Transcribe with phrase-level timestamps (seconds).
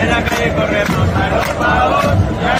[0.00, 2.59] En la calle corremos a los pavos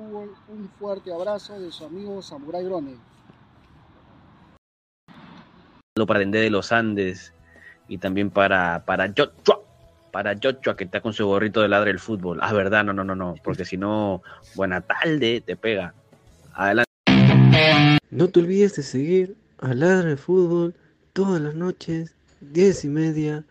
[0.00, 2.96] fútbol, un fuerte abrazo de su amigo Samurai Grone.
[5.96, 7.34] Lo para Dende de los Andes
[7.86, 9.60] y también para, para Joshua,
[10.10, 12.38] para Joshua que está con su gorrito de ladre del fútbol.
[12.40, 14.22] Ah, verdad, no, no, no, no, porque si no,
[14.54, 15.92] buena tarde, te pega.
[16.54, 16.90] Adelante.
[18.10, 20.74] No te olvides de seguir a Ladra de Fútbol
[21.12, 23.44] todas las noches, 10 y media,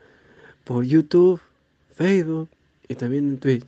[0.64, 1.40] por YouTube,
[1.96, 2.50] Facebook
[2.88, 3.68] y también en Twitch.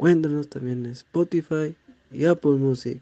[0.00, 1.76] Cuéntanos también en Spotify
[2.10, 3.00] y Apple Music.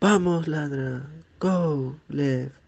[0.00, 1.06] Vamos, Ladra.
[1.38, 2.61] Go, left.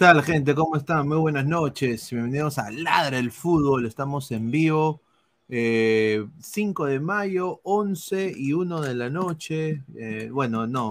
[0.00, 0.54] Tal, gente?
[0.54, 1.06] ¿Cómo están?
[1.08, 2.10] Muy buenas noches.
[2.10, 3.84] Bienvenidos a Ladra el Fútbol.
[3.84, 5.02] Estamos en vivo.
[5.50, 9.84] eh, 5 de mayo, 11 y 1 de la noche.
[9.94, 10.90] Eh, bueno, no.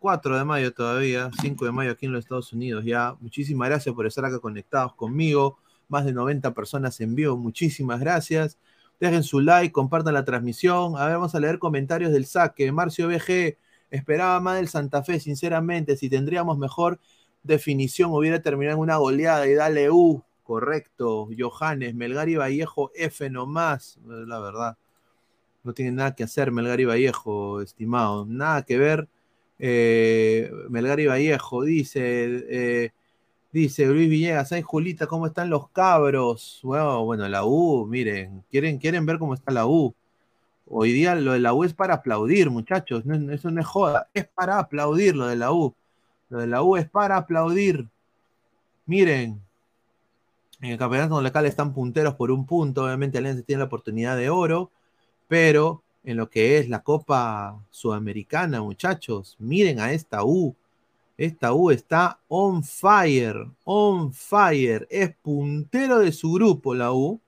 [0.00, 1.30] 4 de mayo todavía.
[1.40, 3.14] 5 de mayo aquí en los Estados Unidos ya.
[3.20, 5.60] Muchísimas gracias por estar acá conectados conmigo.
[5.88, 7.36] Más de 90 personas en vivo.
[7.36, 8.58] Muchísimas gracias.
[8.98, 10.96] Dejen su like, compartan la transmisión.
[10.96, 12.72] A ver, vamos a leer comentarios del saque.
[12.72, 13.58] Marcio BG
[13.90, 15.96] esperaba más del Santa Fe, sinceramente.
[15.96, 16.98] Si tendríamos mejor
[17.46, 20.22] definición, hubiera terminado en una goleada y dale U.
[20.42, 21.28] Correcto.
[21.36, 23.98] Johannes, Melgar y Vallejo, F nomás.
[24.06, 24.76] La verdad.
[25.64, 28.24] No tiene nada que hacer Melgar y Vallejo, estimado.
[28.26, 29.08] Nada que ver.
[29.58, 32.44] Eh, Melgar y Vallejo, dice.
[32.48, 32.90] eh,
[33.52, 36.60] Dice Luis Villegas, ay Julita, ¿cómo están los cabros?
[36.62, 39.94] Bueno, bueno, la U, miren, quieren, quieren ver cómo está la U.
[40.66, 44.26] Hoy día lo de la U es para aplaudir, muchachos, eso no es joda, es
[44.28, 45.74] para aplaudir lo de la U.
[46.28, 47.88] Lo de la U es para aplaudir.
[48.86, 49.40] Miren,
[50.60, 54.30] en el campeonato local están punteros por un punto, obviamente Alianza tiene la oportunidad de
[54.30, 54.70] oro,
[55.28, 60.54] pero en lo que es la Copa Sudamericana, muchachos, miren a esta U.
[61.18, 64.86] Esta U está on fire, on fire.
[64.90, 67.20] Es puntero de su grupo, la U,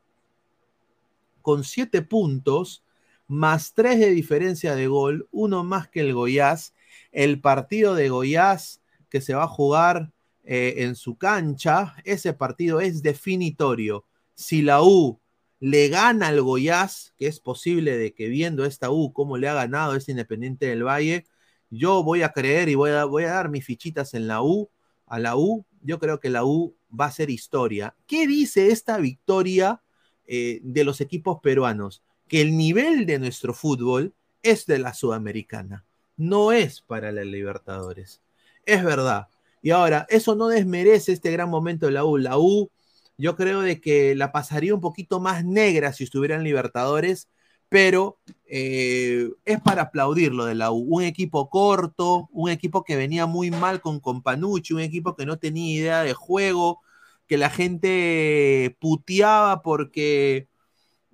[1.42, 2.82] con siete puntos,
[3.26, 6.74] más tres de diferencia de gol, uno más que el Goiás.
[7.11, 10.12] El partido de Goiás que se va a jugar
[10.44, 14.07] eh, en su cancha, ese partido es definitorio.
[14.35, 15.21] Si la U
[15.61, 19.55] le gana al Goiás, que es posible de que viendo esta U cómo le ha
[19.55, 21.27] ganado este Independiente del Valle,
[21.71, 24.71] yo voy a creer y voy a, voy a dar mis fichitas en la U,
[25.07, 25.66] a la U.
[25.83, 27.94] Yo creo que la U va a ser historia.
[28.07, 29.83] ¿Qué dice esta victoria
[30.27, 32.03] eh, de los equipos peruanos?
[32.27, 35.85] Que el nivel de nuestro fútbol es de la Sudamericana,
[36.16, 38.23] no es para la Libertadores.
[38.68, 39.28] Es verdad.
[39.62, 42.18] Y ahora, eso no desmerece este gran momento de la U.
[42.18, 42.70] La U,
[43.16, 47.28] yo creo de que la pasaría un poquito más negra si estuviera en Libertadores,
[47.70, 50.96] pero eh, es para aplaudir lo de la U.
[50.96, 55.38] Un equipo corto, un equipo que venía muy mal con Companucci, un equipo que no
[55.38, 56.81] tenía idea de juego,
[57.26, 60.46] que la gente puteaba porque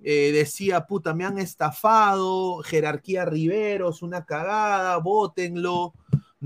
[0.03, 5.93] eh, decía, puta, me han estafado, jerarquía Riveros, una cagada, bótenlo,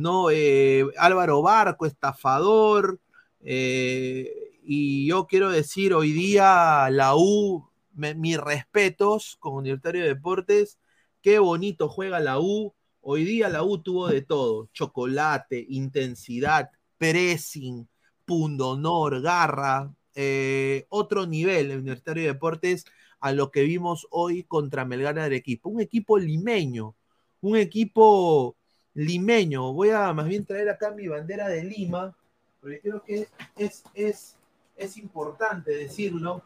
[0.02, 0.30] ¿no?
[0.32, 3.00] Eh, Álvaro Barco, estafador.
[3.42, 4.32] eh,
[4.64, 10.80] y yo quiero decir, hoy día la U mis respetos con Universitario de Deportes.
[11.22, 12.74] Qué bonito juega la U.
[13.02, 17.88] Hoy día la U tuvo de todo: chocolate, intensidad, pressing,
[18.26, 19.94] pundonor, garra.
[20.16, 22.86] eh, otro nivel el Universitario de Deportes
[23.20, 25.70] a lo que vimos hoy contra Melgar de Arequipa.
[25.70, 26.96] Un equipo limeño,
[27.42, 28.56] un equipo
[29.00, 29.74] limeño.
[29.74, 32.14] Voy a más bien traer acá mi bandera de Lima,
[32.62, 34.36] porque creo que es, es,
[34.76, 36.42] es importante decirlo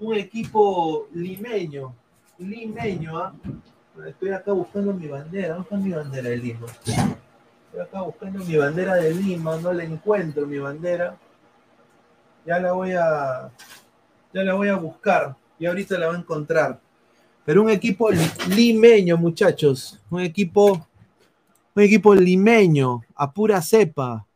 [0.00, 1.94] un equipo limeño,
[2.38, 3.34] limeño, ¿ah?
[4.06, 6.66] Estoy acá buscando mi bandera, ¿dónde está mi bandera de Lima?
[6.66, 11.16] Estoy acá buscando mi bandera de Lima, no la encuentro mi bandera.
[12.46, 13.50] Ya la voy a,
[14.32, 16.80] ya la voy a buscar y ahorita la voy a encontrar.
[17.44, 20.86] Pero un equipo li- limeño, muchachos, un equipo,
[21.78, 24.26] un equipo limeño, a pura cepa.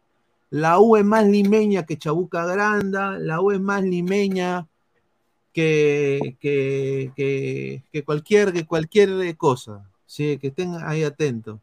[0.50, 4.68] La U es más limeña que Chabuca Granda, la U es más limeña
[5.52, 9.90] que, que, que, cualquier, que cualquier cosa.
[10.06, 11.58] Sí, que estén ahí atentos.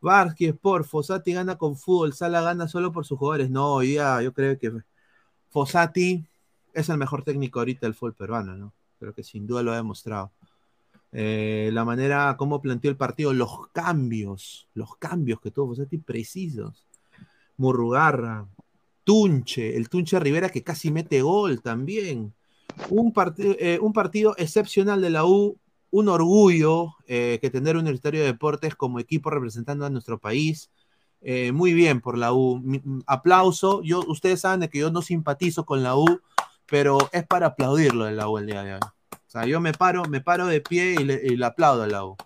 [0.00, 3.50] Varsky Sport, Fossati gana con fútbol, Sala gana solo por sus jugadores.
[3.50, 4.70] No, día yo creo que
[5.48, 6.24] Fossati
[6.72, 8.72] es el mejor técnico ahorita del fútbol peruano, ¿no?
[9.00, 10.30] Creo que sin duda lo ha demostrado.
[11.12, 16.86] Eh, la manera como planteó el partido, los cambios, los cambios que tuvo Fossati precisos.
[17.56, 18.46] Murrugarra,
[19.04, 22.32] Tunche, el Tunche Rivera que casi mete gol también.
[22.88, 25.58] Un, partido eh, un partido excepcional de la U,
[25.90, 30.70] un orgullo eh, que tener Universitario de Deportes como equipo representando a nuestro país.
[31.52, 32.60] Muy bien por la U.
[32.60, 33.82] Mi- aplauso.
[33.82, 36.20] Yo, ustedes saben que yo no simpatizo con la U,
[36.64, 38.80] pero es para aplaudirlo de la U el día de hoy.
[39.30, 42.16] O sea, yo me paro, me paro de pie y le, aplaudo a la U.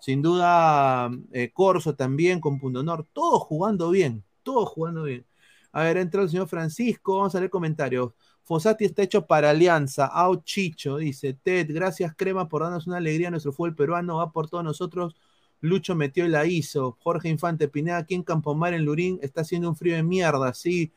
[0.00, 5.26] Sin duda, eh, Corso también con punto honor, todos jugando bien, todos jugando bien.
[5.70, 8.12] A ver, entra el señor Francisco, vamos a leer comentarios.
[8.42, 10.06] Fossati está hecho para Alianza.
[10.06, 14.16] Ao Chicho dice: Ted, gracias Crema por darnos una alegría a nuestro fútbol peruano.
[14.16, 15.16] Va por todos nosotros.
[15.60, 16.96] Lucho metió y la hizo.
[17.02, 20.54] Jorge Infante Pineda aquí en Campomar, en Lurín, está haciendo un frío de mierda.
[20.54, 20.90] Sí,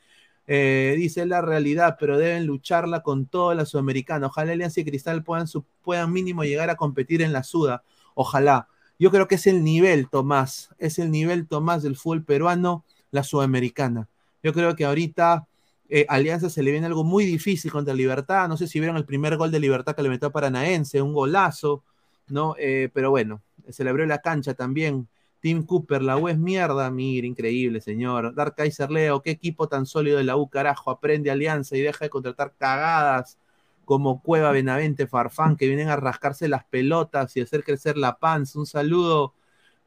[0.48, 4.28] eh, dice "Es la realidad, pero deben lucharla con toda la Sudamericana.
[4.28, 5.48] Ojalá Alianza y Cristal puedan,
[5.82, 7.84] puedan mínimo llegar a competir en la Suda.
[8.16, 8.68] Ojalá.
[9.00, 10.70] Yo creo que es el nivel, Tomás.
[10.78, 14.08] Es el nivel, Tomás, del fútbol peruano, la Sudamericana.
[14.44, 15.48] Yo creo que ahorita
[15.90, 18.48] eh, Alianza se le viene algo muy difícil contra Libertad.
[18.48, 21.14] No sé si vieron el primer gol de Libertad que le metió a Paranaense, un
[21.14, 21.84] golazo,
[22.28, 22.56] ¿no?
[22.58, 25.08] Eh, pero bueno, se le abrió la cancha también.
[25.44, 28.34] Tim Cooper, la U es mierda, mira, increíble, señor.
[28.34, 32.06] Dark Kaiser Leo, qué equipo tan sólido de la U, carajo, aprende Alianza y deja
[32.06, 33.38] de contratar cagadas
[33.84, 38.58] como Cueva Benavente Farfán, que vienen a rascarse las pelotas y hacer crecer la panza.
[38.58, 39.34] Un saludo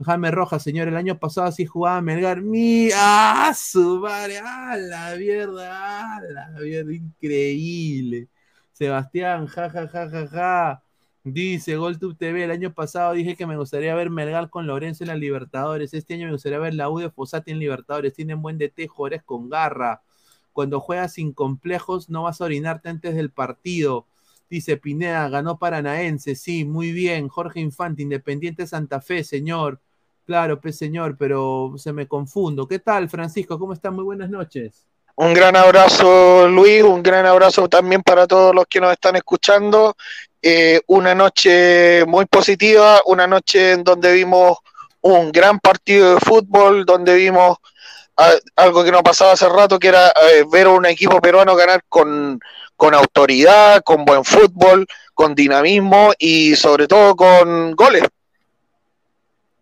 [0.04, 2.42] Jaime Rojas, señor, el año pasado así jugaba Melgar.
[2.42, 2.90] ¡Mi!
[2.94, 4.38] ¡Ah, su madre!
[4.44, 5.70] ¡Ah, la mierda!
[5.72, 6.92] ¡Ah, la mierda!
[6.92, 8.28] Increíble.
[8.72, 10.82] Sebastián, ja, ja, ja, ja, ja.
[11.28, 15.08] Dice GolTube TV, el año pasado dije que me gustaría ver Melgar con Lorenzo en
[15.08, 15.92] la Libertadores.
[15.92, 18.14] Este año me gustaría ver la U de Fosati en Libertadores.
[18.14, 20.02] Tienen buen DT, jugadores con garra.
[20.52, 24.06] Cuando juegas sin complejos, no vas a orinarte antes del partido.
[24.48, 26.36] Dice Pineda, ganó Paranaense.
[26.36, 27.26] Sí, muy bien.
[27.26, 29.80] Jorge Infante, Independiente Santa Fe, señor.
[30.26, 32.68] Claro, pues señor, pero se me confundo.
[32.68, 33.58] ¿Qué tal, Francisco?
[33.58, 33.96] ¿Cómo están?
[33.96, 34.86] Muy buenas noches.
[35.16, 39.96] Un gran abrazo, Luis, un gran abrazo también para todos los que nos están escuchando.
[40.48, 44.58] Eh, una noche muy positiva, una noche en donde vimos
[45.00, 47.58] un gran partido de fútbol, donde vimos
[48.54, 51.82] algo que no pasaba hace rato, que era eh, ver a un equipo peruano ganar
[51.88, 52.38] con,
[52.76, 58.04] con autoridad, con buen fútbol, con dinamismo y sobre todo con goles.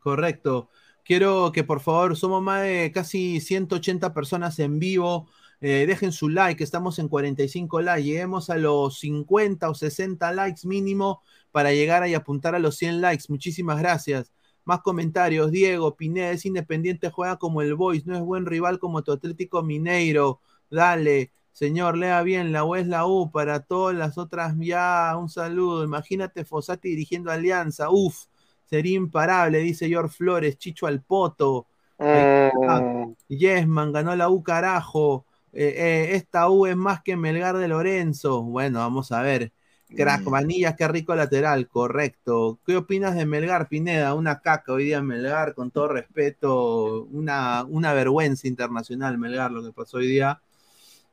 [0.01, 0.68] Correcto.
[1.03, 5.31] Quiero que por favor, somos más de casi 180 personas en vivo.
[5.66, 8.05] Eh, dejen su like, estamos en 45 likes.
[8.05, 11.22] Lleguemos a los 50 o 60 likes mínimo
[11.53, 13.24] para llegar y apuntar a los 100 likes.
[13.31, 14.31] Muchísimas gracias.
[14.66, 15.50] Más comentarios.
[15.50, 19.62] Diego, Pineda es independiente, juega como el Boys, no es buen rival como tu Atlético
[19.62, 20.42] Mineiro.
[20.70, 25.31] Dale, señor, lea bien, la U es la U, para todas las otras ya, un
[25.31, 25.83] saludo.
[25.83, 28.27] Imagínate Fossati dirigiendo Alianza, uf,
[28.66, 31.68] sería imparable, dice George Flores, Chicho al Poto.
[31.98, 35.24] Mm, Yesman ganó la U, carajo.
[35.57, 38.43] Eh, eh, esta U es más que Melgar de Lorenzo.
[38.43, 39.53] Bueno, vamos a ver.
[39.97, 42.59] Crack, Vanillas, qué rico lateral, correcto.
[42.67, 44.14] ¿Qué opinas de Melgar, Pineda?
[44.14, 49.62] Una caca hoy día en Melgar, con todo respeto, una, una vergüenza internacional Melgar lo
[49.62, 50.40] que pasó hoy día.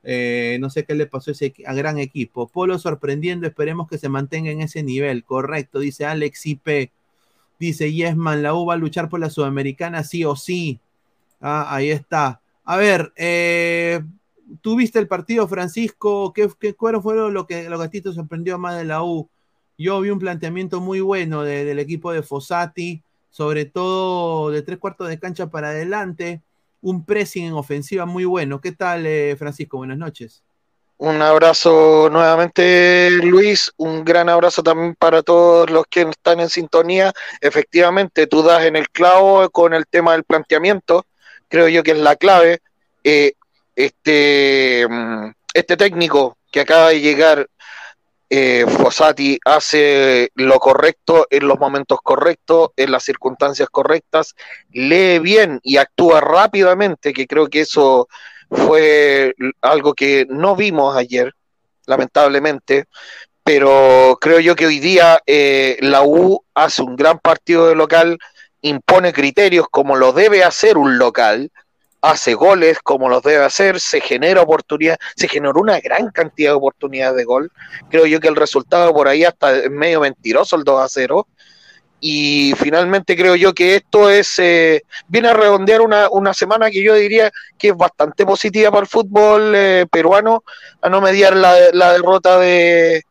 [0.02, 2.48] Eh, no sé qué le pasó a ese a gran equipo.
[2.48, 6.90] Polo sorprendiendo, esperemos que se mantenga en ese nivel, correcto, dice Alex IP.
[7.60, 10.80] Dice Yesman, la U va a luchar por la Sudamericana sí o sí.
[11.40, 12.40] Ah, ahí está.
[12.64, 14.02] A ver, eh,
[14.60, 16.32] ¿tú viste el partido, Francisco?
[16.32, 19.28] ¿Qué, cuál fue lo que, lo que a ti sorprendió más de la U?
[19.78, 24.78] Yo vi un planteamiento muy bueno de- del equipo de Fossati, sobre todo de tres
[24.78, 26.42] cuartos de cancha para adelante,
[26.82, 28.60] un pressing en ofensiva muy bueno.
[28.60, 29.78] ¿Qué tal, eh, Francisco?
[29.78, 30.42] Buenas noches.
[30.98, 33.72] Un abrazo nuevamente, Luis.
[33.76, 37.12] Un gran abrazo también para todos los que están en sintonía.
[37.40, 41.04] Efectivamente, tú das en el clavo con el tema del planteamiento.
[41.48, 42.60] Creo yo que es la clave.
[43.02, 43.32] Eh,
[43.76, 47.48] este, mm, este técnico que acaba de llegar,
[48.30, 54.34] eh, Fossati, hace lo correcto en los momentos correctos, en las circunstancias correctas,
[54.70, 58.08] lee bien y actúa rápidamente, que creo que eso
[58.50, 61.34] fue algo que no vimos ayer,
[61.86, 62.86] lamentablemente,
[63.44, 68.18] pero creo yo que hoy día eh, la U hace un gran partido de local,
[68.60, 71.50] impone criterios como lo debe hacer un local,
[72.02, 76.56] hace goles como los debe hacer, se genera oportunidad, se generó una gran cantidad de
[76.56, 77.52] oportunidades de gol.
[77.88, 81.26] Creo yo que el resultado por ahí hasta es medio mentiroso el 2 a 0.
[82.04, 86.82] Y finalmente creo yo que esto es eh, viene a redondear una, una semana que
[86.82, 90.42] yo diría que es bastante positiva para el fútbol eh, peruano,
[90.80, 93.04] a no mediar la, la derrota de,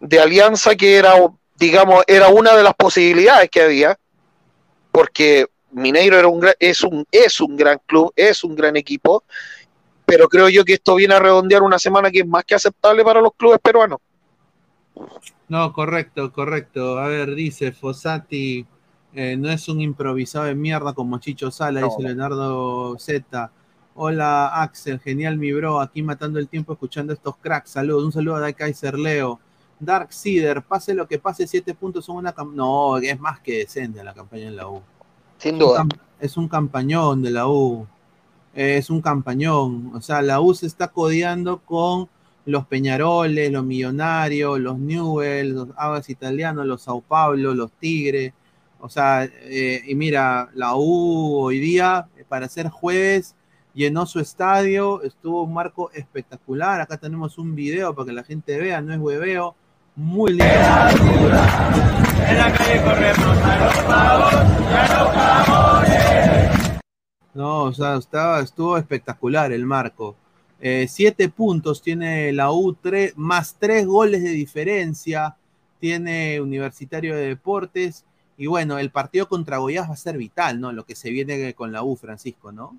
[0.00, 1.14] de Alianza, que era,
[1.56, 3.96] digamos, era una de las posibilidades que había,
[4.90, 9.24] porque Mineiro era un, gra- es, un, es un gran club, es un gran equipo,
[10.06, 13.04] pero creo yo que esto viene a redondear una semana que es más que aceptable
[13.04, 13.98] para los clubes peruanos.
[15.48, 16.98] No, correcto, correcto.
[16.98, 18.64] A ver, dice Fossati,
[19.14, 22.02] eh, no es un improvisado de mierda como Chicho Sala, No, dice.
[22.02, 23.50] Leonardo Z.
[23.96, 27.70] Hola Axel, genial mi bro, aquí matando el tiempo escuchando estos cracks.
[27.70, 29.38] Saludos, un saludo a Dai Kaiser Leo.
[29.78, 34.02] Dark Seeder, pase lo que pase, siete puntos son una No, es más que decente
[34.02, 34.82] la campaña en la U.
[35.44, 35.82] Sin Es un duda.
[35.84, 37.86] cam- Es un campañón de la U.
[38.54, 39.92] Es un campañón.
[39.94, 42.08] O sea, la U se está codeando con
[42.46, 48.32] los Peñaroles, los Millonarios, los Newell, los Aguas Italianos, los Sao Paulo, los Tigres.
[48.80, 53.34] O sea, eh, y mira, la U hoy día, eh, para ser jueves,
[53.74, 56.80] llenó su estadio, estuvo un marco espectacular.
[56.80, 59.54] Acá tenemos un video para que la gente vea, no es hueveo.
[59.96, 60.44] Muy lindo.
[62.28, 66.80] En la calle corremos a los pavos y a los jamones.
[67.34, 70.16] No, o sea, estaba, estuvo espectacular el marco.
[70.60, 75.36] Eh, siete puntos tiene la U, tres, más tres goles de diferencia
[75.84, 78.06] tiene Universitario de Deportes.
[78.38, 80.72] Y bueno, el partido contra Goiás va a ser vital, ¿no?
[80.72, 82.74] Lo que se viene con la U, Francisco, ¿no?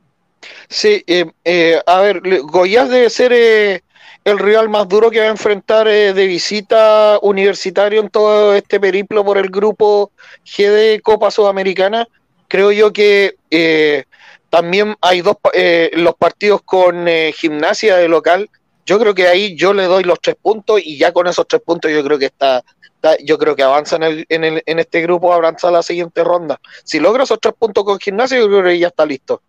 [0.70, 3.84] Sí, eh, eh, a ver, Goiás debe ser eh,
[4.24, 8.80] el rival más duro que va a enfrentar eh, de visita universitario en todo este
[8.80, 10.12] periplo por el grupo
[10.46, 12.08] G de Copa Sudamericana.
[12.48, 14.06] Creo yo que eh,
[14.50, 18.50] también hay dos eh, los partidos con eh, gimnasia de local.
[18.86, 21.62] Yo creo que ahí yo le doy los tres puntos y ya con esos tres
[21.64, 24.80] puntos yo creo que está, está- yo creo que avanza en, el, en, el, en
[24.80, 26.60] este grupo, avanza a la siguiente ronda.
[26.84, 29.42] Si logra esos tres puntos con gimnasia, yo creo que ya está listo.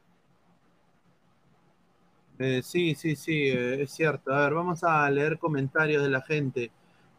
[2.38, 4.32] Eh, sí, sí, sí, eh, es cierto.
[4.32, 6.70] A ver, vamos a leer comentarios de la gente.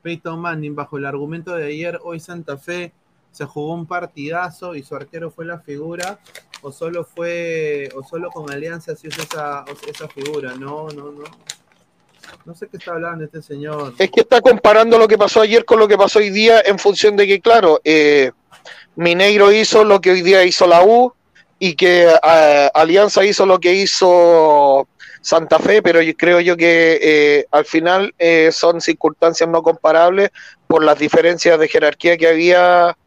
[0.01, 2.93] Peyton Manning, bajo el argumento de ayer, hoy Santa Fe
[3.32, 6.19] se jugó un partidazo y su arquero fue la figura,
[6.62, 10.56] o solo fue, o solo con Alianza se hizo esa, esa figura.
[10.56, 11.23] No, no, no.
[12.45, 13.93] No sé qué está hablando este señor.
[13.97, 16.80] Es que está comparando lo que pasó ayer con lo que pasó hoy día en
[16.80, 18.32] función de que, claro, eh,
[18.95, 21.13] Mineiro hizo lo que hoy día hizo la U
[21.60, 24.88] y que eh, Alianza hizo lo que hizo
[25.21, 30.32] Santa Fe, pero creo yo que eh, al final eh, son circunstancias no comparables
[30.67, 32.97] por las diferencias de jerarquía que había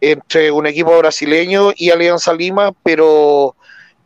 [0.00, 3.56] entre un equipo brasileño y Alianza Lima, pero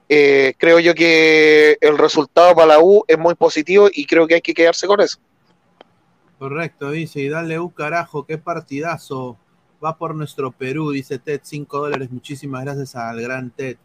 [0.08, 4.34] eh, creo yo que el resultado para la U es muy positivo y creo que
[4.34, 5.18] hay que quedarse con eso.
[6.38, 9.38] Correcto, dice, y dale un carajo, qué partidazo.
[9.84, 12.10] Va por nuestro Perú, dice Ted, 5 dólares.
[12.10, 13.76] Muchísimas gracias al gran Ted.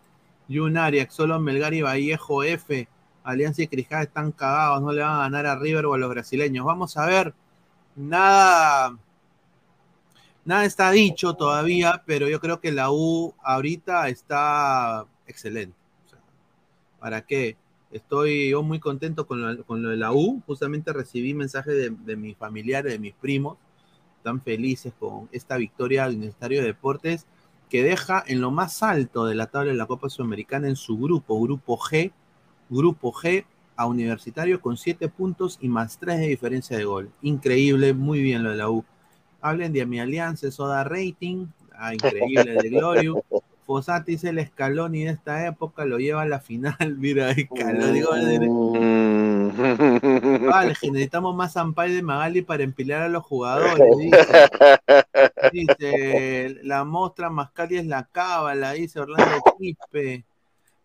[0.47, 2.87] Yun Arias, solo Melgar y Vallejo F.
[3.27, 6.09] Alianza y Crijá están cagados, no le van a ganar a River o a los
[6.09, 6.65] brasileños.
[6.65, 7.33] Vamos a ver,
[7.95, 8.97] nada,
[10.45, 15.75] nada está dicho todavía, pero yo creo que la U ahorita está excelente.
[16.05, 16.19] O sea,
[16.99, 17.57] ¿Para qué?
[17.91, 20.41] Estoy yo muy contento con lo, de la U.
[20.47, 23.57] Justamente recibí mensajes de, de mis familiares, de mis primos,
[24.23, 27.25] tan felices con esta victoria del Universitario de Deportes,
[27.69, 30.97] que deja en lo más alto de la tabla de la Copa Sudamericana en su
[30.97, 32.13] grupo, Grupo G,
[32.69, 37.11] Grupo G a Universitario con 7 puntos y más 3 de diferencia de gol.
[37.21, 38.83] Increíble, muy bien lo de la U.
[39.41, 41.45] Hablen de mi alianza, eso da rating.
[41.73, 43.23] Ah, increíble de Glorio.
[43.67, 46.75] Fossati es el Scaloni de esta época, lo lleva a la final.
[46.97, 48.01] Mira, Scaloni.
[50.47, 53.77] Vale, necesitamos más Ampay de Magali para empilar a los jugadores.
[55.51, 60.25] Dice, Dice, la mostra Mascali es la cábala, dice Orlando Quispe.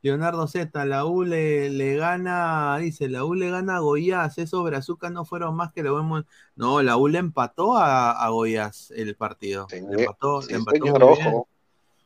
[0.03, 4.65] Leonardo Z, la U le, le gana, dice, la U le gana a Goiás, esos
[4.65, 6.25] brazucas no fueron más que lo vemos.
[6.57, 9.69] No, la U le empató a, a Goiás el partido.
[9.71, 11.49] le empató, sí, le empató señor, ojo.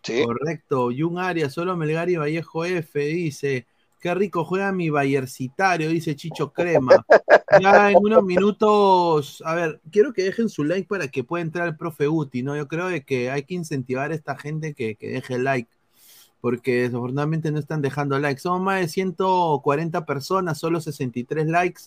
[0.03, 0.23] Sí.
[0.25, 0.91] Correcto.
[0.97, 3.67] Jun Arias, solo Melgar y Vallejo F, dice.
[3.99, 7.05] Qué rico juega mi Bayercitario, dice Chicho Crema.
[7.61, 11.69] Ya en unos minutos, a ver, quiero que dejen su like para que pueda entrar
[11.69, 12.57] el profe Guti, ¿no?
[12.57, 15.71] Yo creo que hay que incentivar a esta gente que, que deje like,
[16.47, 18.41] porque desafortunadamente no están dejando like.
[18.41, 21.83] Somos más de 140 personas, solo 63 likes.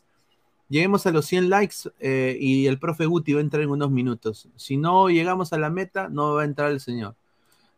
[0.67, 3.89] Lleguemos a los 100 likes eh, y el profe Guti va a entrar en unos
[3.89, 4.49] minutos.
[4.57, 7.15] Si no llegamos a la meta, no va a entrar el señor.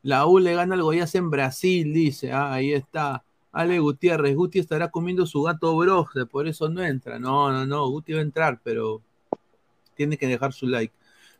[0.01, 2.31] La U le gana al Goiás en Brasil, dice.
[2.31, 3.23] Ah, ahí está.
[3.51, 7.19] Ale Gutiérrez, Guti estará comiendo su gato broje, por eso no entra.
[7.19, 9.03] No, no, no, Guti va a entrar, pero
[9.95, 10.95] tiene que dejar su like.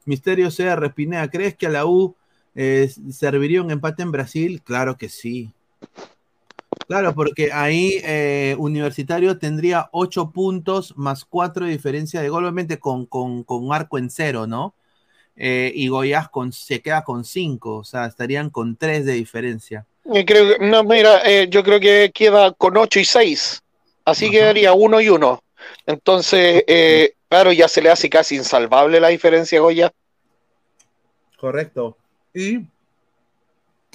[0.06, 2.15] Misterio CR, Pineda, ¿crees que a la U
[2.55, 4.61] eh, serviría un empate en Brasil?
[4.63, 5.53] Claro que sí.
[6.87, 12.79] Claro, porque ahí eh, Universitario tendría 8 puntos más 4 de diferencia de gol, obviamente
[12.79, 14.73] con, con, con arco en cero, ¿no?
[15.37, 19.85] Eh, y Goiás con, se queda con 5, o sea, estarían con 3 de diferencia.
[20.03, 23.63] Yo creo no, mira, eh, yo creo que queda con 8 y 6.
[24.03, 25.43] Así quedaría 1 y 1.
[25.85, 26.63] Entonces,
[27.29, 29.93] claro, ya se le hace casi insalvable la diferencia a Goya.
[31.37, 31.97] Correcto.
[32.33, 32.65] Y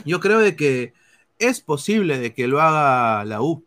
[0.05, 0.93] yo creo de que
[1.39, 3.65] es posible de que lo haga la U.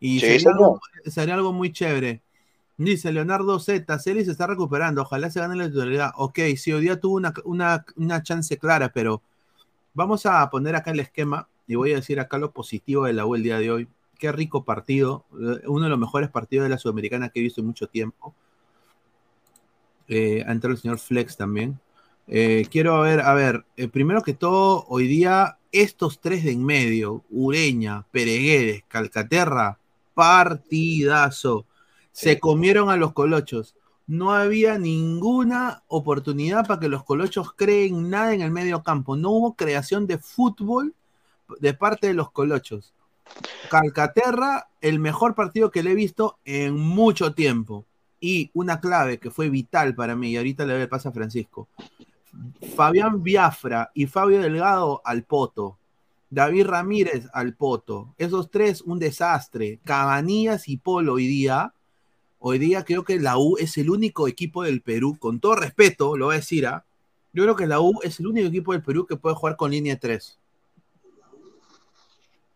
[0.00, 2.22] Y Sí, sería, algo, sería algo muy chévere.
[2.76, 6.12] Dice Leonardo Z, Celi se está recuperando, ojalá se gane la titularidad.
[6.16, 9.20] Ok, sí, hoy día tuvo una, una, una chance clara, pero
[9.94, 13.26] vamos a poner acá el esquema y voy a decir acá lo positivo de la
[13.26, 13.88] U el día de hoy.
[14.16, 17.60] Qué rico partido, eh, uno de los mejores partidos de la Sudamericana que he visto
[17.60, 18.34] en mucho tiempo.
[20.06, 21.80] Eh, ha entrado el señor Flex también.
[22.30, 26.64] Eh, quiero ver, a ver, eh, primero que todo, hoy día estos tres de en
[26.64, 29.78] medio, Ureña, Peregueres, Calcaterra,
[30.12, 31.64] partidazo.
[32.12, 33.74] Se comieron a los colochos.
[34.06, 39.16] No había ninguna oportunidad para que los colochos creen nada en el medio campo.
[39.16, 40.94] No hubo creación de fútbol
[41.60, 42.92] de parte de los colochos.
[43.70, 47.84] Calcaterra, el mejor partido que le he visto en mucho tiempo.
[48.20, 51.12] Y una clave que fue vital para mí, y ahorita le doy el pase a
[51.12, 51.68] Francisco.
[52.76, 55.78] Fabián Biafra y Fabio Delgado al poto.
[56.30, 58.14] David Ramírez al poto.
[58.18, 59.80] Esos tres, un desastre.
[59.84, 61.72] Cabanillas y Polo hoy día.
[62.40, 66.16] Hoy día creo que la U es el único equipo del Perú, con todo respeto,
[66.16, 66.84] lo voy a decir, ¿ah?
[67.32, 69.70] Yo creo que la U es el único equipo del Perú que puede jugar con
[69.72, 70.38] línea 3.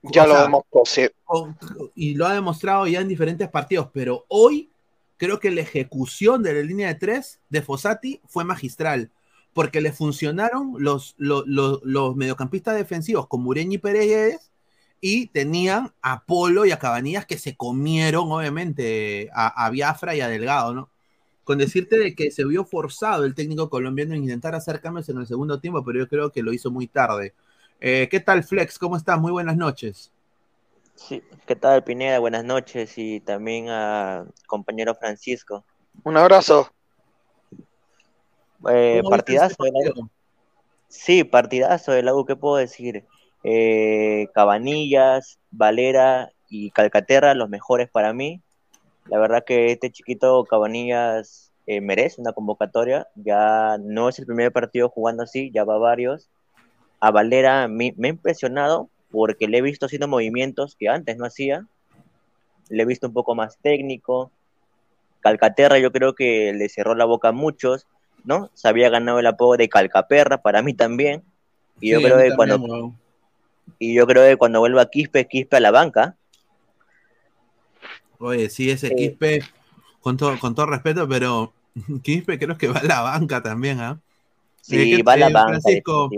[0.03, 1.09] Ya O lo sea, demostró, sí.
[1.95, 4.71] y lo ha demostrado ya en diferentes partidos, pero hoy
[5.17, 9.11] creo que la ejecución de la línea de tres de Fossati fue magistral,
[9.55, 14.51] porque le funcionaron los, los, los- los mediocampistas defensivos con Mureña y Pérez
[15.01, 20.21] y tenían a Polo y a Cabanillas que se comieron, obviamente, a, a Biafra y
[20.21, 20.91] a Delgado, ¿no?
[21.45, 25.19] Con decirte de que se vio forzado el técnico colombiano en intentar hacer cambios en
[25.19, 27.35] el segundo tiempo, pero yo creo que lo hizo muy tarde.
[27.81, 28.79] Eh, ¿Qué tal, Flex?
[28.79, 29.21] ¿Cómo estás?
[29.21, 30.13] Muy buenas noches.
[30.95, 32.19] Sí, ¿qué tal, Pineda?
[32.19, 35.65] Buenas noches y también a compañero Francisco.
[36.05, 36.71] Un abrazo.
[38.71, 39.83] Eh, ¿Cómo viste partidazo de la U.
[39.85, 40.11] partido?
[40.89, 43.07] Sí, partidazo de la U, ¿qué puedo decir?
[43.45, 48.41] Eh, Cabanillas, Valera y Calcaterra, los mejores para mí.
[49.07, 53.09] La verdad que este chiquito Cabanillas eh, merece una convocatoria.
[53.15, 56.29] Ya no es el primer partido jugando así, ya va varios.
[57.01, 61.27] A Valera me, me ha impresionado porque le he visto haciendo movimientos que antes no
[61.27, 61.67] hacía.
[62.69, 64.31] Le he visto un poco más técnico.
[65.21, 67.87] Calcaterra yo creo que le cerró la boca a muchos,
[68.25, 68.51] ¿no?
[68.55, 71.23] Se había ganado el apodo de Calcaperra, para mí también.
[71.81, 72.93] Y yo Sí, creo que cuando
[73.79, 76.17] y yo creo que cuando vuelva Quispe, Quispe a la banca.
[78.19, 78.95] Oye, sí, ese Sí.
[78.97, 79.41] Quispe,
[80.01, 81.53] con todo, con todo respeto, pero
[82.03, 84.01] Quispe creo que va a la banca también, ¿ah?
[84.61, 86.11] Sí, Eh, ¿qué- va a la eh, banca, Francisco,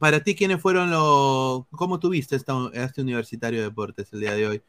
[0.00, 1.64] para ti, ¿quiénes fueron los...
[1.70, 4.62] ¿Cómo tuviste este universitario de deportes el día de hoy?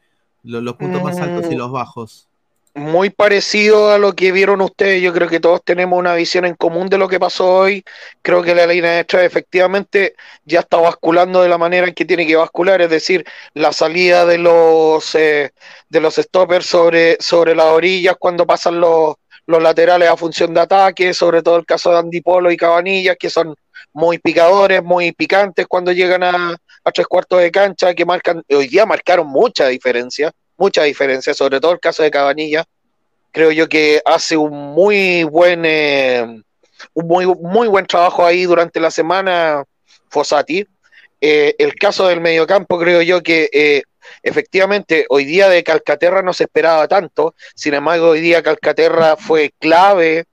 [0.44, 1.58] Lo- los puntos más altos y Mm.
[1.58, 2.28] los bajos.
[2.74, 6.54] Muy parecido a lo que vieron ustedes, yo creo que todos tenemos una visión en
[6.54, 7.84] común de lo que pasó hoy.
[8.22, 10.14] Creo que la línea de tres efectivamente
[10.44, 14.24] ya está basculando de la manera en que tiene que bascular, es decir, la salida
[14.26, 15.50] de los eh,
[15.88, 19.16] de los stoppers sobre, sobre las orillas cuando pasan los,
[19.46, 23.16] los laterales a función de ataque, sobre todo el caso de Andy Polo y Cabanillas,
[23.18, 23.56] que son
[23.92, 28.68] muy picadores, muy picantes cuando llegan a, a tres cuartos de cancha, que marcan, hoy
[28.68, 32.66] día marcaron mucha diferencia, mucha diferencia, sobre todo el caso de Cabanillas.
[33.32, 36.42] Creo yo que hace un muy buen eh,
[36.94, 39.64] un muy, muy buen trabajo ahí durante la semana
[40.10, 40.66] Fossati.
[41.20, 43.82] Eh, el caso del mediocampo, creo yo que eh,
[44.22, 49.52] efectivamente hoy día de Calcaterra no se esperaba tanto, sin embargo hoy día Calcaterra fue
[49.58, 50.26] clave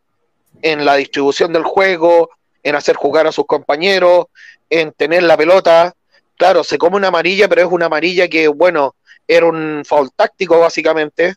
[0.61, 2.30] en la distribución del juego,
[2.63, 4.28] en hacer jugar a sus compañeros,
[4.69, 5.93] en tener la pelota.
[6.38, 8.95] Claro, se come una amarilla, pero es una amarilla que, bueno,
[9.28, 11.36] era un foul táctico básicamente,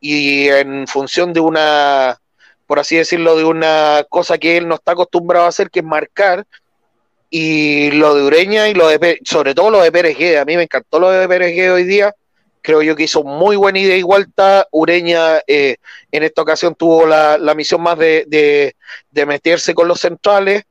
[0.00, 2.18] y en función de una,
[2.66, 5.84] por así decirlo, de una cosa que él no está acostumbrado a hacer, que es
[5.84, 6.46] marcar,
[7.28, 10.44] y lo de Ureña y lo de Pérez, sobre todo lo de Pérez Guede, a
[10.44, 12.14] mí me encantó lo de Pérez Guede hoy día,
[12.62, 14.02] creo yo que hizo muy buena ida y
[14.72, 15.76] Ureña eh,
[16.10, 18.74] en esta ocasión tuvo la, la misión más de, de,
[19.26, 20.64] meterse con los centrales,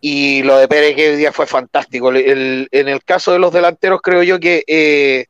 [0.00, 2.10] y lo de Pérez hoy día fue fantástico.
[2.10, 5.26] El- en el caso de los delanteros, creo yo que eh,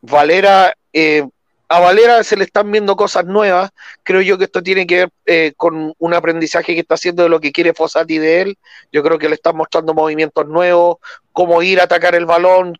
[0.00, 1.24] Valera, eh,
[1.68, 3.70] a Valera se le están viendo cosas nuevas.
[4.02, 7.28] Creo yo que esto tiene que ver eh, con un aprendizaje que está haciendo de
[7.28, 8.58] lo que quiere Fossati de él.
[8.92, 10.96] Yo creo que le están mostrando movimientos nuevos,
[11.32, 12.76] cómo ir a atacar el balón.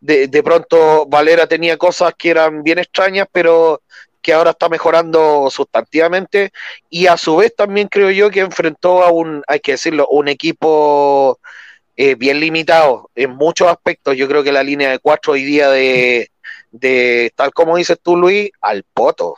[0.00, 3.82] De, de pronto Valera tenía cosas que eran bien extrañas, pero
[4.26, 6.50] que ahora está mejorando sustantivamente.
[6.90, 10.28] Y a su vez también creo yo que enfrentó a un, hay que decirlo, un
[10.28, 11.38] equipo
[11.96, 14.16] eh, bien limitado en muchos aspectos.
[14.16, 16.28] Yo creo que la línea de cuatro hoy día de,
[16.80, 19.36] de tal como dices tú, Luis, al poto.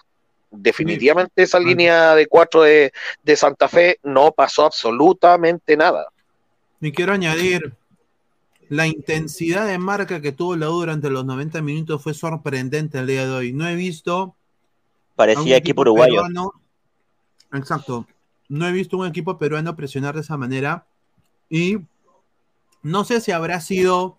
[0.51, 6.07] Definitivamente esa línea de cuatro de, de Santa Fe no pasó absolutamente nada.
[6.81, 7.75] Y quiero añadir,
[8.69, 13.07] la intensidad de marca que tuvo la U durante los 90 minutos fue sorprendente el
[13.07, 13.53] día de hoy.
[13.53, 14.35] No he visto...
[15.17, 16.23] Parecía equipo uruguayo.
[16.23, 16.53] peruano-
[17.53, 18.07] exacto.
[18.49, 20.87] No he visto un equipo peruano presionar de esa manera.
[21.51, 21.79] Y
[22.83, 24.18] no sé si habrá sido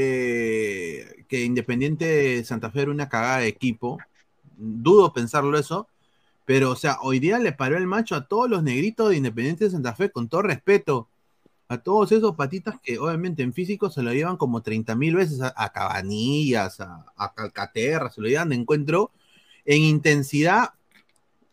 [0.00, 3.98] eh, que Independiente de Santa Fe era una cagada de equipo.
[4.56, 5.88] Dudo pensarlo eso.
[6.44, 9.64] Pero, o sea, hoy día le paró el macho a todos los negritos de Independiente
[9.64, 11.08] de Santa Fe, con todo respeto.
[11.68, 15.40] A todos esos patitas que obviamente en físico se lo llevan como 30 mil veces
[15.42, 19.10] a, a Cabanillas, a, a Calcaterra, se lo llevan de encuentro.
[19.64, 20.70] En intensidad,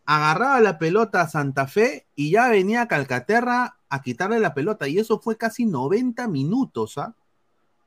[0.06, 4.88] agarraba la pelota a Santa Fe y ya venía Calcaterra a quitarle la pelota.
[4.88, 7.16] Y eso fue casi 90 minutos, ¿ah?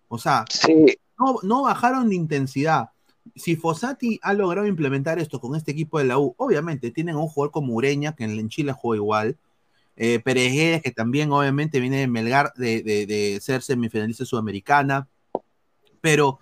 [0.09, 2.91] O sea, Sí, no, no bajaron de intensidad.
[3.37, 7.19] Si Fossati ha logrado implementar esto con este equipo de la U, obviamente tienen a
[7.19, 9.37] un jugador como Ureña, que en Chile juega igual.
[9.97, 15.09] Eh, que también obviamente viene de Melgar de, de- de ser semifinalista sudamericana.
[16.01, 16.39] Pero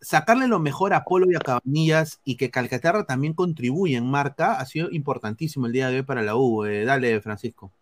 [0.00, 4.54] sacarle lo mejor a Polo y a Cabanillas y que Calcaterra también contribuye en marca
[4.58, 6.64] ha sido importantísimo el día de hoy para la U.
[6.64, 7.72] Eh, dale, Francisco.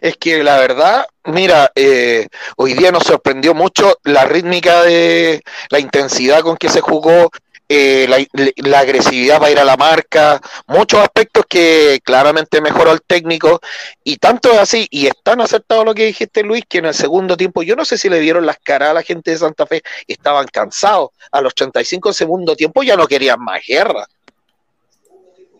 [0.00, 5.78] Es que la verdad, mira, eh, hoy día nos sorprendió mucho la rítmica de la
[5.78, 7.30] intensidad con que se jugó,
[7.68, 8.24] eh, la,
[8.68, 13.60] la agresividad para ir a la marca, muchos aspectos que claramente mejoró el técnico
[14.04, 16.94] y tanto es así, y es tan acertado lo que dijiste Luis, que en el
[16.94, 19.66] segundo tiempo, yo no sé si le dieron las caras a la gente de Santa
[19.66, 24.06] Fe, estaban cansados, a los 35 del segundo tiempo ya no querían más guerra.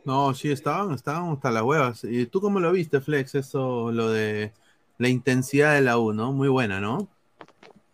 [0.06, 2.04] No, sí, estaban, estaban hasta las huevas.
[2.04, 3.34] ¿Y tú cómo lo viste, Flex?
[3.34, 4.52] Eso, lo de
[4.98, 6.30] la intensidad de la U, ¿no?
[6.30, 7.08] Muy buena, ¿no?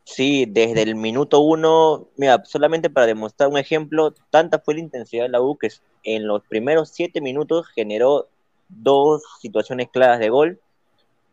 [0.04, 5.22] Sí, desde el minuto uno, mira, solamente para demostrar un ejemplo, tanta fue la intensidad
[5.22, 5.70] de la U que
[6.04, 8.28] en los primeros siete minutos generó
[8.68, 10.60] dos situaciones claras de gol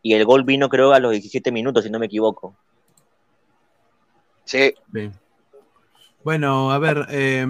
[0.02, 2.56] y el gol vino creo a los 17 minutos, si no me equivoco.
[4.46, 4.74] Sí.
[4.88, 5.12] Bien.
[6.24, 7.46] Bueno, a ver, eh,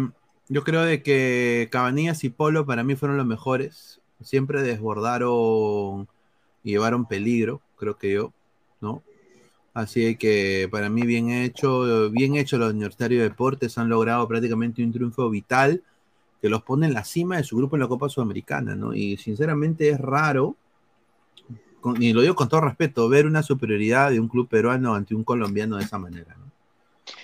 [0.49, 4.01] yo creo de que Cabanillas y Polo para mí fueron los mejores.
[4.21, 6.07] Siempre desbordaron
[6.63, 8.33] y llevaron peligro, creo que yo,
[8.81, 9.03] ¿no?
[9.73, 14.83] Así que para mí bien hecho, bien hecho los Universitarios de Deportes han logrado prácticamente
[14.83, 15.83] un triunfo vital
[16.41, 18.93] que los pone en la cima de su grupo en la Copa Sudamericana, ¿no?
[18.95, 20.55] Y sinceramente es raro,
[21.81, 25.15] con- y lo digo con todo respeto, ver una superioridad de un club peruano ante
[25.15, 26.35] un colombiano de esa manera.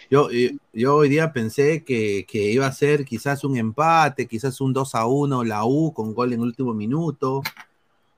[0.10, 4.62] Yo, eh, yo hoy día pensé que, que iba a ser quizás un empate, quizás
[4.62, 7.42] un 2 a 1 la U con gol en último minuto.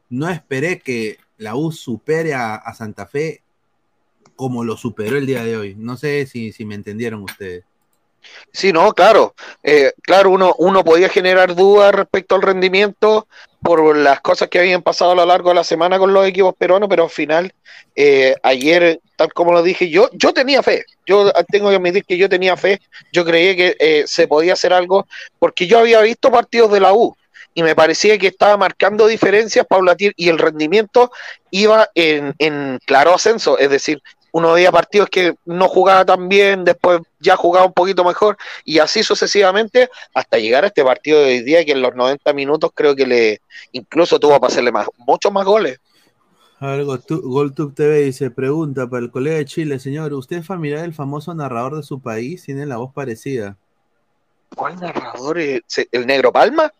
[0.09, 3.41] No esperé que la U supere a, a Santa Fe
[4.35, 5.75] como lo superó el día de hoy.
[5.75, 7.65] No sé si, si me entendieron ustedes.
[8.51, 9.35] Sí, no, claro.
[9.63, 13.27] Eh, claro, uno, uno podía generar dudas respecto al rendimiento
[13.61, 16.55] por las cosas que habían pasado a lo largo de la semana con los equipos
[16.55, 17.53] peruanos, pero al final,
[17.95, 20.85] eh, ayer, tal como lo dije, yo, yo tenía fe.
[21.05, 22.79] Yo tengo que admitir que yo tenía fe.
[23.11, 25.07] Yo creía que eh, se podía hacer algo,
[25.39, 27.15] porque yo había visto partidos de la U
[27.53, 31.11] y me parecía que estaba marcando diferencias paulatin y el rendimiento
[31.49, 33.57] iba en, en claro ascenso.
[33.57, 33.99] Es decir,
[34.31, 38.79] uno veía partidos que no jugaba tan bien, después ya jugaba un poquito mejor, y
[38.79, 42.71] así sucesivamente hasta llegar a este partido de hoy día, que en los 90 minutos
[42.73, 45.79] creo que le incluso tuvo para hacerle más, muchos más goles.
[46.59, 50.93] Algo, GolTube TV dice, pregunta para el colega de Chile, señor, ¿usted es familiar del
[50.93, 52.43] famoso narrador de su país?
[52.43, 53.57] Tiene la voz parecida.
[54.55, 55.37] ¿Cuál narrador?
[55.37, 55.61] es?
[55.67, 56.71] ¿Se- ¿El Negro Palma?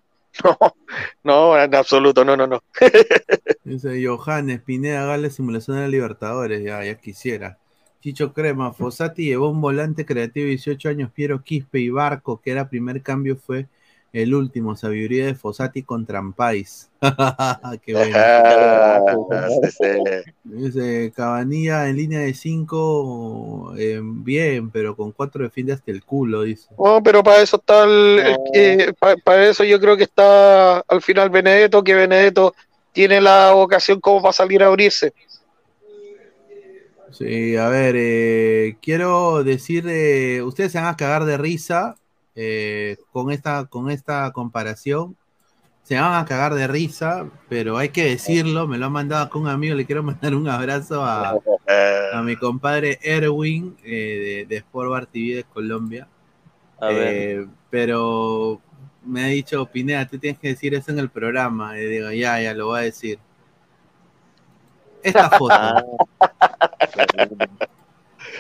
[1.24, 2.64] No, no, en absoluto, no, no, no.
[3.64, 7.58] Dice Johannes, Pineda, Gales, simulación de Libertadores, ya, ya quisiera.
[8.02, 12.52] Chicho Crema, Fossati llevó un volante creativo de 18 años, Piero Quispe y Barco, que
[12.52, 13.68] era primer cambio, fue
[14.22, 16.90] el último, sabiduría de Fossati con Trampais.
[17.86, 18.18] Qué bueno.
[20.44, 26.68] Dice Cabanilla en línea de 5, bien, pero con 4 defiende hasta el culo, dice.
[26.80, 30.80] No, pero para eso está el, el que, pa- para, eso yo creo que está
[30.80, 32.56] al final Benedetto, que Benedetto
[32.92, 35.14] tiene la vocación como para salir a abrirse.
[37.12, 41.96] Sí, a ver, eh, quiero decir, eh, ustedes se van a cagar de risa
[42.40, 45.18] eh, con, esta, con esta comparación.
[45.82, 49.40] Se van a cagar de risa, pero hay que decirlo, me lo han mandado acá
[49.40, 51.32] un amigo, le quiero mandar un abrazo a,
[52.14, 56.08] a mi compadre Erwin eh, de, de Sport Bar TV de Colombia.
[56.80, 57.08] A ver.
[57.08, 58.62] Eh, pero
[59.04, 61.80] me ha dicho, Pineda, tú tienes que decir eso en el programa.
[61.80, 63.18] Y digo, ya, ya lo voy a decir.
[65.02, 65.56] Esta foto.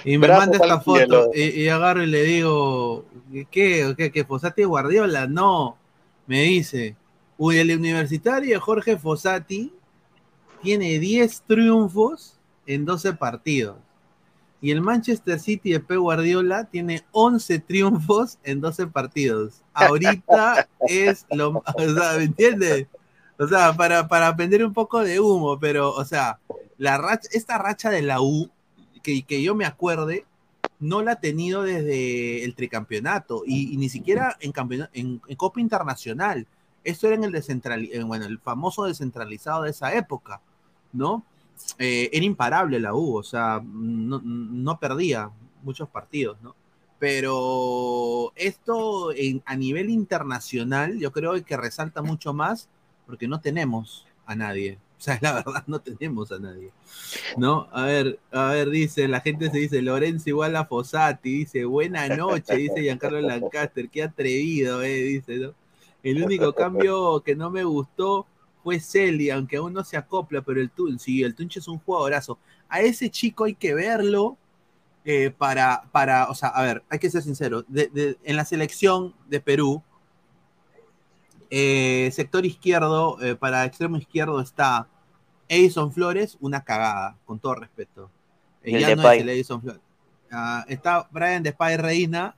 [0.04, 3.06] Y me Brazos manda esta foto y, y agarro y le digo,
[3.52, 3.94] ¿qué?
[3.98, 4.12] ¿Qué?
[4.12, 5.28] ¿Que Fossati es Guardiola?
[5.28, 5.78] No.
[6.26, 6.96] Me dice,
[7.38, 9.74] uy, el universitario Jorge Fossati
[10.62, 13.78] tiene 10 triunfos en 12 partidos.
[14.60, 19.62] Y el Manchester City de Pep Guardiola tiene 11 triunfos en 12 partidos.
[19.74, 21.64] Ahorita es lo...
[21.76, 22.88] O sea, ¿me entiendes?
[23.38, 26.40] O sea, para, para aprender un poco de humo, pero, o sea,
[26.78, 28.50] la racha, esta racha de la U,
[29.02, 30.26] que, yo me acuerde,
[30.80, 34.54] no la ha tenido desde el tricampeonato y, ni siquiera en,
[34.93, 36.48] en, en Copa Internacional.
[36.84, 40.41] Esto era en el, descentrali- en, bueno, el famoso descentralizado de esa época,
[40.93, 41.24] ¿no?
[41.80, 45.32] Eh, era imparable la U, o sea, no, no perdía
[45.64, 46.56] muchos partidos, ¿no?
[47.00, 52.70] Pero esto en- a nivel internacional yo creo que resalta mucho más
[53.06, 54.78] porque no tenemos a nadie.
[54.98, 56.72] O sea, la verdad, no tenemos a nadie.
[57.38, 57.68] ¿No?
[57.72, 62.08] A ver, a ver, dice, la gente se dice, Lorenzo igual a Fossati, dice, buena
[62.10, 65.54] noche, dice Giancarlo Lancaster, qué atrevido, eh, dice, ¿no?
[66.04, 68.26] El único cambio que no me gustó
[68.64, 71.80] fue Celi, aunque aún no se acopla, pero el Tunche, sí, el Tunche es un
[71.80, 72.38] jugadorazo.
[72.70, 74.38] A ese chico hay que verlo
[75.06, 78.45] eh, para, para, o sea, a ver, hay que ser sincero, de- de- en la
[78.45, 79.82] selección de Perú,
[81.50, 84.88] eh, sector izquierdo, eh, para extremo izquierdo está
[85.48, 88.10] Edison Flores, una cagada, con todo respeto.
[88.64, 89.18] Eh, el ya no Depay.
[89.18, 89.82] es el Edison Flores.
[90.32, 92.36] Ah, está Brian Depay Reina,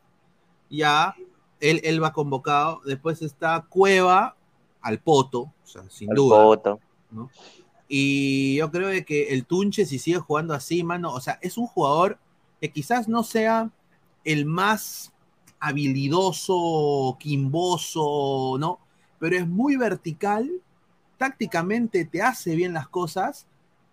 [0.69, 1.15] ya,
[1.59, 2.81] él, él va convocado.
[2.85, 4.35] Después está Cueva
[4.81, 6.37] al Poto, o sea, sin Al duda.
[6.43, 6.79] Poto.
[7.11, 7.29] ¿no?
[7.87, 11.57] Y yo creo de que el Tunche, si sigue jugando así, mano, o sea, es
[11.57, 12.19] un jugador
[12.61, 13.71] que quizás no sea
[14.23, 15.11] el más
[15.59, 18.79] habilidoso, quimboso, ¿no?
[19.19, 20.49] Pero es muy vertical,
[21.17, 23.45] tácticamente te hace bien las cosas,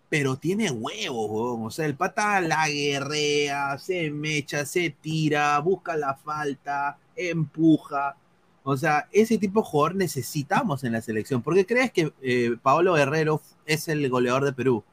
[0.09, 1.59] pero tiene huevos.
[1.61, 8.15] O sea, el pata la guerrea, se mecha, se tira, busca la falta, empuja.
[8.63, 11.41] O sea, ese tipo de jugador necesitamos en la selección.
[11.41, 14.83] ¿Por qué crees que eh, Paolo Guerrero es el goleador de Perú?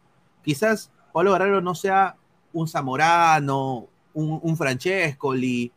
[0.42, 2.16] Quizás Paolo Guerrero no sea
[2.52, 5.72] un Zamorano, un, un Francescoli,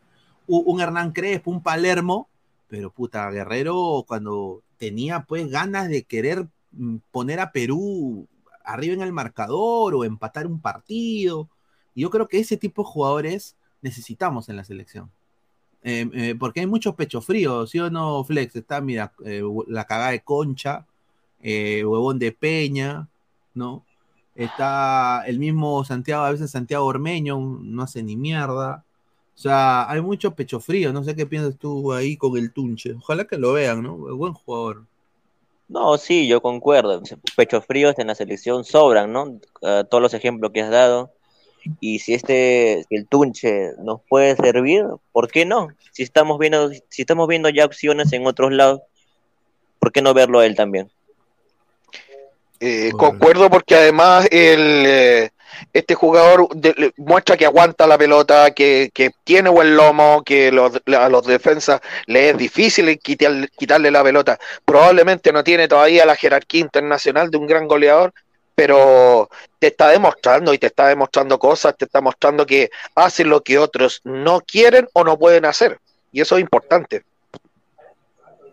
[0.48, 2.30] un Hernán Crespo, un Palermo,
[2.68, 8.28] pero puta, Guerrero cuando tenía pues ganas de querer mm, poner a Perú
[8.64, 11.50] arriba en el marcador o empatar un partido.
[11.96, 15.12] Yo creo que ese tipo de jugadores necesitamos en la selección.
[15.84, 18.56] Eh, eh, porque hay muchos pechos fríos, ¿sí o no, Flex?
[18.56, 20.86] Está, mira, eh, la cagada de Concha,
[21.42, 23.08] eh, huevón de Peña,
[23.54, 23.86] ¿no?
[24.36, 28.84] Está el mismo Santiago, a veces Santiago Ormeño, no hace ni mierda.
[29.38, 32.96] O sea, hay mucho pecho frío, no sé qué piensas tú ahí con el Tunche.
[32.98, 33.96] Ojalá que lo vean, ¿no?
[33.96, 34.86] Buen jugador.
[35.68, 37.04] No, sí, yo concuerdo.
[37.36, 39.40] Pechos fríos en la selección sobran, ¿no?
[39.62, 41.12] Eh, todos los ejemplos que has dado.
[41.80, 45.68] Y si este, si el Tunche nos puede servir, ¿por qué no?
[45.92, 48.82] Si estamos viendo, si estamos viendo ya opciones en otros lados,
[49.78, 50.90] ¿por qué no verlo a él también?
[52.60, 55.32] Eh, concuerdo porque además el, eh,
[55.74, 56.48] este jugador
[56.98, 62.30] muestra que aguanta la pelota, que, que tiene buen lomo, que a los defensas le
[62.30, 64.40] es difícil quitar- quitarle la pelota.
[64.66, 68.14] Probablemente no tiene todavía la jerarquía internacional de un gran goleador,
[68.56, 69.30] pero
[69.60, 73.60] te está demostrando y te está demostrando cosas, te está mostrando que hace lo que
[73.60, 75.80] otros no quieren o no pueden hacer.
[76.12, 77.04] Y eso es importante.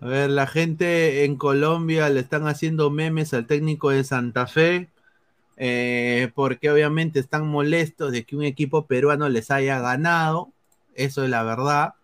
[0.03, 4.91] A ver, la gente en Colombia le están haciendo memes al técnico de Santa Fe,
[5.57, 10.53] eh, porque obviamente están molestos de que un equipo peruano les haya ganado,
[10.95, 11.95] eso es la verdad,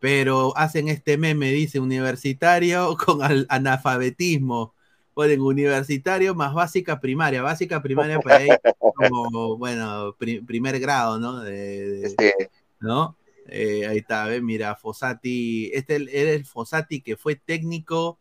[0.00, 4.74] pero hacen este meme, dice universitario con al- analfabetismo,
[5.14, 8.50] ponen universitario más básica primaria, básica primaria para ahí
[8.94, 11.40] como, bueno, pri- primer grado, ¿no?
[11.40, 13.16] De- de- ¿no?
[13.48, 14.42] Eh, ahí está, ¿ves?
[14.42, 18.18] Mira, Fossati, este era el Fossati que fue técnico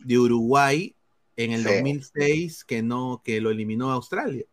[0.00, 0.93] de Uruguay
[1.36, 1.68] en el Sí.
[1.68, 4.44] 2006 que no, que lo eliminó Australia.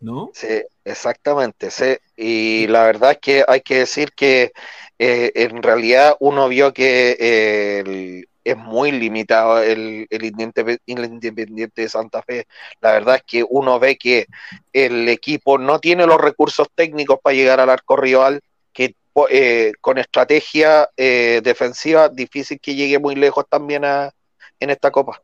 [0.00, 0.30] ¿No?
[0.32, 1.96] Sí, exactamente, sí.
[2.16, 4.52] Y la verdad es que hay que decir que
[4.98, 11.04] eh, en realidad uno vio que eh, el- es muy limitado el, el Indepe- el
[11.04, 12.46] Independiente de Santa Fe.
[12.80, 14.26] La verdad es que uno ve que
[14.72, 18.40] el equipo no tiene los recursos técnicos para llegar al arco rival,
[18.72, 18.94] que
[19.30, 24.12] eh, con estrategia eh, defensiva difícil que llegue muy lejos también a,
[24.60, 25.20] en esta copa.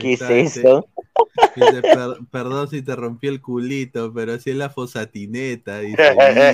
[0.00, 0.88] Está, es eso?
[1.54, 5.96] dice, "Per- perdón si te rompí el culito, pero si es la fosatineta, dice,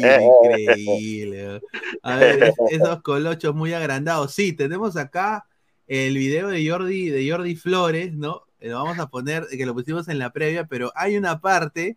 [0.02, 1.60] "Mira, increíble.
[2.02, 4.34] A ver, es- esos colochos muy agrandados.
[4.34, 5.46] Sí, tenemos acá
[5.86, 8.42] el video de Jordi, de Jordi Flores, ¿no?
[8.60, 11.96] Lo vamos a poner, que lo pusimos en la previa, pero hay una parte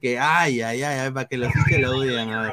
[0.00, 2.52] que, ay, ay, ay, ay, para que los hinchas lo vean, a ver.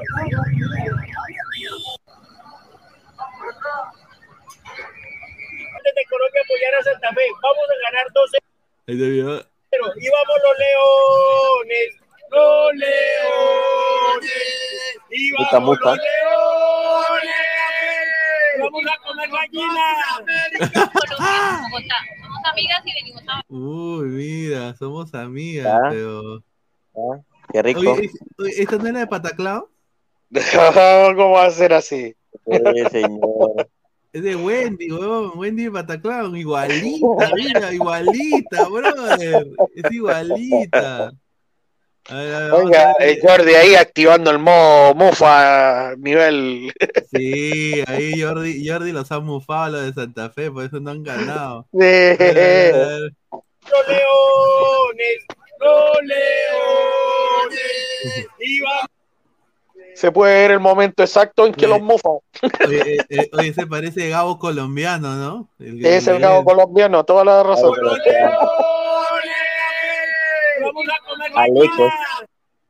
[6.20, 7.22] Colombia apoyar a Santa Fe.
[7.42, 8.38] Vamos a ganar 12
[8.88, 9.40] Ahí está el video.
[9.40, 11.90] y vamos los leones.
[12.32, 14.32] Los leones.
[15.12, 17.36] Y vamos los leones.
[18.60, 19.86] Vamos a comer gallina.
[21.72, 21.98] Bogotá.
[22.22, 25.88] Somos amigas y venimos a Uy, mira, somos amigas, Ah.
[25.90, 26.44] pero...
[27.54, 27.80] Qué rico.
[27.80, 29.70] Oye, ¿es- oye, ¿esta no era de Pataclao?
[31.16, 32.16] ¿Cómo va a ser así?
[32.46, 33.70] Eh, señor.
[34.12, 35.32] Es de Wendy, weón.
[35.38, 36.36] Wendy de Pataclown.
[36.36, 39.47] Igualita, mira, igualita, brother.
[39.76, 41.12] Es igualita.
[42.10, 43.10] A ver, a ver, Oiga, a ver.
[43.10, 46.74] eh, Jordi ahí activando el modo mufa nivel.
[47.12, 51.03] Sí, ahí Jordi, Jordi los ha mufado los de Santa Fe, por eso no han
[51.03, 51.68] ganado.
[51.74, 51.78] Sí.
[51.86, 53.14] A ver.
[53.32, 55.18] Los leones,
[55.60, 57.60] los leones.
[58.39, 58.86] Y vamos.
[60.00, 62.14] Se puede ver el momento exacto en que los mofan.
[62.66, 65.50] Oye, eh, eh, oye, se parece Gabo colombiano, ¿no?
[65.60, 67.74] El- Es el cabo colombiano, toda la razón.
[70.62, 71.91] Vamos a comer Alecos.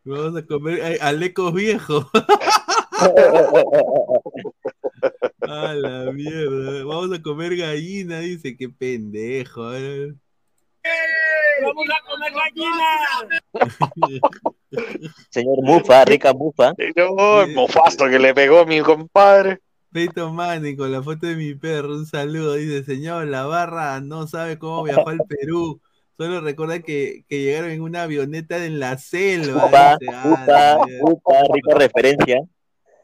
[0.05, 2.07] Vamos a comer alecos viejos.
[5.41, 6.83] A la mierda.
[6.83, 8.57] Vamos a comer gallina, dice.
[8.57, 9.71] Qué pendejo.
[9.75, 10.15] eh.
[11.61, 12.89] Vamos a comer gallina.
[15.29, 16.73] Señor Mufa, rica Mufa.
[16.95, 19.59] No, el mofazo que le pegó a mi compadre.
[19.91, 24.27] Peito Manning con la foto de mi perro, un saludo, dice, señor, la barra no
[24.27, 25.81] sabe cómo viajó al Perú,
[26.15, 29.65] solo recuerda que, que llegaron en una avioneta en la selva.
[29.65, 32.43] Upa, upa, upa, rica referencia.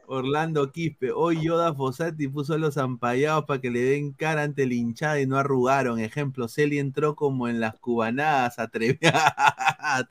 [0.08, 4.64] Orlando Quispe, hoy Yoda Fossati puso a los ampallados para que le den cara ante
[4.64, 6.00] el hinchada y no arrugaron.
[6.00, 9.12] Ejemplo, Celi entró como en las cubanadas, atrevido.
[9.14, 10.04] Ah.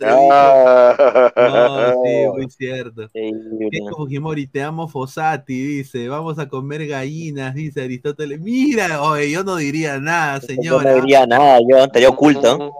[1.36, 3.11] No, sí, muy cierto.
[3.12, 8.40] Keiko Fujimori, te amo Fossati, dice, vamos a comer gallinas, dice Aristóteles.
[8.40, 10.90] Mira, oye, yo no diría nada, Yo señora.
[10.90, 12.72] no diría nada, yo estaría oculto.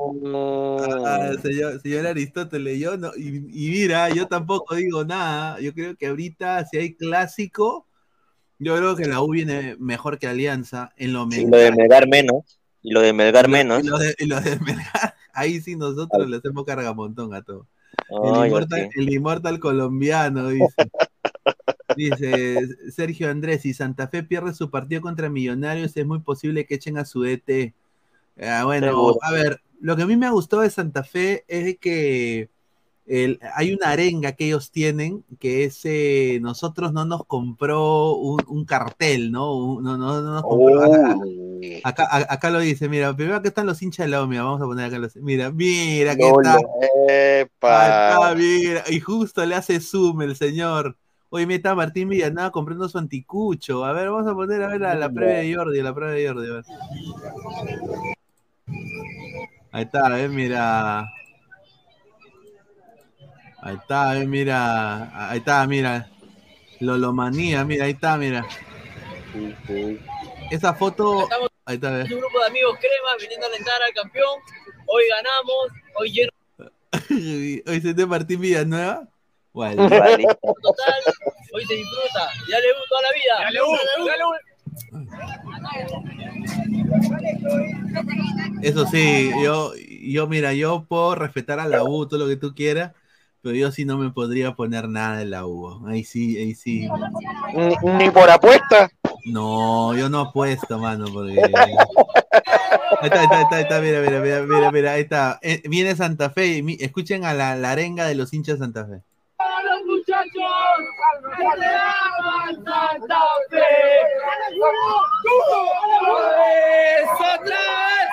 [1.07, 5.61] Ah, señor, señor Aristóteles, yo no, y, y mira, yo tampoco digo nada.
[5.61, 7.87] Yo creo que ahorita, si hay clásico,
[8.59, 11.73] yo creo que la U viene mejor que Alianza en lo Y lo de.
[11.73, 12.59] Melgar menos.
[12.83, 13.85] Y lo de Melgar Y menos.
[13.85, 17.67] lo de, y lo de Melgar, ahí sí nosotros le hacemos cargamontón a todo.
[18.09, 18.93] El, inmortal, ok.
[18.97, 20.67] el inmortal colombiano, dice.
[21.97, 22.57] Dice
[22.91, 26.99] Sergio Andrés, si Santa Fe pierde su partido contra Millonarios, es muy posible que echen
[26.99, 27.73] a su DT.
[28.43, 29.19] Ah, bueno, Seguro.
[29.23, 32.49] a ver, lo que a mí me ha gustado de Santa Fe es que
[33.07, 38.41] el- hay una arenga que ellos tienen, que es eh, nosotros no nos compró un,
[38.47, 39.55] un cartel, ¿no?
[39.57, 40.83] Un- no, no, no nos compró.
[40.83, 41.17] Acá,
[41.85, 44.63] acá- a- acá lo dice, mira, primero que están los hinchas de la mira, vamos
[44.63, 45.15] a poner acá los.
[45.17, 46.59] Mira, mira, ¿qué No, no,
[47.09, 48.31] epa.
[48.31, 50.97] Ah, mira, y justo le hace zoom el señor.
[51.31, 53.85] Oye, mira, está Martín Villanueva comprando su anticucho.
[53.85, 56.29] A ver, vamos a poner a ver la, la previa de Jordi, la previa de
[56.29, 56.49] Jordi.
[56.49, 56.65] a ver.
[59.73, 61.05] Ahí está, a ver, mira.
[63.65, 65.31] Ahí está, ver, mira.
[65.31, 66.11] Ahí está, mira.
[66.81, 68.47] Lolomanía, mira, ahí está, mira.
[70.51, 71.27] Esa foto.
[71.65, 71.89] Ahí está.
[71.89, 74.39] Un grupo de amigos crema viniendo a alentar al campeón.
[74.87, 76.31] Hoy ganamos, hoy lleno
[77.67, 79.09] Hoy se de Martín Villanueva.
[79.55, 79.77] Vale.
[79.77, 81.03] total,
[81.55, 82.29] hoy se disfruta.
[82.51, 83.35] Ya le toda la vida.
[83.45, 84.35] Dale, U, dale, U.
[88.61, 92.55] Eso sí, yo, yo, mira, yo puedo respetar a la U, todo lo que tú
[92.55, 92.93] quieras,
[93.45, 95.87] pero yo sí no me podría poner nada en la U.
[95.87, 96.89] Ahí sí, ahí sí.
[97.55, 98.91] Ni, ni por apuesta.
[99.27, 101.41] No, yo no apuesto, mano, porque.
[103.01, 105.39] Ahí está, ahí está, ahí está, ahí está, mira, mira, mira, mira, mira, ahí está.
[105.43, 108.65] Eh, viene Santa Fe, y mi- escuchen a la, la arenga de los hinchas de
[108.65, 109.03] Santa Fe.
[109.39, 110.31] ¡A los muchachos!
[111.37, 111.45] ¡Que
[112.65, 113.21] Santa
[113.51, 113.63] Fe!
[117.03, 118.09] ¡Eso atrás!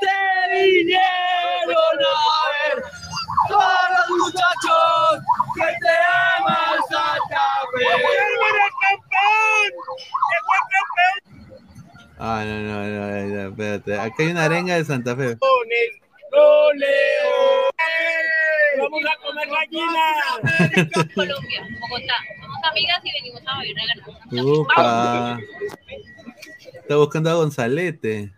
[0.00, 2.51] ¡Te vinieron a
[3.62, 5.22] ¡Todos los muchachos!
[5.54, 5.94] ¡Que te
[6.36, 7.84] aman Santa Fe!
[7.84, 7.98] ¡El
[8.82, 9.70] campeón!
[10.30, 11.14] ¡Llegó el campeón!
[12.18, 13.92] Ah, no, no, no, está, espérate.
[14.00, 15.38] Acá hay una arenga de Santa Fe.
[18.78, 20.06] Vamos a comer gallina.
[21.14, 22.16] Colombia, Bogotá.
[22.40, 23.98] Somos amigas y venimos a bailar.
[24.44, 25.38] Upa.
[26.74, 28.32] Está buscando a Gonzalete.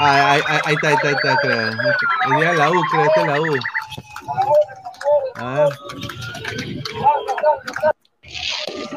[0.00, 1.70] Ah, ahí, ahí- ahí está, ahí está, ahí está, creo.
[2.54, 3.56] La U, creo, esta es la U.
[5.36, 5.72] A ver.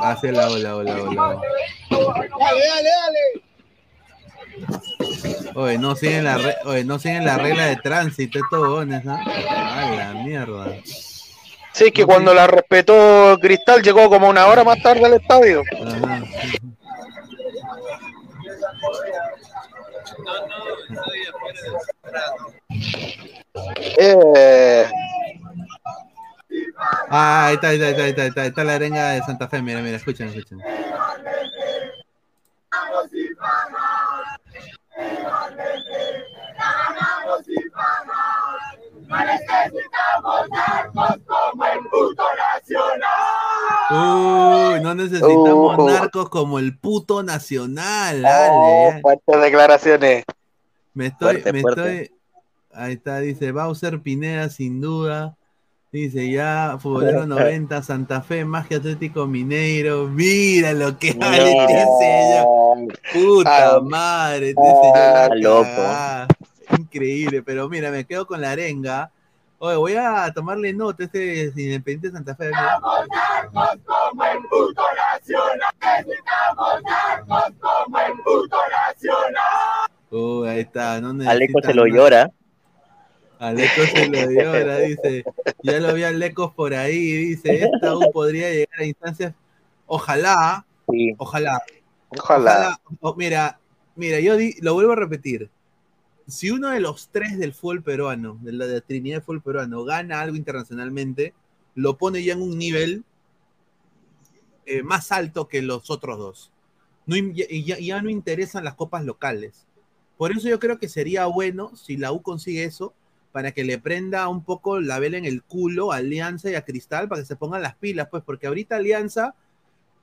[0.01, 1.41] Ah, sí, la U, la U, la U, la U.
[1.89, 3.43] Dale, dale, dale.
[5.55, 9.15] Oye, no siguen la, re- oye, no siguen la regla de tránsito, estos huevones, ¿no?
[9.15, 10.65] A la mierda.
[11.73, 15.61] Sí, que cuando la respetó Cristal llegó como una hora más tarde al estadio.
[15.85, 16.21] Ajá.
[23.99, 24.89] Eh,
[27.09, 29.09] Ah, ahí está, ahí está, ahí está, ahí está, ahí está, ahí está la arenga
[29.11, 30.59] de Santa Fe, mira, mira, escuchen, escuchen.
[39.17, 44.73] Necesitamos narcos como el puto nacional.
[44.73, 45.89] Uy, no necesitamos Uh.
[45.89, 48.99] narcos como el puto nacional, oh, ya.
[49.01, 50.23] fuertes declaraciones.
[50.97, 52.01] Me estoy, Fuerte, me fuerte.
[52.01, 52.17] estoy.
[52.73, 55.35] Ahí está, dice Bowser Pineda, sin duda.
[55.91, 60.07] Dice ya, Futbolero 90, Santa Fe, más que Atlético Mineiro.
[60.07, 62.45] Mira lo que vale, dice ella.
[63.13, 66.81] Puta Ah, madre, este señor la ah, loco.
[66.81, 69.11] Increíble, pero mira, me quedo con la arenga.
[69.59, 72.47] Oye, voy a tomarle nota a este Independiente Santa Fe.
[72.47, 72.79] mira.
[72.81, 74.81] como el puto
[75.13, 75.73] nacional.
[76.05, 76.81] Necesitamos
[77.11, 79.76] armas como el puto nacional.
[80.09, 81.93] Uh, ahí está, no Aleco se lo más.
[81.95, 82.31] llora.
[83.39, 85.25] Aleco se lo llora, dice.
[85.61, 86.97] Ya lo vi a Alecos por ahí,
[87.27, 87.63] dice.
[87.65, 89.33] Esta U podría llegar a instancias.
[89.85, 90.65] Ojalá,
[91.17, 91.61] ojalá.
[92.09, 92.79] Ojalá.
[93.01, 93.59] o- mira,
[93.95, 95.49] mira, yo di- lo vuelvo a repetir.
[96.25, 99.83] Si uno de los tres del fútbol peruano, de la, de Trinidad del fútbol peruano,
[99.83, 101.33] gana algo internacionalmente,
[101.75, 103.03] lo pone ya en un nivel
[104.65, 106.51] eh, más alto que los otros dos.
[107.05, 109.66] No, y ya- ya no interesan las copas locales.
[110.17, 112.93] Por eso yo creo que sería bueno si la U consigue eso,
[113.31, 116.65] para que le prenda un poco la vela en el culo a Alianza y a
[116.65, 119.35] Cristal, para que se pongan las pilas, pues, porque ahorita Alianza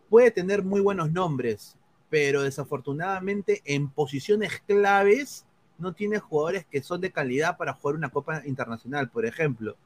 [0.09, 1.77] puede tener muy buenos nombres,
[2.11, 5.47] pero desafortunadamente en posiciones claves
[5.79, 9.77] no tiene jugadores que son de calidad para jugar una Copa Internacional, por ejemplo.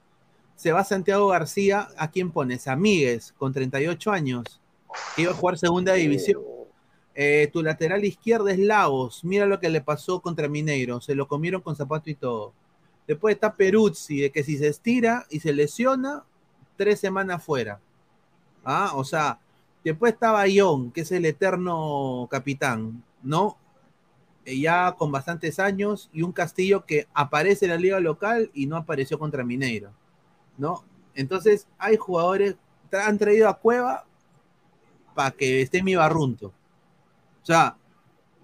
[0.55, 2.69] Se va Santiago García, ¿a quién pones?
[2.69, 4.61] A Míguez, con 38 años,
[5.17, 6.43] que iba a jugar segunda división.
[7.21, 9.25] Eh, tu lateral izquierda es Lagos.
[9.25, 11.01] Mira lo que le pasó contra Mineiro.
[11.01, 12.53] Se lo comieron con zapato y todo.
[13.09, 16.23] Después está Peruzzi, de que si se estira y se lesiona,
[16.77, 17.81] tres semanas fuera.
[18.65, 19.41] Ah, o sea,
[19.83, 23.57] después está Bayón, que es el eterno capitán, ¿no?
[24.45, 28.67] Eh, Ya con bastantes años, y un Castillo que aparece en la liga local y
[28.67, 29.91] no apareció contra Mineiro,
[30.57, 30.85] ¿no?
[31.17, 32.55] Entonces, hay jugadores,
[32.93, 34.05] tra- han traído a Cueva
[35.17, 36.53] para que esté mi barrunto.
[37.49, 37.79] O sea,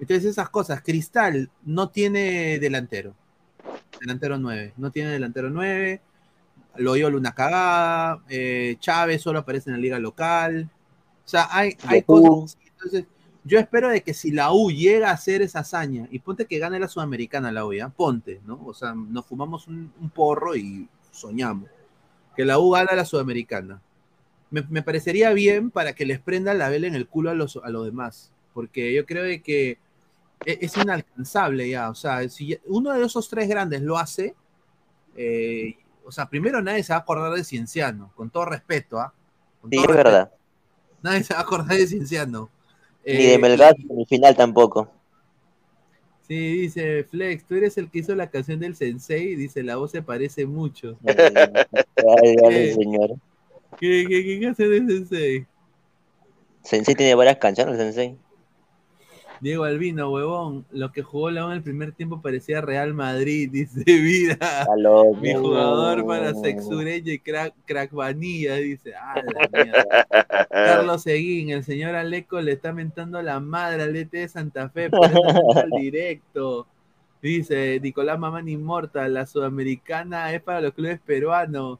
[0.00, 0.80] entonces esas cosas.
[0.80, 3.14] Cristal no tiene delantero.
[4.00, 4.72] Delantero 9.
[4.78, 6.00] No tiene delantero 9.
[6.76, 8.22] Loyola una cagada.
[8.30, 10.70] eh, Chávez solo aparece en la liga local.
[11.22, 12.56] O sea, hay, hay cosas.
[12.66, 13.04] Entonces,
[13.44, 16.58] yo espero de que si la U llega a hacer esa hazaña, y ponte que
[16.58, 17.90] gane la Sudamericana la U, ¿ya?
[17.90, 18.58] Ponte, ¿no?
[18.64, 21.68] O sea, nos fumamos un, un porro y soñamos.
[22.34, 23.82] Que la U gana la Sudamericana.
[24.50, 27.60] Me, me parecería bien para que les prenda la vela en el culo a los,
[27.62, 28.30] a los demás.
[28.54, 29.78] Porque yo creo de que
[30.46, 31.90] e- es inalcanzable ya.
[31.90, 34.34] O sea, si uno de esos tres grandes lo hace,
[35.16, 39.12] eh, o sea, primero nadie se va a acordar de Cienciano, con todo respeto, ¿ah?
[39.70, 40.04] Sí, es respeto.
[40.04, 40.32] verdad.
[41.02, 42.50] Nadie se va a acordar de Cienciano.
[43.06, 44.90] Ni de Eh, Melgar en el final tampoco.
[46.26, 49.90] Sí, dice Flex, tú eres el que hizo la canción del Sensei, dice la voz
[49.90, 50.98] se parece mucho.
[51.04, 51.14] Ay,
[52.36, 52.72] dale, ¿Qué?
[52.72, 53.10] señor.
[53.78, 55.46] ¿Qué, qué, qué canción del Sensei?
[56.62, 58.18] Sensei tiene varias canciones, Sensei.
[59.40, 63.82] Diego Albino, huevón, lo que jugó U en el primer tiempo parecía Real Madrid, dice
[63.84, 64.66] Vida.
[65.20, 68.94] Mi jugador para sexureño y crack, crack vanilla, dice.
[68.94, 70.06] Ah, la mierda.
[70.50, 74.90] Carlos Seguín, el señor Aleco le está mentando la madre al DT de Santa Fe,
[74.90, 76.66] por al directo.
[77.20, 81.78] Dice Nicolás Mamán Inmortal, la sudamericana es para los clubes peruanos.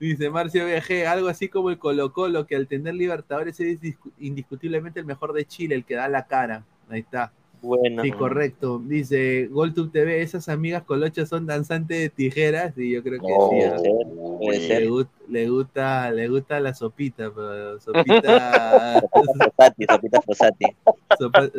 [0.00, 4.12] Dice Marcio VG, algo así como el Colo Colo, que al tener Libertadores es discu-
[4.18, 6.64] indiscutiblemente el mejor de Chile, el que da la cara.
[6.88, 7.32] Ahí está.
[7.60, 8.02] Bueno.
[8.04, 8.80] Sí, correcto.
[8.84, 12.78] Dice GolTube TV, esas amigas colochas son danzantes de tijeras.
[12.78, 13.32] Y yo creo que sí.
[13.36, 13.78] puede ah.
[13.80, 13.92] ser,
[14.38, 14.88] puede Le, ser.
[14.88, 19.02] gust- le gusta, le gusta la sopita, pero sopita.
[19.12, 20.64] Fosati, Sopita Fosati.
[21.18, 21.50] sopa-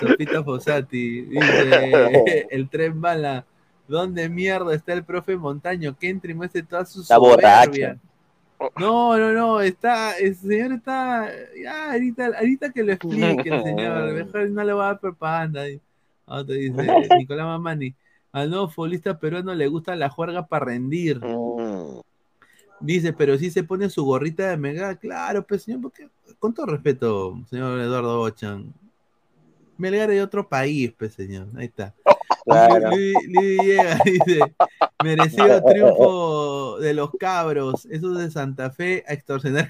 [0.00, 1.20] sopita Fossati.
[1.22, 3.46] Dice el tren bala.
[3.88, 5.96] ¿Dónde mierda está el profe Montaño?
[5.98, 7.66] Que entre y muestre toda su Está soberbia.
[7.66, 8.00] borracho.
[8.78, 11.30] No, no, no, está, el señor está,
[11.62, 15.64] ya, ahorita, ahorita que lo explique el señor, mejor no le va a dar propaganda.
[16.26, 16.72] Ah, te dice
[17.18, 17.94] Nicolás Mamani,
[18.32, 21.20] al nuevo futbolista peruano le gusta la juerga para rendir.
[22.80, 26.08] Dice, pero si se pone su gorrita de Melgar, claro, pues señor, porque,
[26.38, 28.72] con todo respeto, señor Eduardo Bochan,
[29.78, 31.94] Melgar es de otro país, pues señor, ahí está.
[32.46, 32.90] Claro.
[32.90, 34.38] Luis Villegas dice,
[35.02, 39.68] merecido triunfo de los cabros, esos de Santa Fe a extorsionar,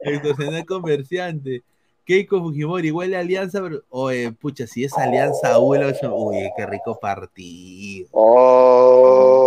[0.00, 1.62] extorsionar comerciante.
[2.04, 6.98] Keiko Fujimori, huele a alianza, pero, oye, pucha, si es alianza, huele, uy, qué rico
[7.00, 8.08] partido.
[8.10, 9.40] Oh,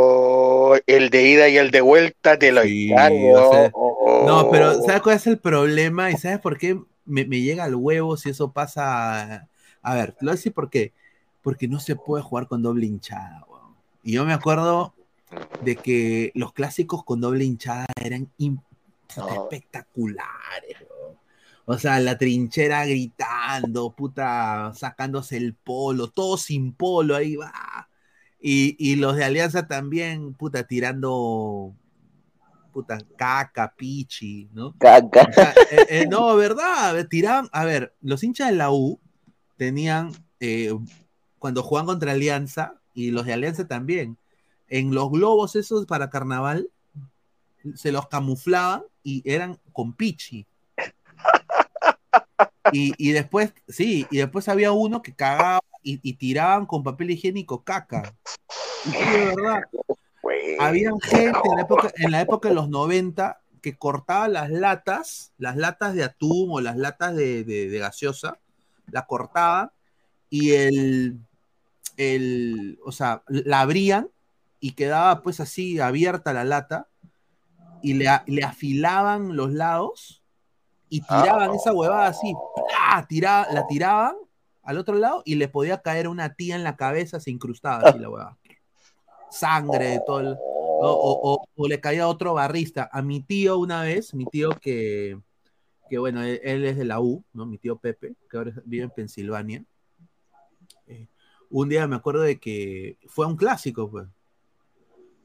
[0.87, 3.71] el de ida y el de vuelta te lo o sea,
[4.05, 4.25] Oh.
[4.27, 6.11] No, pero ¿sabes cuál es el problema?
[6.11, 9.47] ¿Y sabes por qué me, me llega al huevo si eso pasa?
[9.81, 10.93] A ver, lo voy a decir por qué.
[11.41, 13.75] Porque no se puede jugar con doble hinchada, weón.
[14.03, 14.93] Y yo me acuerdo
[15.63, 18.31] de que los clásicos con doble hinchada eran
[19.09, 21.17] espectaculares, weón.
[21.65, 27.89] O sea, la trinchera gritando, puta, sacándose el polo, todo sin polo, ahí va.
[28.41, 31.73] Y, y los de Alianza también, puta, tirando
[32.74, 34.76] puta, caca, pichi, ¿no?
[34.78, 35.28] Caca.
[35.30, 38.99] O sea, eh, eh, no, verdad, tiraban, a ver, los hinchas de la U
[39.55, 40.74] tenían, eh,
[41.39, 44.17] cuando jugaban contra Alianza, y los de Alianza también,
[44.67, 46.69] en los globos esos para carnaval,
[47.76, 50.45] se los camuflaban y eran con pichi.
[52.71, 57.11] Y, y después, sí, y después había uno que cagaba y, y tiraban con papel
[57.11, 58.15] higiénico caca.
[58.84, 59.63] Sí, de verdad.
[60.59, 65.34] Habían gente en la, época, en la época de los 90 que cortaba las latas,
[65.38, 68.39] las latas de atún o las latas de, de- de gaseosa,
[68.91, 69.71] la cortaban
[70.30, 71.19] y el,
[71.97, 74.09] el, o sea, la abrían
[74.59, 76.88] y quedaba pues así abierta la lata
[77.82, 80.24] y le, le afilaban los lados
[80.89, 82.34] y tiraban esa huevada así.
[83.09, 84.15] Tira- la tiraban
[84.63, 87.99] al otro lado y le podía caer una tía en la cabeza, se incrustaba así
[87.99, 88.38] la huevada.
[89.34, 90.38] Sangre de todo el-
[90.86, 92.89] o, o- o- le caía otro barrista.
[92.91, 95.17] A mi tío una vez, mi tío que,
[95.89, 97.45] que bueno, él, es de la U, ¿no?
[97.45, 99.63] Mi tío Pepe, que ahora vive en Pensilvania.
[100.88, 101.07] Eh,
[101.49, 104.07] un día me acuerdo de que fue a un clásico, pues.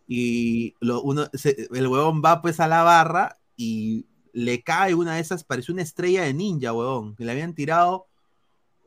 [0.06, 5.14] Y lo, uno, se- el huevón va pues a la barra y le cae una
[5.16, 8.07] de esas, parece una estrella de ninja, huevón, que le habían tirado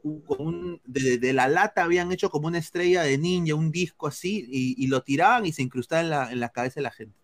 [0.04, 3.72] un- con un- de, de la lata habían hecho como una estrella de ninja, un
[3.72, 6.84] disco así, y, y lo tiraban y se incrustaba en la, en la cabeza de
[6.84, 7.16] la gente.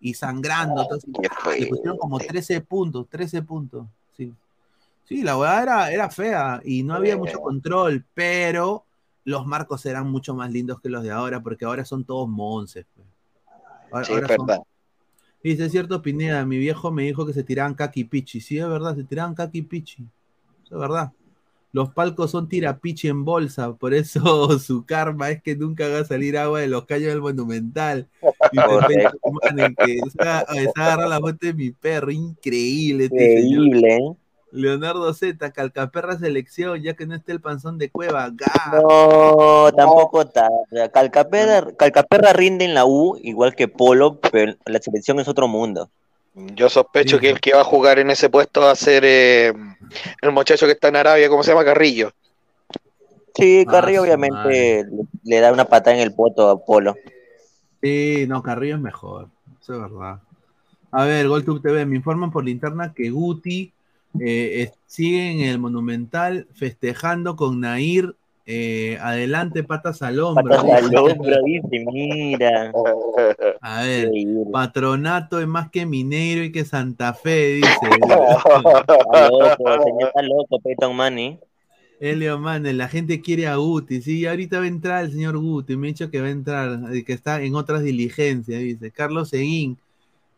[0.00, 1.10] Y sangrando, entonces,
[1.58, 3.86] le pusieron como 13 puntos, 13 puntos.
[4.16, 4.32] Sí,
[5.08, 8.84] sí la verdad era, era fea y no había mucho control, pero
[9.24, 12.84] los marcos eran mucho más lindos que los de ahora, porque ahora son todos monces.
[12.94, 13.06] pues.
[13.90, 14.62] Ahora- Sí, es son- verdad.
[15.42, 18.40] Dice cierto Pineda, mi viejo me dijo que se tiraban kaki pichi.
[18.40, 20.02] Sí, es verdad, se tiraban kaki pichi.
[20.64, 21.12] Es verdad.
[21.74, 24.20] Los palcos son tirapichi en bolsa, por eso
[24.60, 28.06] su karma es que nunca haga salir agua de los caños del monumental.
[28.52, 33.06] Manen, que se ha- se agarra la muerte de mi perro, increíble.
[33.06, 33.40] este.
[33.40, 34.12] Increíble, ¿eh?
[34.52, 38.30] Leonardo Z, Calcaperra selección, ya que no esté el panzón de cueva.
[38.30, 38.80] ¡Ga!
[38.80, 40.54] No, tampoco tarde.
[40.92, 45.90] Calcaperra, Calcaperra rinde en la U, igual que Polo, pero la selección es otro mundo.
[46.34, 49.52] Yo sospecho que el que va a jugar en ese puesto va a ser eh,
[50.20, 51.64] el muchacho que está en Arabia, ¿cómo se llama?
[51.64, 52.10] Carrillo.
[53.36, 54.86] Sí, Ah, Carrillo obviamente le,
[55.22, 56.96] le da una patada en el poto a Polo.
[57.82, 59.28] Sí, no, Carrillo es mejor.
[59.60, 60.20] Eso es verdad.
[60.90, 63.72] A ver, GolTube TV, me informan por linterna que Guti
[64.20, 68.14] eh, sigue en el Monumental festejando con Nair.
[68.46, 70.56] Eh, adelante, patas al hombro.
[70.56, 72.72] Patas al hombro, dice, mira.
[73.60, 74.10] A ver,
[74.52, 77.68] patronato es más que Mineiro y que Santa Fe, dice.
[78.00, 81.38] Está loco, el señor está loco, Peyton Manning.
[82.00, 85.76] Elio Manes, la gente quiere a Guti, sí, ahorita va a entrar el señor Guti,
[85.76, 88.90] me ha dicho que va a entrar, y que está en otras diligencias, dice.
[88.90, 89.78] Carlos Seguín,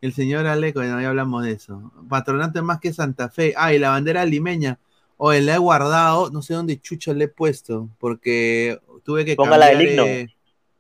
[0.01, 1.91] el señor Aleco, bueno, ya hablamos de eso.
[2.09, 3.55] Patronato es más que Santa Fe.
[3.57, 4.79] Ah, y la bandera limeña.
[5.19, 9.69] Oye, la he guardado, no sé dónde chucho le he puesto, porque tuve que Póngala
[9.71, 9.79] cambiar.
[9.83, 10.05] del himno.
[10.05, 10.29] eh,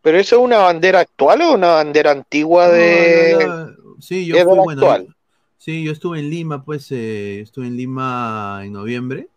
[0.02, 3.36] ¿Pero eso es una bandera actual o una bandera antigua de...?
[3.40, 3.76] No, no, no.
[4.00, 5.16] Sí, yo es de fui, la bueno, actual?
[5.56, 9.28] sí, yo estuve en Lima, pues, eh, estuve en Lima en noviembre.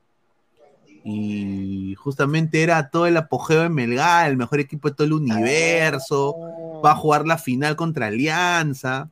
[1.06, 6.36] Y justamente era todo el apogeo de Melgar, el mejor equipo de todo el universo.
[6.86, 9.10] Va a jugar la final contra Alianza.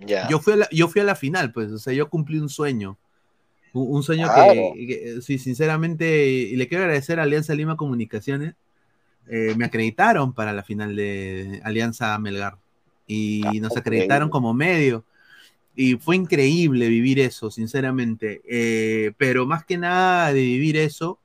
[0.00, 0.28] Ya.
[0.28, 2.48] Yo fui a la, yo fui a la final, pues, o sea, yo cumplí un
[2.48, 2.98] sueño.
[3.72, 4.72] Un, un sueño Claro.
[4.74, 8.54] que, que, sí, sinceramente, y le quiero agradecer a Alianza Lima Comunicaciones,
[9.28, 12.58] eh, me acreditaron para la final de Alianza Melgar.
[13.06, 15.04] Y nos acreditaron como medio.
[15.74, 18.40] Y fue increíble vivir eso, sinceramente.
[18.48, 21.18] Eh, pero más que nada de vivir eso,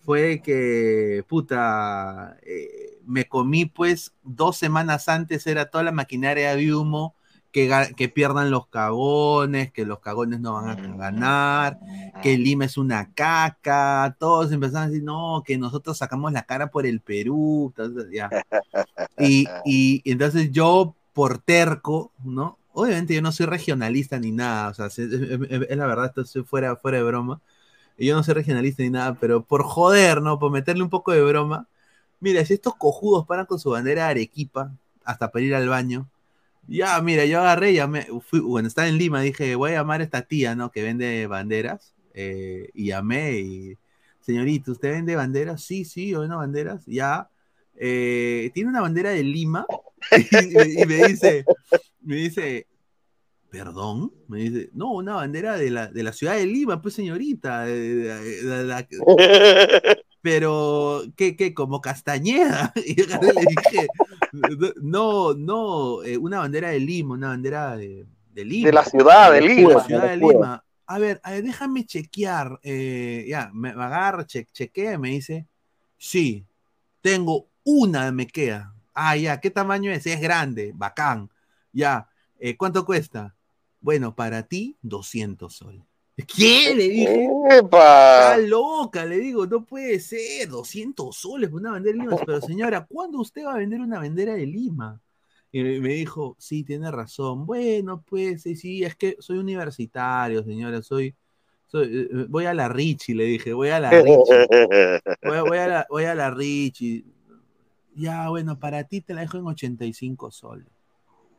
[0.00, 6.74] fue que, puta, eh, me comí pues dos semanas antes, era toda la maquinaria de
[6.74, 7.14] humo,
[7.64, 11.78] que, que pierdan los cagones, que los cagones no van a ganar,
[12.20, 16.70] que Lima es una caca, todos empezaron a decir, no, que nosotros sacamos la cara
[16.70, 18.36] por el Perú, entonces, ya.
[19.16, 22.58] Y, y- y entonces yo, por terco, ¿no?
[22.72, 25.12] Obviamente yo no soy regionalista ni nada, o sea, es, es-
[25.70, 27.40] es- la verdad, esto estoy fuera, fuera de broma.
[27.98, 30.38] Yo no soy regionalista ni nada, pero por joder, ¿no?
[30.38, 31.68] Por meterle un poco de broma.
[32.20, 34.72] Mira, si estos cojudos paran con su bandera de Arequipa
[35.04, 36.08] hasta para ir al baño,
[36.68, 40.04] ya, mira, yo agarré, llamé, fui, bueno, estaba en Lima, dije, voy a llamar a
[40.04, 40.70] esta tía, ¿no?
[40.70, 43.78] Que vende banderas, eh, y llamé, y,
[44.20, 45.62] señorita, ¿usted vende banderas?
[45.62, 47.28] Sí, sí, yo vendo banderas, ya,
[47.76, 49.66] eh, tiene una bandera de Lima,
[50.12, 51.44] y, me- y me dice,
[52.02, 52.66] me dice,
[53.50, 54.12] ¿perdón?
[54.28, 57.94] Me dice, no, una bandera de la, de la ciudad de Lima, pues señorita, de-
[58.04, 58.86] de- de la-
[60.22, 61.54] pero, ¿qué, qué?
[61.54, 62.72] Como Castañeda.
[62.84, 63.88] Y le dije,
[64.82, 68.66] no, no, eh, una bandera de Lima, una bandera de, de Lima.
[68.66, 69.72] De la ciudad de De Lima.
[69.74, 70.16] la ciudad de.
[70.16, 70.64] Lima.
[70.86, 72.60] A ver, a ver, déjame chequear.
[72.62, 75.46] eh, ya, me, agarra, che, chequea me dice,
[75.98, 76.46] sí,
[77.00, 78.72] tengo una me queda.
[78.94, 80.06] Ah, ya, ¿qué tamaño es?
[80.06, 81.28] Es grande, bacán.
[81.72, 82.08] Ya,
[82.38, 83.34] eh, ¿cuánto cuesta?
[83.80, 85.82] Bueno, para ti, 200 soles.
[86.24, 86.74] ¿Qué?
[86.74, 87.28] Le dije.
[87.50, 88.34] ¡Epa!
[88.34, 92.16] Está loca, le digo, no puede ser, 200 soles por una bandera de Lima.
[92.24, 95.00] Pero señora, ¿cuándo usted va a vender una bandera de Lima?
[95.52, 97.44] Y me dijo, sí, tiene razón.
[97.44, 101.14] Bueno, pues sí, sí, es que soy universitario, señora, soy,
[101.66, 104.16] soy eh, voy a la Richie, le dije, voy a la Richie.
[105.22, 107.04] Voy a la, voy a la Richie.
[107.94, 110.75] Ya, bueno, para ti te la dejo en 85 soles.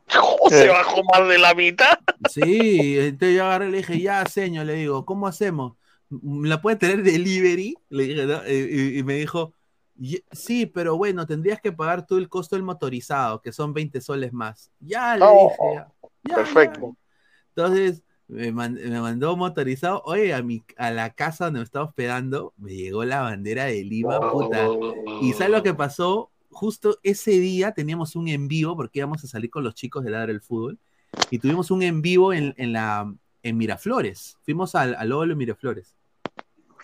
[0.48, 1.98] Se bajó más de la mitad.
[2.30, 5.76] Sí, entonces yo agarré y le dije, ya, señor, le digo, ¿cómo hacemos?
[6.10, 7.76] ¿Me ¿La puede tener delivery?
[7.90, 8.40] Le dije, ¿no?
[8.48, 9.52] Y, me dijo,
[9.94, 14.00] "Ye- sí, pero bueno, tendrías que pagar tú el costo del motorizado, que son 20
[14.00, 14.70] soles más.
[14.80, 15.92] Ya, le Oh, dije, ya.
[16.24, 16.96] Ya, Perfecto.
[17.54, 20.02] Entonces, me mandó motorizado.
[20.04, 23.82] Oye, a, mi, a la casa donde me estaba hospedando, me llegó la bandera de
[23.84, 24.70] Lima, puta.
[25.22, 26.30] ¿Y sabes lo que pasó?
[26.50, 30.10] Justo ese día teníamos un en vivo, porque íbamos a salir con los chicos de
[30.10, 30.78] Ladra del Fútbol,
[31.30, 34.36] y tuvimos un en vivo en, en la, en Miraflores.
[34.42, 35.94] Fuimos al, al Óvalo en Miraflores.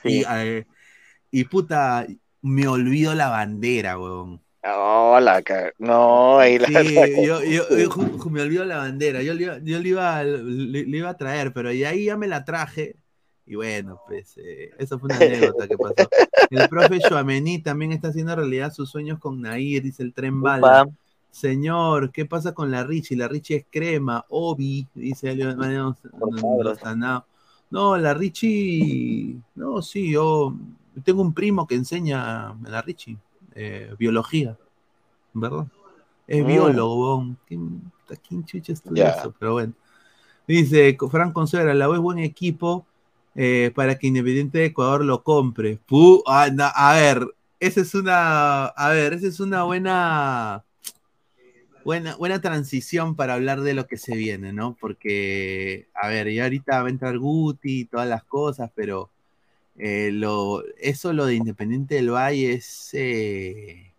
[0.04, 0.66] Y, eh,
[1.30, 2.06] y puta,
[2.42, 4.40] me olvido la bandera, weón.
[4.62, 5.42] No, la
[5.78, 6.68] No, ahí la.
[6.68, 6.94] Sí,
[7.26, 7.64] yo, yo-
[8.30, 9.22] me olvido la bandera.
[9.22, 12.16] Yo, le iba- yo le, iba, le, le iba a traer, pero y ahí ya
[12.16, 12.96] me la traje.
[13.46, 16.08] Y bueno, pues eh, eso fue una anécdota que pasó.
[16.50, 20.86] El profe Joamení también está haciendo realidad sus sueños con Nair, dice el tren bala.
[21.30, 23.16] Señor, ¿qué pasa con la Richie?
[23.16, 25.96] La Richie es crema, Obi, dice Leo- Mariano
[26.62, 27.24] Lozanao.
[27.70, 30.54] No, la Richie, no, sí, yo
[31.04, 33.16] tengo un primo que enseña a la Richie
[33.56, 34.56] eh, biología,
[35.32, 35.66] ¿verdad?
[36.26, 36.46] Es Mm.
[36.46, 37.26] biólogo.
[37.48, 37.82] ¿Quién,
[38.26, 39.34] quién chucha estudia eso?
[39.38, 39.72] Pero bueno.
[40.46, 42.86] Dice Fran Consuera, la U es buen equipo
[43.34, 45.78] eh, para que Independiente de Ecuador lo compre.
[46.26, 47.26] Ah, a ver,
[47.60, 50.64] esa es una, a ver, esa es una buena,
[51.84, 54.76] buena, buena transición para hablar de lo que se viene, ¿no?
[54.78, 59.10] Porque, a ver, ya ahorita va a entrar Guti y todas las cosas, pero
[59.76, 63.92] eh, lo, eso lo de Independiente del Valle es eh,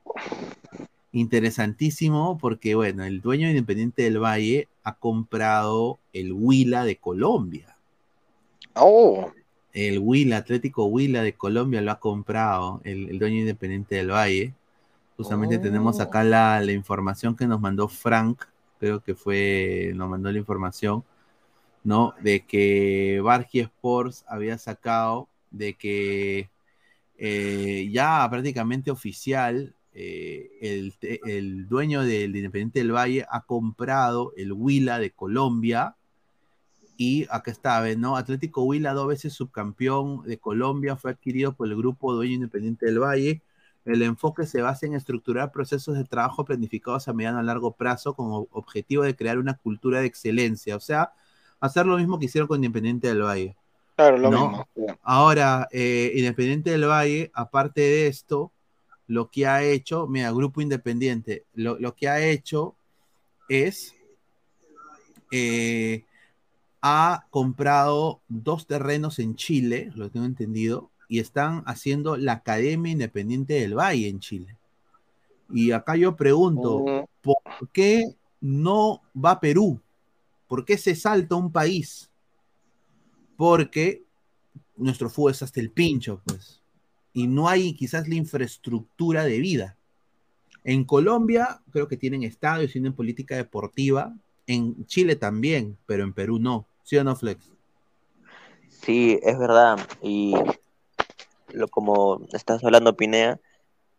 [1.11, 7.74] interesantísimo porque, bueno, el dueño de Independiente del Valle ha comprado el Huila de Colombia.
[8.75, 9.31] Oh.
[9.73, 14.53] El Huila, Atlético Huila de Colombia lo ha comprado, el, el dueño Independiente del Valle.
[15.17, 18.43] Justamente tenemos acá la, la información que nos mandó Frank,
[18.79, 21.03] creo que fue, nos mandó la información,
[21.83, 22.13] ¿no?
[22.21, 26.49] De que Bargi Sports había sacado de que
[27.17, 34.51] eh, ya prácticamente oficial, eh, el, el dueño del Independiente del Valle ha comprado el
[34.51, 35.95] Huila de Colombia
[36.97, 38.15] y acá está, ¿ves, ¿no?
[38.15, 42.99] Atlético Huila, dos veces subcampeón de Colombia, fue adquirido por el grupo Dueño Independiente del
[42.99, 43.41] Valle.
[43.83, 48.13] El enfoque se basa en estructurar procesos de trabajo planificados a mediano a largo plazo
[48.15, 51.13] con objetivo de crear una cultura de excelencia, o sea,
[51.59, 53.55] hacer lo mismo que hicieron con Independiente del Valle.
[53.95, 54.49] Claro, lo ¿no?
[54.49, 54.67] mismo.
[55.03, 58.51] Ahora, eh, Independiente del Valle, aparte de esto,
[59.07, 62.75] lo que ha hecho, mira, Grupo Independiente, lo, lo que ha hecho
[63.47, 63.95] es,
[65.31, 66.03] eh,
[66.87, 73.55] ha comprado dos terrenos en Chile, lo tengo entendido, y están haciendo la Academia Independiente
[73.55, 74.55] del Valle en Chile.
[75.51, 79.81] Y acá yo pregunto, ¿por qué no va a Perú?
[80.47, 82.11] ¿Por qué se salta un país?
[83.35, 84.03] Porque
[84.77, 86.61] nuestro fútbol es hasta el pincho, pues.
[87.13, 89.75] Y no hay quizás la infraestructura de vida.
[90.63, 94.15] En Colombia creo que tienen estadios, tienen política deportiva.
[94.45, 96.67] En Chile también, pero en Perú no.
[96.85, 97.51] ¿Sí o no, Flex?
[98.69, 99.79] Sí, es verdad.
[100.03, 100.35] Y
[101.51, 103.39] lo como estás hablando, Pinea,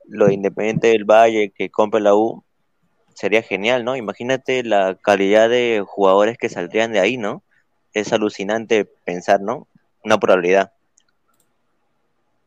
[0.07, 2.45] lo de Independiente del Valle que compre la U,
[3.13, 3.97] sería genial, ¿no?
[3.97, 7.43] Imagínate la calidad de jugadores que saldrían de ahí, ¿no?
[7.93, 9.67] Es alucinante pensar, ¿no?
[10.05, 10.73] Una probabilidad.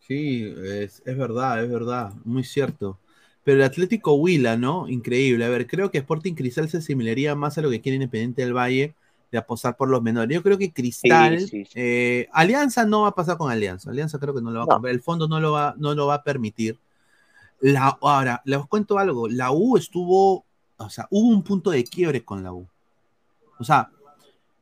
[0.08, 2.98] Sí, es, es verdad, es verdad, muy cierto.
[3.44, 4.88] Pero el Atlético Huila, ¿no?
[4.88, 5.44] Increíble.
[5.44, 8.56] A ver, creo que Sporting Cristal se asimilaría más a lo que quiere Independiente del
[8.56, 8.96] Valle
[9.32, 10.34] de apostar por los menores.
[10.36, 11.72] Yo creo que Cristal, Sí, sí, sí.
[11.76, 13.92] eh, Alianza no va a pasar con Alianza.
[13.92, 14.94] Alianza creo que no lo va a comprar.
[14.94, 16.80] El fondo no lo va, no lo va a permitir.
[17.62, 19.28] La, ahora, les cuento algo.
[19.28, 20.46] La U estuvo,
[20.78, 22.68] o sea, hubo un punto de quiebre con la U.
[23.60, 23.92] O sea,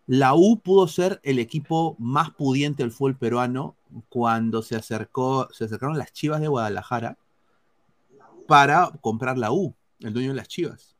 [0.08, 3.76] la U pudo ser el equipo más pudiente del fútbol peruano
[4.10, 7.18] cuando se acercó, se acercaron las Chivas de Guadalajara
[8.48, 10.96] para comprar la U, el dueño de las Chivas.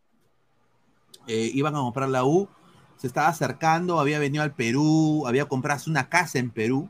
[1.28, 2.48] Eh, iban a comprar la U
[2.98, 6.90] se estaba acercando, había venido al Perú, había comprado una casa en Perú,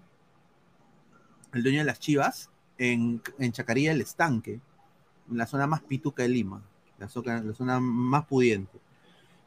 [1.53, 4.59] el dueño de las Chivas, en, en Chacarilla del Estanque,
[5.29, 6.61] en la zona más pituca de Lima,
[6.97, 8.79] la zona, la zona más pudiente.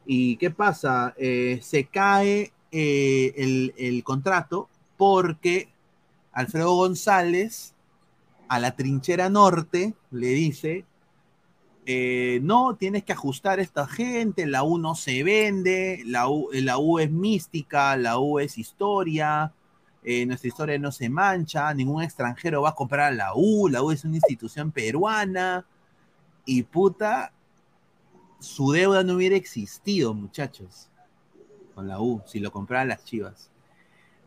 [0.05, 1.13] ¿Y qué pasa?
[1.17, 5.69] Eh, se cae eh, el, el contrato porque
[6.31, 7.73] Alfredo González
[8.47, 10.85] a la trinchera norte le dice,
[11.85, 16.49] eh, no, tienes que ajustar a esta gente, la U no se vende, la U,
[16.53, 19.51] la U es mística, la U es historia,
[20.03, 23.81] eh, nuestra historia no se mancha, ningún extranjero va a comprar a la U, la
[23.81, 25.65] U es una institución peruana,
[26.45, 27.33] y puta,
[28.39, 30.89] su deuda no hubiera existido, muchachos,
[31.73, 33.49] con la U, si lo compraran las chivas.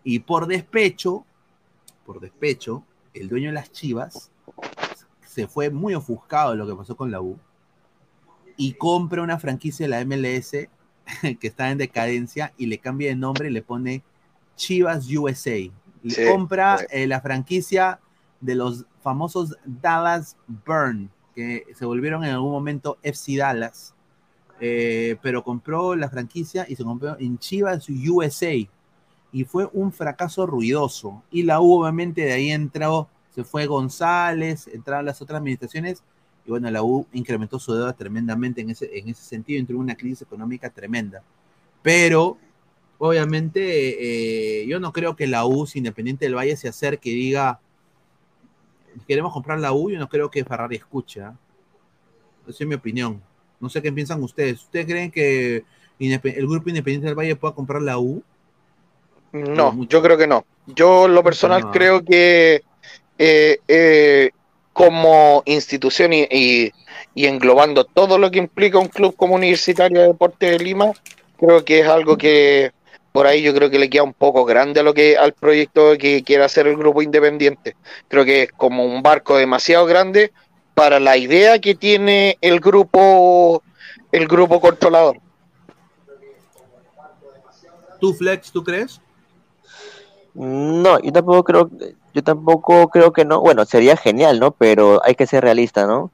[0.03, 1.25] Y por despecho,
[2.05, 4.33] por despecho, el dueño de las chivas
[5.25, 7.39] se fue muy ofuscado de lo que pasó con la U
[8.57, 10.53] y compra una franquicia de la MLS
[11.41, 14.05] que está en decadencia y le cambia de nombre y le pone
[14.57, 15.73] Chivas USA.
[16.03, 16.87] Le Sí, compra sí.
[16.91, 18.01] eh, la franquicia
[18.41, 23.95] de los famosos Dallas Burn, que se volvieron en algún momento FC Dallas,
[24.61, 28.55] eh, pero compró la franquicia y se compró en Chivas USA
[29.33, 31.25] y fue un fracaso ruidoso.
[31.31, 36.05] Y la U obviamente de ahí entró, se fue González, entraron las otras administraciones
[36.47, 39.83] y bueno, la U incrementó su deuda tremendamente en ese, en ese sentido, entró en
[39.83, 41.23] una crisis económica tremenda.
[41.83, 42.37] Pero
[42.99, 47.61] obviamente eh, yo no creo que la U, Independiente del Valle, se acerque y diga,
[49.09, 51.23] queremos comprar la U, yo no creo que Ferrari escuche.
[51.23, 51.35] ¿ah?
[52.47, 53.23] Esa es mi opinión.
[53.61, 54.63] No sé qué piensan ustedes.
[54.63, 55.65] ¿Ustedes creen que
[55.99, 58.23] el grupo Independiente del Valle pueda comprar la U?
[59.33, 60.45] No, yo creo que no.
[60.67, 61.71] Yo, lo personal, no.
[61.73, 62.63] creo que
[63.19, 64.31] eh, eh,
[64.75, 66.73] como institución y, y-
[67.15, 70.93] y englobando todo lo que implica un club como Universitario de Deportes de Lima,
[71.39, 72.73] creo que es algo que
[73.13, 75.97] por ahí yo creo que le queda un poco grande a lo que al proyecto
[75.97, 77.77] que quiere hacer el grupo independiente.
[78.09, 80.33] Creo que es como un barco demasiado grande
[80.75, 83.63] para la idea que tiene el grupo
[84.11, 85.19] el grupo controlador.
[88.01, 89.01] ¿Tú, Flex, tú crees?
[90.35, 91.71] No, yo tampoco creo,
[92.15, 93.41] yo tampoco creo que no.
[93.41, 94.53] Bueno, sería genial, ¿no?
[94.53, 96.13] Pero hay que ser realista, ¿no?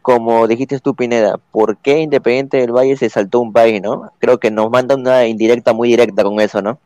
[0.00, 4.12] Como dijiste tú, Pineda, ¿por qué Independiente del Valle se saltó un país, no?
[4.18, 6.78] Creo que nos manda una indirecta muy directa con eso, ¿no?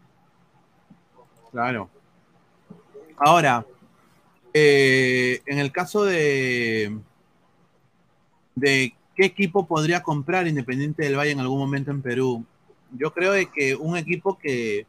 [1.52, 1.88] Claro.
[3.16, 3.64] Ahora,
[4.52, 6.98] eh, en el caso de,
[8.56, 12.44] de qué equipo podría comprar Independiente del Valle en algún momento en Perú,
[12.92, 14.86] yo creo que un equipo que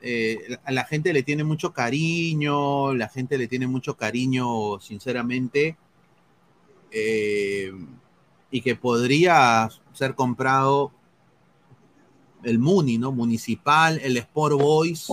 [0.00, 5.76] eh, a la gente le tiene mucho cariño, la gente le tiene mucho cariño, sinceramente,
[6.90, 7.72] eh,
[8.50, 10.92] y que podría ser comprado
[12.44, 13.10] el Muni, ¿no?
[13.10, 15.08] Municipal, el Sport Boys,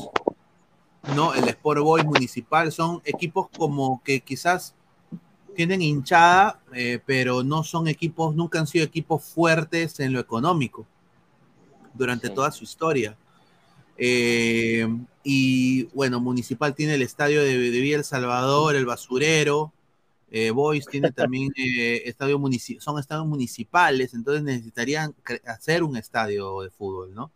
[1.16, 1.34] ¿no?
[1.34, 4.76] El Sport Boys Municipal, son equipos como que quizás
[5.56, 10.86] tienen hinchada, eh, pero no son equipos, nunca han sido equipos fuertes en lo económico
[11.94, 13.18] durante toda su historia.
[14.06, 14.86] Eh,
[15.24, 19.72] y bueno, Municipal tiene el estadio de, de Villa El Salvador, el Basurero.
[20.30, 25.16] Eh, Boys tiene también eh, estadio munici- son estadios municipales, entonces necesitarían
[25.46, 27.32] hacer un estadio de fútbol, ¿no?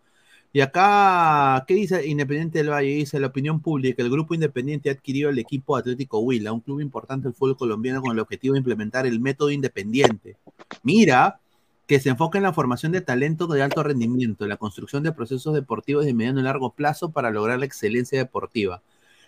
[0.52, 2.90] Y acá, ¿qué dice Independiente del Valle?
[2.96, 6.82] Dice la opinión pública, el grupo independiente ha adquirido el equipo Atlético Huila, un club
[6.82, 10.36] importante del fútbol colombiano con el objetivo de implementar el método independiente.
[10.84, 11.40] Mira,
[11.88, 15.54] que se enfoca en la formación de talento de alto rendimiento, la construcción de procesos
[15.54, 18.82] deportivos de mediano y largo plazo para lograr la excelencia deportiva.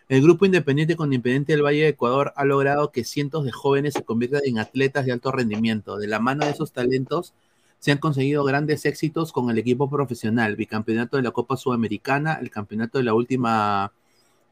[0.09, 3.93] El grupo independiente con Independiente del Valle de Ecuador ha logrado que cientos de jóvenes
[3.93, 5.97] se conviertan en atletas de alto rendimiento.
[5.97, 7.33] De la mano de esos talentos
[7.79, 12.49] se han conseguido grandes éxitos con el equipo profesional, bicampeonato de la Copa Sudamericana, el
[12.49, 13.93] campeonato de la última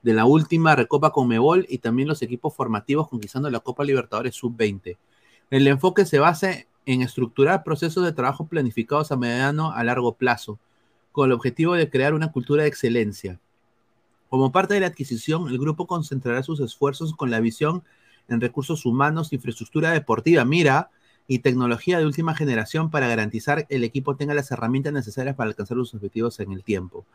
[0.03, 4.95] de la última Recopa Conmebol y también los equipos formativos conquistando la Copa Libertadores Sub-20.
[5.49, 10.57] El enfoque se basa en estructurar procesos de trabajo planificados a mediano a largo plazo,
[11.11, 13.39] con el objetivo de crear una cultura de excelencia.
[14.29, 17.83] Como parte de la adquisición, el grupo concentrará sus esfuerzos con la visión
[18.29, 20.89] en recursos humanos, infraestructura deportiva, mira,
[21.27, 25.49] y tecnología de última generación para garantizar que el equipo tenga las herramientas necesarias para
[25.49, 27.05] alcanzar los objetivos en el tiempo.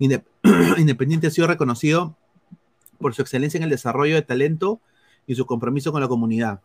[0.00, 0.24] Indep-
[0.78, 2.16] Independiente ha sido reconocido
[2.98, 4.80] por su excelencia en el desarrollo de talento
[5.24, 6.62] y su compromiso con la comunidad.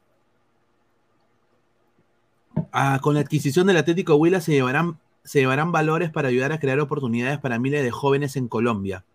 [2.72, 6.60] Ah, con la adquisición del Atlético Huila se llevarán, se llevarán valores para ayudar a
[6.60, 9.06] crear oportunidades para miles de jóvenes en Colombia.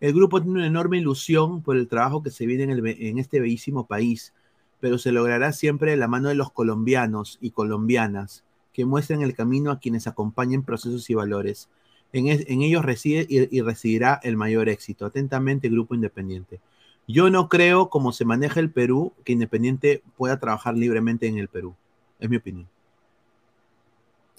[0.00, 3.18] El grupo tiene una enorme ilusión por el trabajo que se viene en, el en
[3.18, 4.32] este bellísimo país,
[4.80, 9.34] pero se logrará siempre de la mano de los colombianos y colombianas que muestren el
[9.34, 11.68] camino a quienes acompañen procesos y valores.
[12.12, 15.06] en, es- en ellos reside y, y residirá el mayor éxito.
[15.06, 16.60] Atentamente, Grupo Independiente.
[17.08, 21.48] Yo no creo, como se maneja el Perú, que Independiente pueda trabajar libremente en el
[21.48, 21.74] Perú.
[22.18, 22.68] Es mi opinión.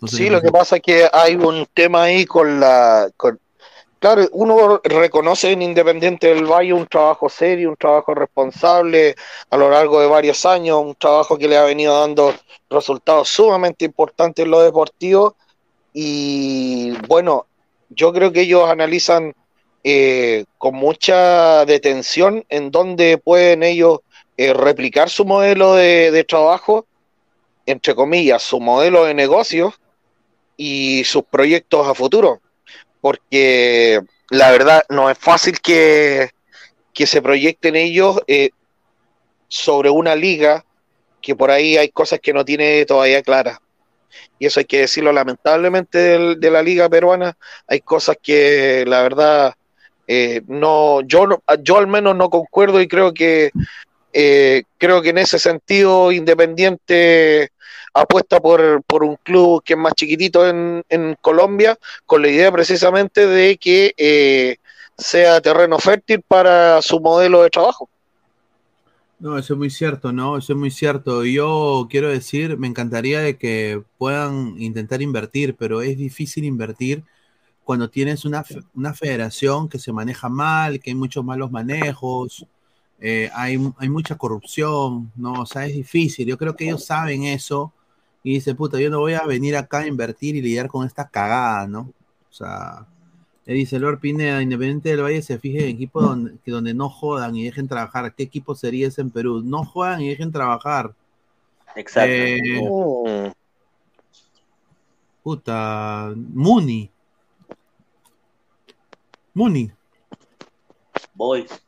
[0.02, 3.10] No sé Sí, lo que pasa es que hay un tema ahí con la...
[3.18, 3.40] con-
[4.00, 9.16] Claro, uno reconoce en Independiente del Valle un trabajo serio, un trabajo responsable
[9.50, 12.32] a lo largo de varios años, un trabajo que le ha venido dando
[12.70, 15.36] resultados sumamente importantes en lo deportivo.
[15.94, 17.48] Y bueno,
[17.90, 19.34] yo creo que ellos analizan
[19.84, 24.02] eh, con mucha detención en dónde pueden ellos
[24.38, 26.86] eh, replicar su modelo de, de trabajo,
[27.68, 29.76] entre comillas, su modelo de negocio
[30.58, 32.42] y sus proyectos a futuro.
[33.02, 36.32] Porque la verdad no es fácil que,
[36.94, 38.52] que se proyecten ellos eh,
[39.48, 40.66] sobre una liga
[41.22, 43.60] que por ahí hay cosas que no tiene todavía claras.
[44.40, 47.38] Y eso hay que decirlo lamentablemente del- de la liga peruana.
[47.68, 49.54] Hay cosas que la verdad
[50.08, 53.52] eh, no, yo no- yo al menos no concuerdo y creo que
[54.14, 57.50] eh, creo que en ese sentido Independiente
[58.02, 62.52] apuesta por, por un club que es más chiquitito en, en Colombia, con la idea
[62.52, 64.58] precisamente de que eh,
[64.98, 67.90] sea terreno fértil para su modelo de trabajo.
[69.20, 70.38] No, eso es muy cierto, ¿no?
[70.38, 71.26] Eso es muy cierto.
[71.26, 77.04] Yo quiero decir, me encantaría de que puedan intentar invertir, pero es difícil invertir
[77.64, 78.46] cuando tienes una,
[78.76, 82.46] una federación que se maneja mal, que hay muchos malos manejos,
[83.00, 85.42] eh, hay, hay mucha corrupción, ¿no?
[85.42, 86.28] O sea, es difícil.
[86.28, 87.74] Yo creo que ellos saben eso
[88.28, 91.08] y dicen, puta, yo no voy a venir acá a invertir y lidiar con esta
[91.08, 91.94] cagada, ¿no?
[92.30, 92.86] O sea,
[93.46, 96.90] le dice Lord Pineda, Independiente del Valle se fije en equipos donde, que donde no
[96.90, 98.14] jodan y dejen trabajar.
[98.14, 99.42] ¿Qué equipo sería ese en Perú?
[99.46, 100.94] No jodan y dejen trabajar.
[101.74, 102.12] Exacto.
[102.12, 103.32] Eh,
[105.24, 106.92] puta, Muni.
[109.34, 109.72] Muni.
[111.14, 111.64] Boys.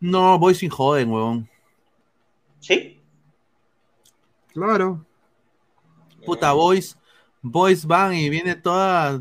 [0.00, 1.48] No, voy sin joden, huevón.
[2.58, 3.00] ¿Sí?
[4.52, 5.06] Claro.
[6.28, 6.96] Puta, boys.
[7.40, 9.18] Boys van y viene toda,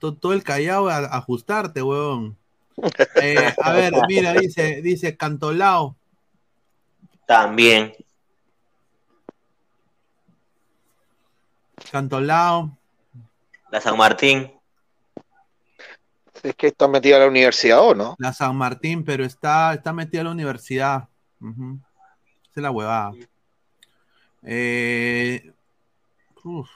[0.00, 2.36] to- todo el callao a, a ajustarte, huevón.
[3.22, 5.94] Eh, a ver, mira, dice, dice Cantolao.
[7.26, 7.92] También.
[11.92, 12.76] Cantolao.
[13.70, 14.50] La San Martín.
[16.42, 18.16] Es que está metida a la universidad o no.
[18.18, 21.08] La San Martín, pero está, está metida en la universidad.
[21.40, 23.12] Esa es la huevada.
[24.42, 25.52] Eh,
[26.44, 26.68] uf.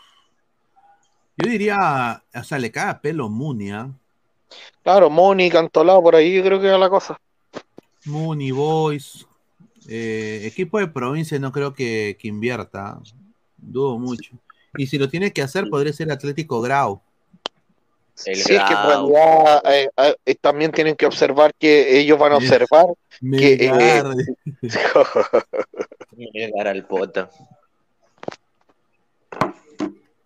[1.36, 3.90] Yo diría, o sea, le cae a pelo Munia.
[4.82, 7.18] Claro, Moni, Cantolao, por ahí yo creo que era la cosa.
[8.04, 9.26] Muni Boys.
[9.88, 13.00] eh, equipo de provincia no creo que, que invierta.
[13.56, 14.32] Dudo mucho.
[14.76, 17.00] Y si lo tiene que hacer, podría ser Atlético Grau.
[18.26, 19.88] El Sí, es que en realidad eh,
[20.24, 22.86] eh, también tienen que observar que ellos van a observar
[23.20, 24.14] que eh, Melgar.
[26.12, 27.28] Llegar al poto.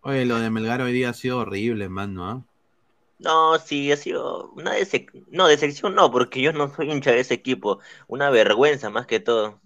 [0.09, 2.27] Oye, lo de Melgar hoy día ha sido horrible, mano.
[2.27, 2.43] ¿ah?
[3.19, 7.21] No, sí, ha sido una dese- no, decepción no, porque yo no soy hincha de
[7.21, 7.81] ese equipo.
[8.07, 9.61] Una vergüenza más que todo.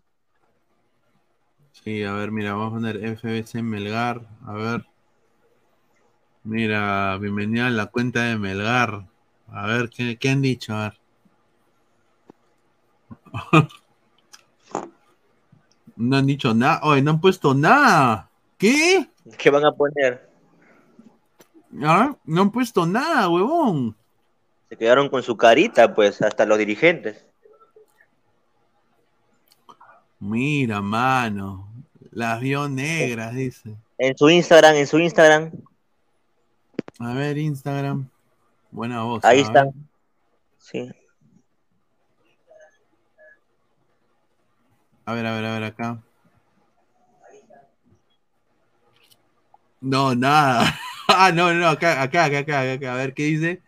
[1.73, 4.27] Sí, a ver, mira, vamos a poner FBC Melgar.
[4.47, 4.87] A ver.
[6.45, 9.09] Mira, bienvenida a la cuenta de Melgar.
[9.49, 10.73] A ver, ¿qué, qué han dicho?
[10.73, 10.99] A ver.
[15.97, 16.81] No han dicho nada.
[16.83, 18.31] Oye, no han puesto nada.
[18.59, 19.09] ¿Qué?
[19.39, 20.32] ¿Qué van a poner?
[21.81, 22.17] ¿Ah?
[22.25, 23.97] No han puesto nada, huevón.
[24.69, 27.25] Se quedaron con su carita, pues, hasta los dirigentes.
[30.19, 31.69] Mira, mano.
[32.11, 33.77] Las vio negras, dice.
[33.99, 35.51] En su Instagram, en su Instagram,
[36.99, 38.09] A ver, Instagram.
[38.71, 39.25] Buena voz.
[39.25, 39.65] ahí está.
[39.65, 39.73] ver.
[40.59, 40.91] Sí.
[45.05, 46.03] A ver, a ver, a ver acá.
[49.81, 50.79] No, nada.
[51.17, 52.93] Ah, no, no, acá, acá, acá, acá, acá.
[52.93, 53.63] A ver qué dice.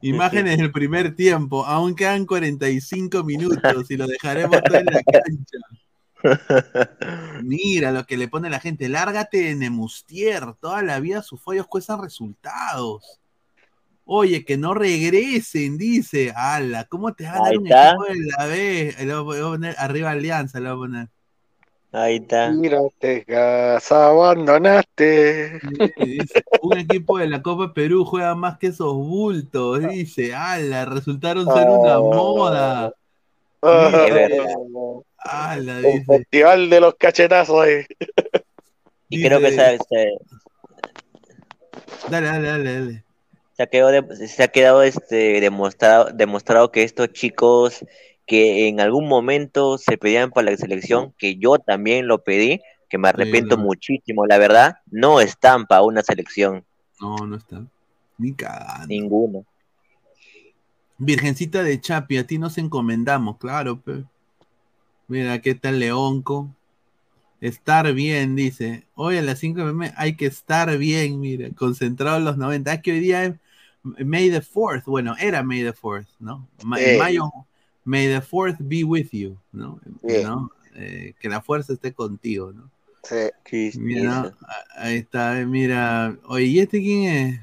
[0.00, 1.64] Imágenes del primer tiempo.
[1.64, 5.58] Aún quedan 45 minutos y lo dejaremos todo en la cancha.
[7.42, 8.88] Mira lo que le pone la gente.
[8.88, 10.54] Lárgate de Nemustier.
[10.60, 13.20] Toda la vida sus follos cuestan resultados.
[14.04, 16.32] Oye, que no regresen, dice.
[16.36, 18.94] Ala, ¿cómo te va a dar un equipo de la B?
[18.98, 21.08] Le voy a poner arriba Alianza, le voy a poner.
[21.96, 22.50] Ahí está.
[22.50, 25.60] Mírate, casa, abandonaste.
[25.96, 30.34] Dice, un equipo de la Copa Perú juega más que esos bultos, dice.
[30.34, 32.92] Ala, resultaron ser una moda.
[33.62, 34.44] Ah, Mira,
[35.18, 36.04] ala, dice.
[36.04, 37.84] festival de los cachetazos ahí.
[39.08, 40.18] Y creo que se, se-
[42.10, 43.04] Dale, dale, dale, dale.
[43.56, 47.84] se ha quedado, de- se ha quedado este, demostrado, demostrado que estos chicos
[48.26, 52.98] que en algún momento se pedían para la selección, que yo también lo pedí, que
[52.98, 56.64] me arrepiento muchísimo, la verdad, no están para una selección.
[57.00, 57.64] No, no está.
[58.18, 58.86] Ni cagando.
[58.86, 59.44] Ninguno.
[60.98, 63.80] Virgencita de Chapi, a ti nos encomendamos, claro.
[63.80, 64.04] pe.
[65.08, 66.48] Mira, ¿qué tal Leonco?
[67.40, 68.86] Estar bien, dice.
[68.94, 72.72] Hoy a las 5 m hay que estar bien, mira, concentrado en los 90.
[72.72, 73.34] Es que hoy día es
[73.82, 76.48] May the 4th, bueno, era May the 4th, ¿no?
[76.64, 76.96] Ma- en Sí.
[76.98, 77.30] mayo,
[77.84, 79.78] May the 4th be with you, ¿no?
[80.06, 80.22] Sí.
[80.22, 80.50] ¿No?
[80.74, 82.70] Eh, que la fuerza esté contigo, ¿no?
[83.02, 83.72] Sí.
[83.78, 84.34] Mira,
[84.76, 86.16] ahí está, mira.
[86.26, 87.40] Oye, ¿y este quién es?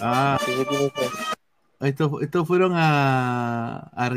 [0.00, 0.36] Ah,
[1.80, 4.10] estos, estos fueron a a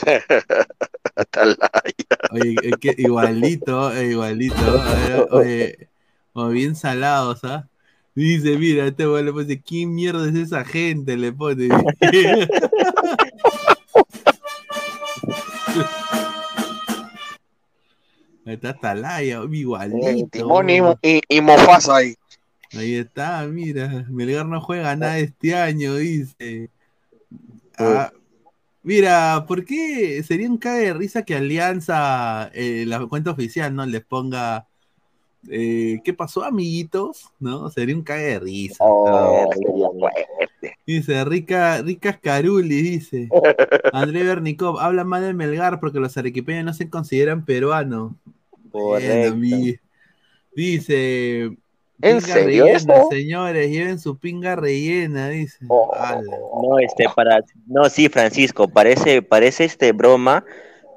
[1.20, 1.68] Argentina.
[2.32, 4.82] Oye, es que igualito, eh, igualito.
[5.30, 5.88] Oye,
[6.32, 7.68] o bien salados, ¿ah?
[8.14, 11.16] Dice, mira, este güey le pone, ¿quién mierda es esa gente?
[11.16, 11.68] Le pone.
[18.46, 20.28] Ahí está Atalaya, igualito.
[20.30, 22.16] Timón y, y, y Mofasa ahí.
[22.72, 24.06] Ahí está, mira.
[24.08, 26.70] Melgar no juega nada este año, dice.
[27.78, 28.10] Ah,
[28.82, 33.86] mira, ¿por qué sería un cague de risa que Alianza, eh, la cuenta oficial, ¿no?
[33.86, 34.66] Les ponga.
[35.48, 37.30] eh, ¿Qué pasó, amiguitos?
[37.38, 37.70] ¿No?
[37.70, 38.84] Sería un cague de risa.
[40.86, 43.28] Dice, Rica, Ricas Caruli, dice.
[43.92, 48.12] André Bernikov, habla mal de Melgar porque los arequipeños no se consideran peruanos.
[50.54, 51.56] Dice.
[52.02, 55.66] ¿En pinga serio rellena, señores, lleven su pinga rellena, dice.
[55.94, 56.22] Ala.
[56.62, 60.44] No, este, para, no, sí, Francisco, parece, parece este broma,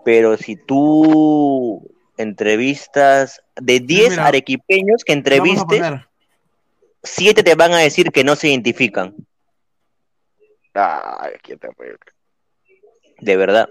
[0.06, 6.08] pero si tú entrevistas de 10 mira, arequipeños que entrevistes, poner.
[7.04, 9.16] 7 te van a decir que no se identifican.
[10.74, 11.98] Ay, qué terrible.
[13.20, 13.70] De verdad.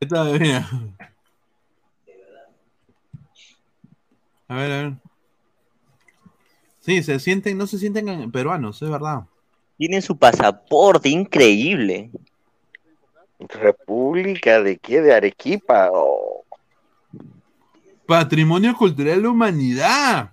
[0.00, 0.68] Está, mira.
[4.48, 4.92] A ver, a ver.
[6.80, 9.24] Sí, se sienten, no se sienten peruanos, es verdad.
[9.76, 12.10] Tienen su pasaporte, increíble.
[13.38, 15.00] ¿República de qué?
[15.00, 15.90] ¿De Arequipa?
[15.92, 16.44] Oh.
[18.06, 20.32] Patrimonio cultural de la humanidad.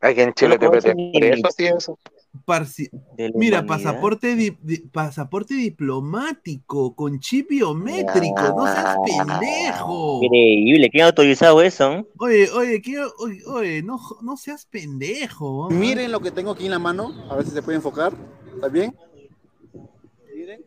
[0.00, 1.98] Aquí en Chile te sí, eso.
[3.34, 3.66] Mira, humanidad.
[3.66, 10.20] pasaporte, di- di- pasaporte diplomático con chip biométrico, no seas pendejo.
[10.22, 12.06] Increíble, ¿quién ha autorizado eso?
[12.18, 15.68] Oye, oye, ¿qué- oye, oye, no, no seas pendejo.
[15.70, 18.12] Miren lo que tengo aquí en la mano, a ver si se puede enfocar.
[18.54, 18.94] ¿Está bien?
[20.34, 20.62] Miren.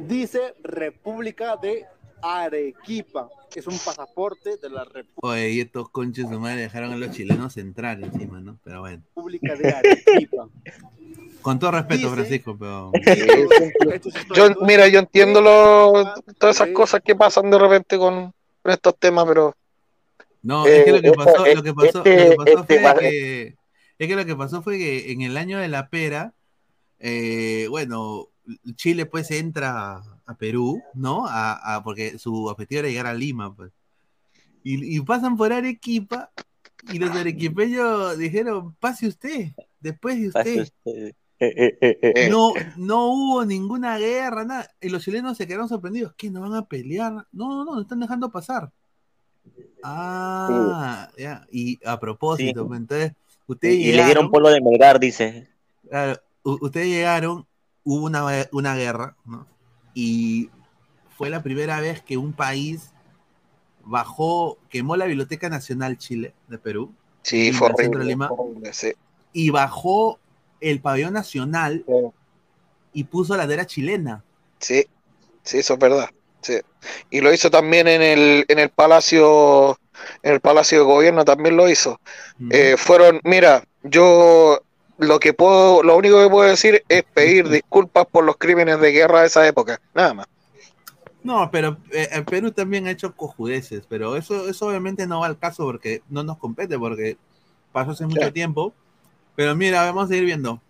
[0.00, 1.84] Dice República de
[2.22, 3.28] Arequipa.
[3.54, 4.86] Es un pasaporte de la
[5.16, 8.58] Oye, y estos conches de madre dejaron a los chilenos entrar encima, ¿no?
[8.64, 9.02] Pero bueno.
[9.14, 10.48] República de Arequipa.
[11.42, 12.92] Con todo respeto, Dice- Francisco, pero.
[14.34, 18.98] Yo, mira, yo entiendo lo- todas esas cosas que pasan de repente con, con estos
[18.98, 19.54] temas, pero.
[20.42, 22.80] No, es que lo que Eh, pasó, lo que pasó, este- lo que pasó este
[22.80, 23.54] fue que,
[23.98, 26.32] es que lo que pasó fue que en el año de la pera,
[26.98, 28.28] eh, bueno,
[28.76, 31.26] Chile pues entra a Perú, ¿no?
[31.26, 33.72] A, a- porque su objetivo era llegar a Lima, pues.
[34.64, 36.30] Y, y pasan por Arequipa
[36.92, 40.62] y los arequipeños dijeron, pase usted, después de usted.
[40.62, 41.14] usted.
[41.40, 42.28] Eh, eh, eh.
[42.30, 44.68] No, no hubo ninguna guerra, nada.
[44.80, 46.12] Y los chilenos se quedaron sorprendidos.
[46.16, 46.30] ¿Qué?
[46.30, 47.12] ¿No van a pelear?
[47.12, 48.72] No, no, no, no están dejando pasar.
[49.82, 51.46] Ah, ya.
[51.50, 53.12] Y a propósito, pues, entonces,
[53.46, 55.48] ustedes Y, y le dieron polvo de Melgar, dice.
[55.88, 57.46] claro, ustedes llegaron,
[57.88, 59.46] hubo una, una guerra, ¿no?
[59.94, 60.50] Y
[61.16, 62.92] fue la primera vez que un país
[63.82, 66.92] bajó, quemó la Biblioteca Nacional Chile de Perú.
[67.22, 68.92] Sí, fue el centro de horrible, Lima, horrible, sí.
[69.32, 70.18] y bajó
[70.60, 71.84] el pabellón nacional
[72.92, 74.22] y puso la bandera chilena.
[74.58, 74.86] Sí,
[75.42, 76.10] sí, eso es verdad.
[76.42, 76.58] Sí.
[77.08, 79.78] Y lo hizo también en el, en el Palacio,
[80.22, 82.00] en el Palacio de Gobierno también lo hizo.
[82.50, 84.62] Eh, fueron, mira, yo
[84.98, 88.92] lo que puedo, lo único que puedo decir es pedir disculpas por los crímenes de
[88.92, 90.26] guerra de esa época, nada más.
[91.22, 95.26] No, pero eh, el Perú también ha hecho cojudeces, pero eso, eso obviamente no va
[95.26, 97.16] al caso porque no nos compete, porque
[97.72, 98.72] pasó hace mucho tiempo.
[99.36, 100.60] Pero mira, vamos a ir viendo.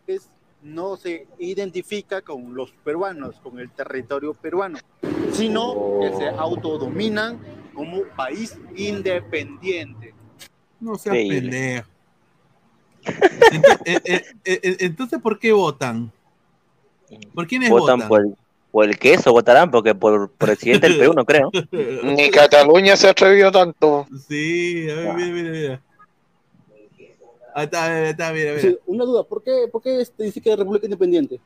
[0.62, 4.78] no se identifica con los peruanos, con el territorio peruano,
[5.32, 7.38] sino que se autodominan
[7.72, 10.12] como país independiente.
[10.80, 11.50] No seas Increíble.
[11.50, 11.88] pendejo.
[13.52, 16.12] Entonces, eh, eh, eh, entonces, ¿por qué votan?
[17.34, 18.08] ¿Por quiénes Votan votan?
[18.08, 18.34] por el,
[18.70, 21.50] por el queso, votarán, porque por presidente del Perú no creo.
[22.04, 24.06] Ni Cataluña se atrevió tanto.
[24.28, 25.82] Sí, a ver, mira, mira, mira.
[27.54, 28.60] Ahí está, ahí está, mira, mira.
[28.60, 31.40] Sí, una duda, ¿por qué, por qué este dice que es República Independiente?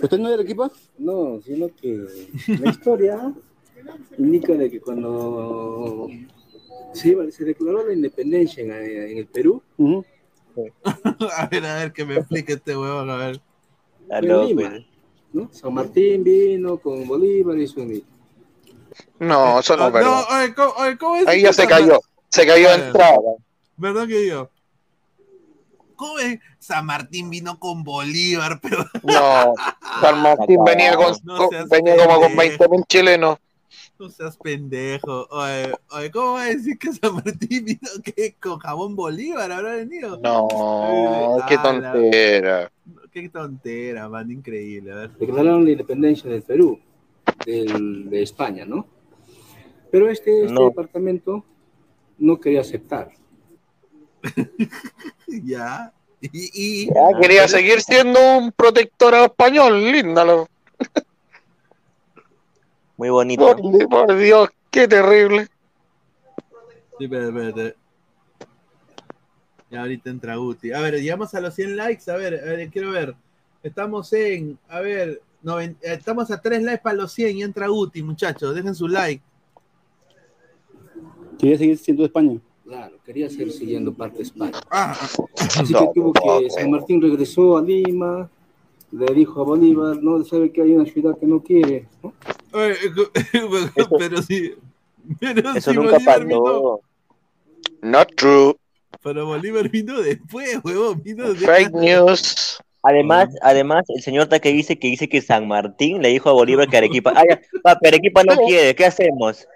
[0.00, 0.70] ¿Usted no es de Arequipa?
[0.96, 2.04] No, sino que
[2.46, 3.34] la historia
[4.16, 6.08] indica de que cuando
[7.04, 9.62] iba- se declaró la independencia en, en el Perú,
[11.36, 13.40] A ver, a ver, que me explique este huevón, a ver.
[14.06, 14.86] Fue en Lima,
[15.32, 15.48] ¿no?
[15.52, 17.84] San Martín vino con Bolívar y su
[19.18, 20.10] No, eso no Ah, es verdad.
[20.30, 21.98] No, oye, ¿cómo, oye, ¿cómo es Ahí ya se cayó.
[22.28, 23.16] Se cayó de ver, entrada.
[23.76, 24.50] ¿Verdad que yo?
[25.96, 26.38] ¿Cómo es?
[26.58, 28.84] San Martín vino con Bolívar, pero.
[29.02, 29.54] No,
[30.00, 32.38] San Martín venía, con, No con- seas venía como con pendejo.
[32.58, 33.38] 20 mil chilenos.
[33.98, 35.26] No seas pendejo.
[35.30, 39.74] Oye, oye, ¿cómo va a decir que San Martín vino que con jabón Bolívar habrá
[39.76, 40.18] venido?
[40.20, 40.48] No,
[41.48, 42.72] qué Ah, la- tontera.
[43.12, 44.90] Qué tontera, man, increíble.
[44.92, 45.10] A ver.
[45.12, 46.80] declararon la independencia del Perú,
[47.46, 48.86] del- de España, ¿no?
[49.92, 50.64] Pero este, este No.
[50.70, 51.44] departamento
[52.18, 53.12] no quería aceptar.
[55.26, 55.92] Ya.
[56.20, 60.24] Y, y- Ya quería seguir siendo un protectorado español, linda.
[60.24, 60.48] lo-
[62.96, 63.56] Muy bonito.
[63.56, 65.48] Por, por Dios, qué terrible.
[66.98, 67.76] Sí, espérate, espérate.
[69.70, 70.72] Ya ahorita entra Guti.
[70.72, 72.10] A ver, llegamos a los 100 likes.
[72.10, 73.14] A ver, a ver, quiero ver.
[73.62, 77.66] Estamos en, a ver, noven- eh, estamos a 3 likes para los 100 y entra
[77.66, 78.54] Guti, muchachos.
[78.54, 79.22] Dejen su like.
[81.38, 82.38] Quería seguir siendo de España.
[82.64, 84.52] Claro, quería seguir siguiendo parte de España.
[84.70, 84.96] Ah,
[85.38, 88.30] Así No, que tuvo que, San Martín regresó a Lima,
[88.96, 92.12] le dijo a Bolívar, no, sabe que hay una ciudad que no quiere, ¿no?
[92.52, 92.76] Oye,
[93.98, 94.52] pero sí.
[95.20, 96.80] Pero Eso nunca Bolívar vino, pasó.
[97.82, 98.56] Not true.
[99.02, 101.02] pero Bolívar vino después, huevón.
[101.02, 102.58] Vino de- Fake news.
[102.82, 106.68] Además, además, el señor Taque dice que dice que San Martín le dijo a Bolívar
[106.68, 107.12] que Arequipa.
[107.16, 109.46] Ah, ya, papi, Arequipa no quiere, ¿qué hacemos?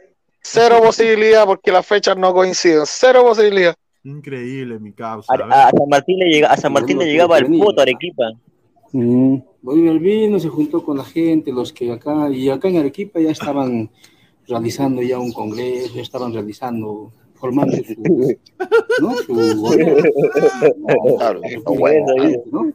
[0.40, 2.82] Cero posibilidad porque las fechas no coinciden.
[2.86, 3.74] Cero posibilidad.
[4.04, 5.30] Increíble, mi causa.
[5.32, 5.52] A, A ver.
[5.52, 8.24] a- a San Martín le llega, a San Martín le llegaba el puto Arequipa.
[8.92, 9.36] Mm.
[9.60, 13.30] Bolívar vino, se juntó con la gente, los que acá, y acá en Arequipa ya
[13.30, 13.90] estaban
[14.46, 17.94] realizando ya un congreso, ya estaban realizando, formando su,
[22.50, 22.72] ¿no?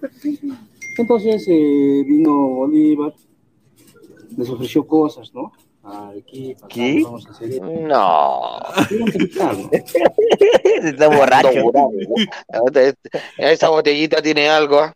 [0.97, 3.13] Entonces eh, vino Bolívar,
[4.37, 5.51] les ofreció cosas, ¿no?
[5.83, 7.01] A Arequipa, acá, ¿Qué?
[7.03, 7.61] vamos a hacer.
[7.61, 8.59] No.
[10.83, 11.71] Está borracho.
[13.37, 14.93] Esa botellita tiene algo.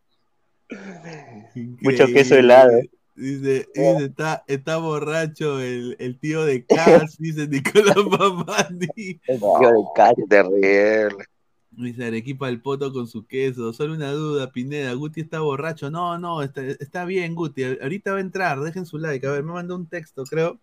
[1.81, 2.80] Mucho queso helado.
[3.15, 9.19] Dice, dice, está, está borracho el, el tío de Cas, dice Nicolás Mamani.
[9.27, 10.14] El tío de Cas.
[10.30, 11.26] Terrible.
[11.72, 13.73] Dice Arequipa el poto con su queso.
[13.73, 14.94] Solo una duda, Pineda.
[14.94, 15.89] Guti está borracho.
[15.89, 17.64] No, no, está, está bien, Guti.
[17.64, 18.60] Ahorita va a entrar.
[18.60, 19.26] Dejen su like.
[19.26, 20.60] A ver, me mandó un texto, creo.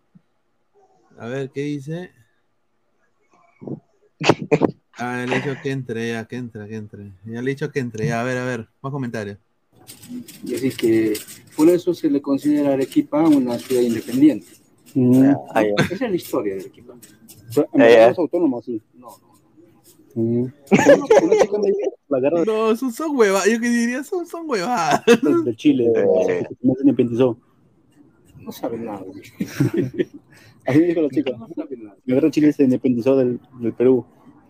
[1.17, 2.11] A ver, ¿qué dice?
[4.97, 7.11] Ah, le he dicho que entre, ya, que entre, que entre.
[7.25, 9.37] Ya le he dicho que entre, ya, a ver, a ver, más comentarios.
[10.45, 11.13] Y así que
[11.55, 14.47] por eso se le considera Arequipa una ciudad independiente.
[14.93, 15.31] Mm.
[15.53, 15.73] Ah, ya.
[15.91, 16.95] Esa es la historia de Arequipa.
[17.55, 18.09] Verdad ya.
[18.09, 18.81] es autónomo, sí.
[18.95, 19.07] No,
[20.15, 20.21] no.
[20.21, 20.47] Mm.
[22.09, 23.47] La No, son, son huevadas.
[23.49, 25.03] Yo que diría, son, son huevadas.
[25.43, 25.91] de Chile,
[26.29, 26.47] Eh.
[26.61, 27.37] no se independizó.
[28.39, 29.03] No sabe nada.
[30.67, 31.31] Así me dijo la chica.
[31.37, 31.97] No sabe nada.
[32.05, 34.05] La Chile se independizó del, del Perú.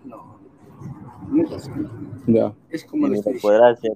[0.05, 0.37] No.
[1.29, 1.71] No es así.
[2.27, 2.53] Ya.
[2.69, 3.07] Es como
[3.41, 3.93] podrá hacer.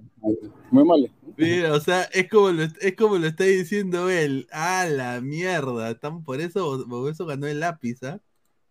[0.72, 1.12] Muy mal.
[1.40, 4.48] Mira, o sea, es como lo, es como lo está diciendo él.
[4.52, 5.98] A la mierda.
[5.98, 8.20] Tan, por eso, por eso ganó el lápiz, ¿ah?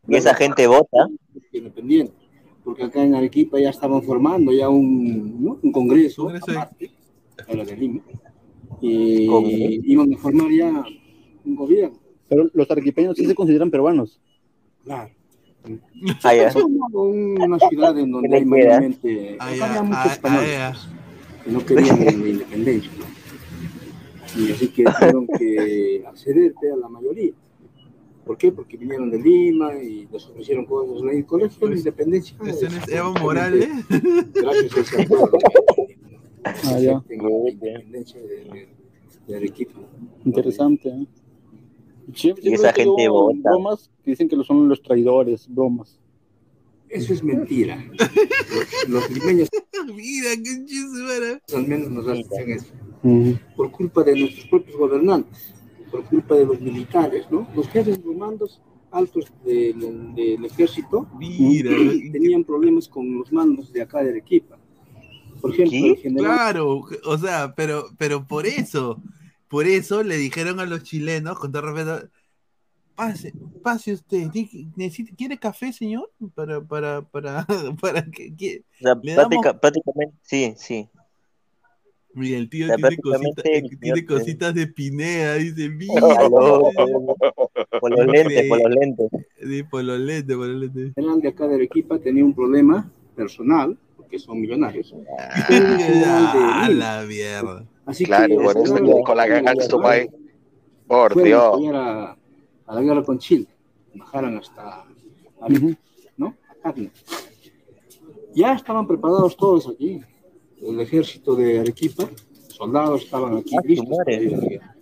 [0.07, 1.09] Y esa gente vota.
[1.53, 2.13] Independiente.
[2.65, 5.59] Porque acá en Arequipa ya estaban formando ya un, ¿no?
[5.63, 6.91] un congreso, Congreso de- aparte,
[7.49, 8.03] era de Lima.
[8.81, 10.85] Y iban a formar ya
[11.45, 11.99] un gobierno.
[12.29, 14.21] Pero los arequipeños sí se consideran peruanos.
[14.85, 15.11] Claro.
[16.23, 20.89] Ah, como una ciudad en donde ¿Qué le hay mayormente Ah, ah, ah, pues,
[21.49, 22.91] que no querían la independencia.
[22.99, 24.41] ¿no?
[24.41, 27.33] Y así que tuvieron que acceder a la mayoría.
[28.27, 28.53] ¿Por qué?
[28.53, 31.03] Porque vinieron de Lima y les ofrecieron cosas.
[31.03, 31.13] ¿no?
[31.13, 32.37] Y el colegio de la independencia.
[32.47, 33.69] ¿Ese no es Evo Morales?
[34.35, 35.39] Gracias a ese acuerdo.
[36.45, 37.03] Ah, ya.
[37.09, 38.69] Tengo la independencia de,
[39.27, 39.81] de, Arequipa.
[40.27, 40.91] Interesante.
[40.91, 41.07] ¿eh?
[42.15, 43.39] Siempre, esa gente vota.
[43.51, 45.98] bromas que dicen que lo son los traidores, bromas.
[46.91, 47.85] Eso es mentira.
[47.93, 49.49] Los, los limeños
[49.95, 51.41] Mira, qué chismara.
[51.55, 52.67] al menos nos hacen eso.
[53.57, 55.55] Por culpa de nuestros propios gobernantes,
[55.91, 57.49] por culpa de los militares, ¿no?
[57.55, 58.61] Los jefes de mandos
[58.91, 61.71] altos del, del ejército Mira,
[62.13, 64.59] tenían problemas con los mandos de acá de Arequipa.
[65.41, 69.01] Por ejemplo, el general Claro, o sea, pero, pero por eso,
[69.49, 72.09] por eso le dijeron a los chilenos, con todo respeto,
[72.99, 74.27] pase, pase usted,
[74.77, 76.11] necesita- ¿quiere café, señor?
[76.35, 77.47] Para, para, para,
[77.81, 80.89] para que, que- O sea, le damos- práctica- prácticamente, sí, sí.
[82.15, 85.93] Y el tío O sea, tiene, cosita- eh, tiene cositas de Pineda, dice, mira.
[86.19, 86.63] Aló,
[87.81, 89.09] por los lentes, por los lentes.
[89.41, 90.95] Sí, por los lentes, por los lentes.
[90.97, 94.93] general de acá de Arequipa tenía un problema personal, porque son millonarios.
[95.19, 97.65] Ah, a la mierda.
[97.87, 99.27] Así Claro, que por eso con la
[99.81, 100.11] país.
[100.89, 101.57] Por Dios.
[101.77, 102.18] a,
[102.69, 103.47] a la guerra con Chile.
[103.95, 104.85] Bajaron hasta
[105.41, 105.81] Arequipa,
[106.17, 106.35] ¿no?
[106.63, 106.73] A.
[108.35, 110.01] Ya estaban preparados todos aquí.
[110.61, 112.05] El ejército de Arequipa,
[112.49, 114.77] soldados estaban aquí listos para ir a la guerra,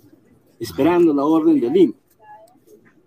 [0.59, 1.95] esperando la orden de Lima.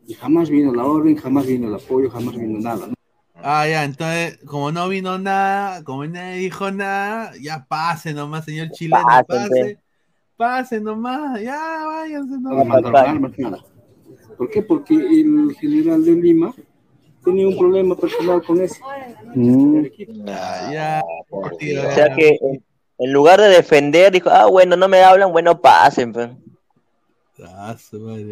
[0.08, 2.88] Y jamás vino la orden, jamás vino el apoyo, jamás vino nada.
[2.88, 2.94] ¿no?
[3.36, 8.70] Ah, ya, entonces, como no vino nada, como nadie dijo nada, ya pase nomás, señor
[8.72, 9.80] chileno, Pase, pase.
[10.36, 12.68] Pase nomás, ya váyanse No nomás.
[12.68, 13.64] mandaron armas, nada.
[14.40, 14.62] ¿Por qué?
[14.62, 16.56] Porque el general de Lima
[17.26, 18.80] tenía un problema personal con ese.
[20.30, 21.04] Ah, ya,
[21.60, 22.40] tío, O sea que
[23.00, 26.14] en, lugar de defender, dijo, ah, bueno, no me hablan, bueno, pasen.
[26.14, 26.30] pues".
[27.44, 27.76] Ah.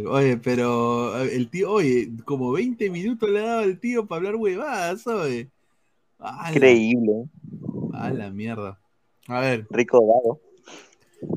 [0.09, 4.19] Oye, pero eh, el tío, oye, como 20 minutos le ha dado el tío para
[4.19, 5.49] hablar huevadas, oye.
[6.51, 7.25] Increíble.
[7.91, 8.79] A la mierda.
[9.27, 9.67] A ver.
[9.69, 10.39] Rico dado.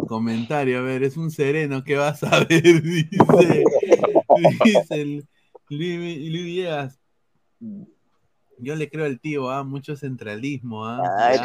[0.06, 3.64] Comentario, a ver, es un sereno que vas a ver, dice,
[4.64, 5.26] dice el
[5.70, 7.00] Luis, Luis Villegas.
[8.58, 11.00] Yo le creo al tío, ah, mucho centralismo, ah.
[11.18, 11.38] Ay,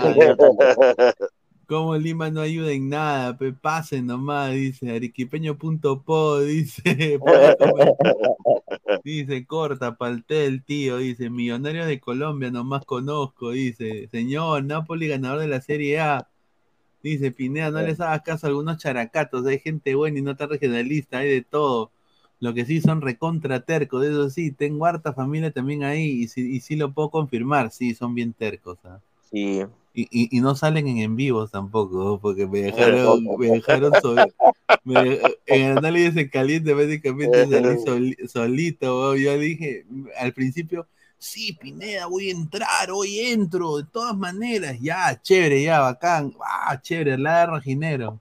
[1.68, 7.20] Como Lima no ayuda en nada, pe, pasen nomás, dice arequipeño.po, dice,
[9.03, 15.48] dice, corta, paltel, tío, dice, millonario de Colombia nomás conozco, dice, señor, Napoli ganador de
[15.48, 16.30] la Serie A,
[17.11, 20.49] dice, Pineda, no les hagas caso a algunos characatos, hay gente buena y no tan
[20.49, 21.91] regionalista, hay de todo,
[22.40, 26.41] lo que sí son recontra tercos, eso sí, tengo harta familia también ahí, y sí,
[26.56, 28.99] y sí lo puedo confirmar, sí, son bien tercos, ah.
[29.32, 29.64] Sí.
[29.94, 34.34] Y, y, y no salen en en vivos tampoco, porque me dejaron, me dejaron sol-
[34.84, 39.86] me- en el análisis en caliente básicamente salí soli- solito, yo dije
[40.19, 40.88] al principio,
[41.18, 46.80] sí, Pineda, voy a entrar, hoy entro, de todas maneras, ya, chévere, ya, bacán, ah,
[46.82, 48.20] chévere, la Rojinero.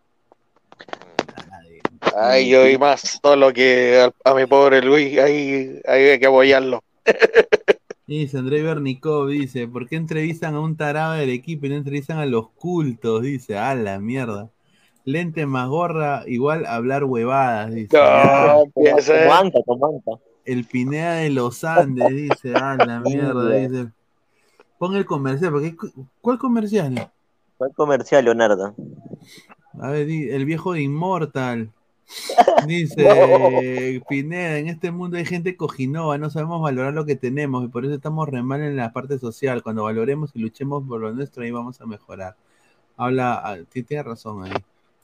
[2.17, 6.19] Ay, yo y más todo lo que a, a mi pobre Luis, ahí, ahí hay
[6.19, 6.83] que apoyarlo.
[8.07, 12.19] Dice André Bernicov, dice, ¿por qué entrevistan a un tarado del equipo y no entrevistan
[12.19, 13.23] a los cultos?
[13.23, 14.51] Dice, a la mierda.
[15.07, 17.97] Lente más gorra, igual hablar huevadas, dice.
[17.97, 18.61] No, Ya.
[18.63, 19.45] empieza.
[20.45, 23.89] El Pineda de los Andes, dice, a la mierda, dice.
[24.79, 25.75] Pon el comercial, porque
[26.21, 27.11] ¿cuál comercial?
[27.57, 28.75] ¿Cuál comercial, Leonardo?
[29.81, 31.71] A ver, el viejo de Immortal.
[32.67, 37.69] Dice Pineda, en este mundo hay gente cojinova, no sabemos valorar lo que tenemos y
[37.69, 39.63] por eso estamos re mal en la parte social.
[39.63, 42.37] Cuando valoremos y luchemos por lo nuestro, ahí vamos a mejorar.
[42.97, 44.53] Habla, ah, ti- tiene razón ahí.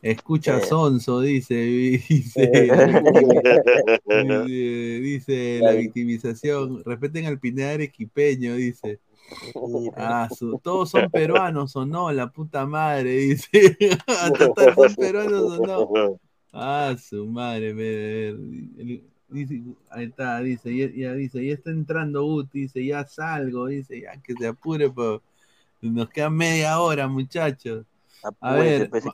[0.03, 0.69] Escucha Sí.
[0.69, 1.55] Sonso, dice,
[2.09, 2.51] dice,
[4.09, 8.99] dice, dice la victimización, respeten al Pineda arequipeño, dice.
[9.97, 13.49] Ah, su- todos son peruanos o no, la puta madre, dice.
[14.07, 16.19] Hasta son peruanos o no.
[16.53, 22.63] Ah, su madre, me- dice, ahí está, dice, ya, ya dice, ya está entrando Uti,
[22.63, 25.21] dice, ya salgo, dice, ya que se apure, pues,
[25.83, 27.87] nos queda media hora, muchachos.
[28.41, 29.05] A ver, pues.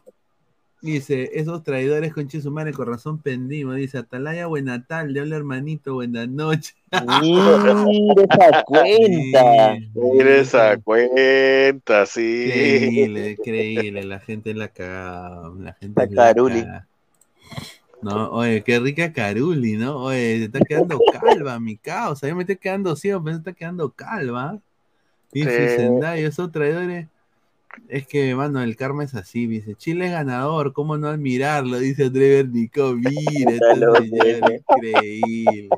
[0.93, 5.95] Dice, esos traidores con su madre, con razón pendimos, dice, Atalaya, buena tarde, hola hermanito,
[5.95, 6.77] buenas noches.
[7.21, 9.77] Mira esa cuenta.
[9.95, 12.45] Mira esa cuenta, sí.
[12.47, 16.61] Increíble, increíble, la gente la cagada, la gente La la Caruli.
[16.63, 16.87] cagada.
[18.03, 19.97] No, oye, qué rica Caruli, ¿no?
[20.05, 22.29] Oye, se está quedando calva mi causa.
[22.29, 24.59] Yo me estoy quedando ciego, pero se está quedando calva.
[25.33, 25.77] Dice Sí.
[25.77, 27.09] Zendaya, esos traidores.
[27.89, 29.75] Es que, mano, el karma es así, dice.
[29.75, 31.79] Chile es ganador, ¿cómo no admirarlo?
[31.79, 32.95] Dice André Bernicó.
[32.95, 35.69] Mira, este Lo señor, increíble.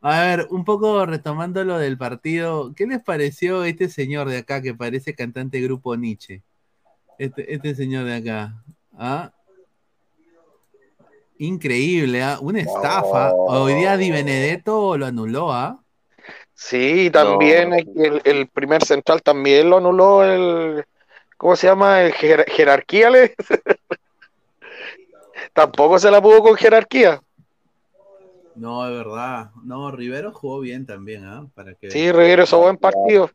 [0.00, 4.60] A ver, un poco retomando lo del partido, ¿qué les pareció este señor de acá
[4.60, 6.42] que parece cantante de grupo Nietzsche?
[7.18, 8.62] Este, este señor de acá.
[8.98, 9.32] ¿Ah?
[11.38, 12.38] Increíble, ¿ah?
[12.40, 13.32] Una estafa.
[13.32, 15.80] Hoy día Di Benedetto lo anuló, ¿ah?
[16.54, 20.84] Sí, también el primer central también lo anuló el,
[21.42, 22.02] ¿cómo se llama?
[22.02, 23.34] El jer- jerarquía, le-
[25.52, 27.20] Tampoco se la pudo con jerarquía.
[28.54, 29.50] No, es verdad.
[29.64, 31.44] No, Rivero jugó bien también, ¿ah?
[31.52, 33.28] Para que Sí, Rivero hizo buen partido.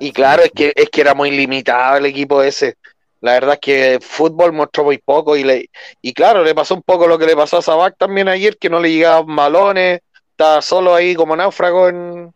[0.00, 2.74] Y claro, es que, es que era muy limitado el equipo ese.
[3.20, 5.70] La verdad es que fútbol mostró muy poco y, le,
[6.02, 8.68] y claro, le pasó un poco lo que le pasó a Sabac también ayer, que
[8.68, 10.00] no le llegaban balones,
[10.32, 12.34] estaba solo ahí como náufrago en,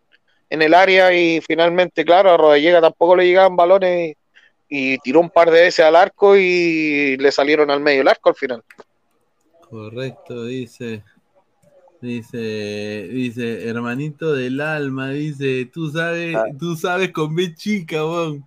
[0.48, 4.14] en el área y finalmente, claro, a Rodallega tampoco le llegaban balones
[4.68, 8.28] y, tiró un par de veces al arco y le salieron al medio el arco
[8.28, 8.62] al final.
[9.68, 11.02] Correcto, dice.
[12.00, 16.44] Dice, dice, hermanito del alma, dice, tú sabes, Ah.
[16.56, 18.46] tú sabes con B chica, weón.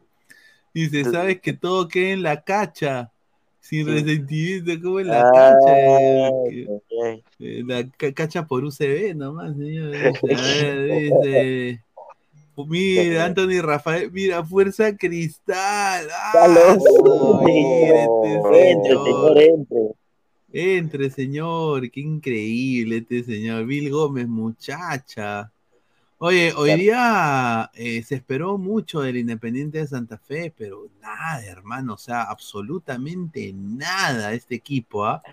[0.73, 3.11] Dice, sabes que todo queda en la cacha,
[3.59, 5.73] sin resentimiento, como en la cacha.
[5.73, 6.67] Ay,
[7.39, 9.91] eh, La ca- cacha por UCB nomás, señor.
[9.91, 11.83] Dice, a ver, dice.
[12.55, 16.07] Oh, Mira, Anthony Rafael, mira, Fuerza Cristal.
[16.13, 16.47] ¡Ah,
[17.47, 19.95] este Entre, señor, entre.
[20.53, 23.65] entre, señor, qué increíble este señor.
[23.65, 25.51] Bill Gómez, muchacha.
[26.17, 31.95] Oye, hoy día eh, se esperó mucho del Independiente de Santa Fe, pero nada, hermano,
[31.95, 35.23] o sea, absolutamente nada este equipo, ¿ah?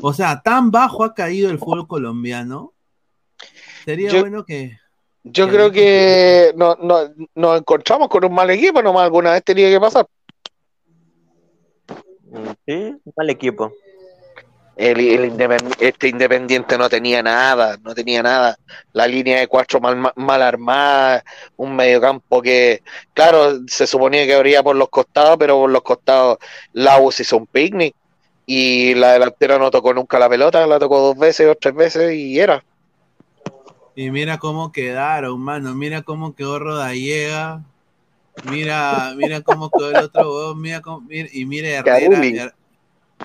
[0.00, 2.72] O sea, tan bajo ha caído el fútbol colombiano.
[3.84, 4.78] Sería Yo- bueno que.
[5.32, 9.68] Yo creo que no, no- nos encontramos con un mal equipo, nomás alguna vez tenía
[9.70, 10.06] que pasar.
[12.66, 12.72] Sí,
[13.04, 13.72] un mal equipo.
[14.76, 18.56] El, el independ- este Independiente no tenía nada, no tenía nada.
[18.92, 21.24] La línea de cuatro mal, mal armada,
[21.56, 22.82] un mediocampo que,
[23.12, 26.38] claro, se suponía que habría por los costados, pero por los costados
[26.72, 27.94] la U se hizo un picnic
[28.46, 32.14] y la delantera no tocó nunca la pelota, la tocó dos veces o tres veces
[32.14, 32.62] y era.
[33.98, 35.74] Y mira cómo quedaron, mano.
[35.74, 37.64] Mira cómo quedó Rodallega.
[38.48, 42.20] Mira, mira cómo quedó el otro huevón, Mira cómo, mira- y mira Herrera.
[42.22, 42.54] Her-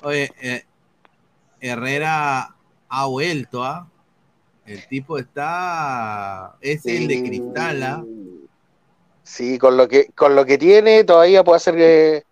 [0.01, 0.65] oye, eh,
[1.61, 2.55] Herrera
[2.89, 3.87] ha vuelto, ¿ah?
[4.65, 6.55] El tipo está.
[6.59, 8.03] Es el de cristal, ¿ah?
[9.21, 12.23] Sí, con lo que, con lo que tiene todavía puede hacer eh,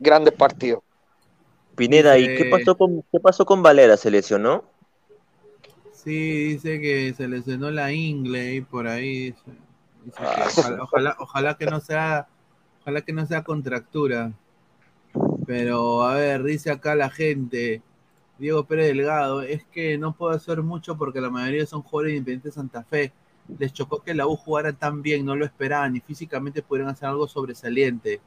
[0.00, 0.82] grandes partidos.
[1.76, 3.96] Pineda, ¿y qué pasó con qué pasó con Valera?
[3.96, 4.64] ¿Se lesionó?
[6.04, 9.30] Sí, dice que se lesionó la ingle y por ahí.
[9.30, 9.42] Dice,
[10.04, 12.28] dice que ojalá, ojalá, ojalá que no sea,
[12.82, 14.32] ojalá que no sea contractura.
[15.46, 17.82] Pero a ver, dice acá la gente,
[18.38, 22.18] Diego Pérez Delgado, es que no puedo hacer mucho porque la mayoría son jugadores de
[22.18, 23.12] Independiente Santa Fe.
[23.58, 27.08] Les chocó que la U jugara tan bien, no lo esperaban y físicamente pudieran hacer
[27.08, 28.20] algo sobresaliente.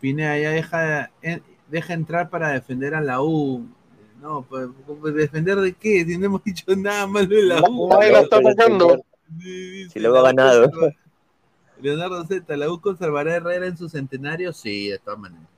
[0.00, 3.66] Pineda ya deja, eh, deja entrar para defender a la U.
[4.22, 4.68] No, pues,
[5.00, 6.04] pues, ¿defender de qué?
[6.06, 7.88] Si no hemos dicho nada malo de la U.
[7.88, 9.04] Nadie la está atacando.
[9.36, 10.70] Si luego ha ganado.
[11.80, 14.52] Leonardo Z, ¿la U conservará a Herrera en su centenario?
[14.52, 15.48] Sí, de todas maneras.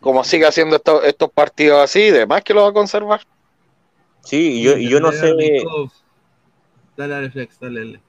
[0.00, 3.22] Como sigue haciendo estos, estos partidos así, de más que lo va a conservar.
[4.22, 5.32] Sí, y yo, y yo no sé,
[6.94, 8.00] Dale, dale, Flex, dale, dale.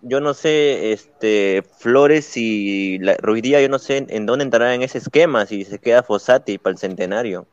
[0.00, 4.44] yo no sé, este, Flores y la, Ruiz Díaz, yo no sé en, en dónde
[4.44, 7.46] entrará en ese esquema, si se queda Fossati para el centenario.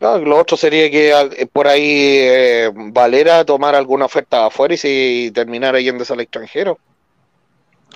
[0.00, 5.30] Lo otro sería que eh, por ahí eh, Valera tomara alguna oferta afuera y si
[5.34, 6.78] terminara yéndose al extranjero.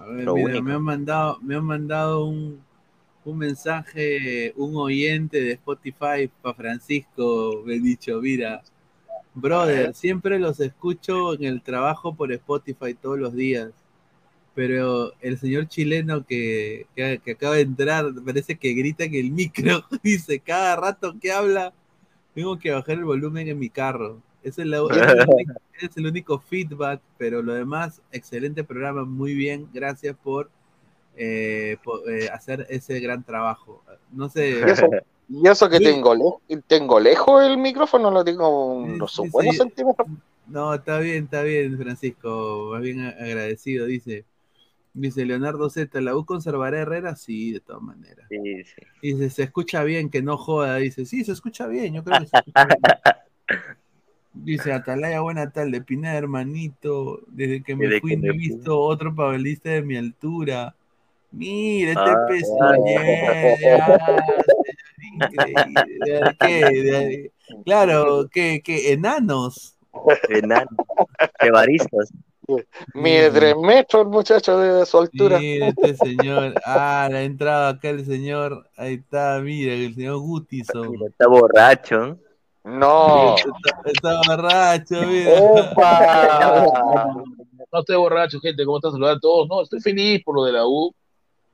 [0.01, 2.63] A ver, mira, me han mandado, me han mandado un,
[3.25, 8.63] un mensaje, un oyente de Spotify para Francisco, me ha dicho, mira,
[9.35, 13.71] brother, siempre los escucho en el trabajo por Spotify todos los días,
[14.55, 19.31] pero el señor chileno que, que, que acaba de entrar parece que grita en el
[19.31, 21.73] micro, dice, cada rato que habla,
[22.35, 24.23] tengo que bajar el volumen en mi carro.
[24.43, 28.03] Ese es, la- ese es el único, ese es el único feedback, pero lo demás,
[28.13, 30.51] excelente programa, muy bien, gracias por,
[31.17, 33.83] eh, por, eh, hacer ese gran trabajo.
[34.13, 34.65] No sé.
[34.65, 34.87] Y eso,
[35.29, 35.85] y eso que Sí.
[35.85, 39.59] tengo, le- tengo lejos el micrófono, lo tengo unos sí, buenos sí.
[39.59, 40.09] centímetros.
[40.47, 44.27] No, está bien, está bien, Francisco, más bien agradecido, dice.
[44.93, 47.15] Dice Leonardo Z, ¿la U conservará a Herrera?
[47.17, 48.29] Sí, de todas maneras.
[49.01, 50.77] Dice, se escucha bien, que no joda.
[50.77, 52.81] Dice, sí, se escucha bien, yo creo que se escucha bien.
[54.33, 57.21] Dice, Atalaya, buena tarde, Pineda, hermanito.
[57.29, 58.39] Desde que me Desde fui que no me he fui.
[58.39, 60.75] visto otro pavelista de mi altura.
[61.33, 62.57] Mira, este Ah, peso
[63.81, 64.43] ah.
[66.41, 67.33] De-
[67.65, 69.77] Claro, que, que enanos.
[70.29, 70.71] Enano.
[71.41, 72.13] Evaristas.
[72.95, 75.39] Mide tres metros el muchacho de su altura.
[75.39, 76.55] Mira este señor.
[76.65, 78.69] Ah, le ha entrado acá el señor.
[78.77, 80.95] Ahí está, mira, el señor Gutison.
[81.07, 82.19] Está borracho.
[82.65, 83.37] No.
[83.37, 83.51] Está,
[83.85, 85.41] está borracho, mira.
[87.73, 88.65] No estoy borracho, gente.
[88.65, 88.93] ¿Cómo están?
[88.93, 89.49] Saludar a todos.
[89.49, 90.95] No, estoy feliz por lo de la U.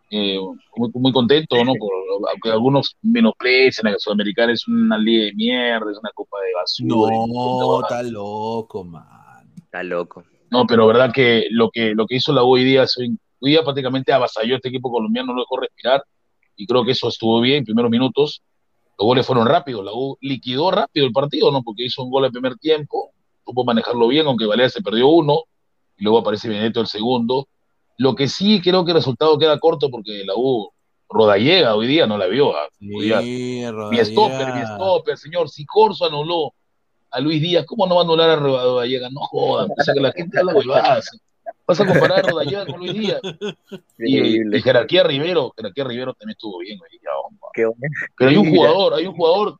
[0.09, 0.39] Eh,
[0.77, 1.73] muy, muy contento, ¿no?
[1.74, 1.90] Por,
[2.31, 6.55] aunque algunos menosprecian a la Sudamericana es una liga de mierda, es una copa de
[6.55, 7.12] basura.
[7.12, 9.52] No, está loco, man.
[9.56, 10.23] Está loco.
[10.57, 13.62] No, pero verdad que lo que, lo que hizo la U hoy día, hoy día
[13.62, 16.03] prácticamente avasalló a este equipo colombiano, no lo dejó respirar,
[16.57, 18.43] y creo que eso estuvo bien, primeros minutos,
[18.99, 21.62] los goles fueron rápidos, la U liquidó rápido el partido, ¿no?
[21.62, 23.11] Porque hizo un gol al primer tiempo,
[23.45, 25.41] supo manejarlo bien, aunque Valera se perdió uno,
[25.99, 27.49] y luego aparece Benedetto el segundo.
[27.99, 30.70] Lo que sí creo que el resultado queda corto porque la U
[31.09, 32.57] Rodallega hoy día no la vio.
[32.57, 32.69] ah,
[33.05, 33.20] día-
[33.91, 36.53] mi stopper, mi stopper, señor, si Corso anuló
[37.11, 39.09] a Luis Díaz, ¿cómo no va a anular a Rodallega?
[39.11, 41.11] No jodan, o sea que la gente habla huevadas.
[41.66, 43.20] Vas a comparar a Rodallega con Luis Díaz.
[43.99, 47.41] Y, y jerarquía Rivero, jerarquía Rivero también estuvo bien hoy día, hombre.
[47.55, 47.95] Qué bueno.
[48.16, 49.59] Pero hay un jugador, hay un jugador,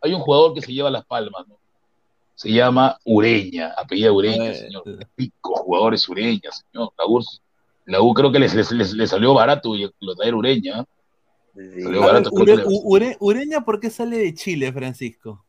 [0.00, 1.56] hay un jugador que se lleva las palmas, ¿no?
[2.34, 4.84] Se llama Ureña, apellida Ureña, señor.
[5.16, 6.92] Pico, jugadores Ureña, señor.
[6.96, 7.20] La U,
[7.86, 10.84] la U creo que les, les, les- les salió barato y lo traer Ureña.
[11.54, 12.30] Salió A ver, barato.
[12.30, 15.44] Ure- Ure- Ureña, ¿por qué sale de Chile, Francisco?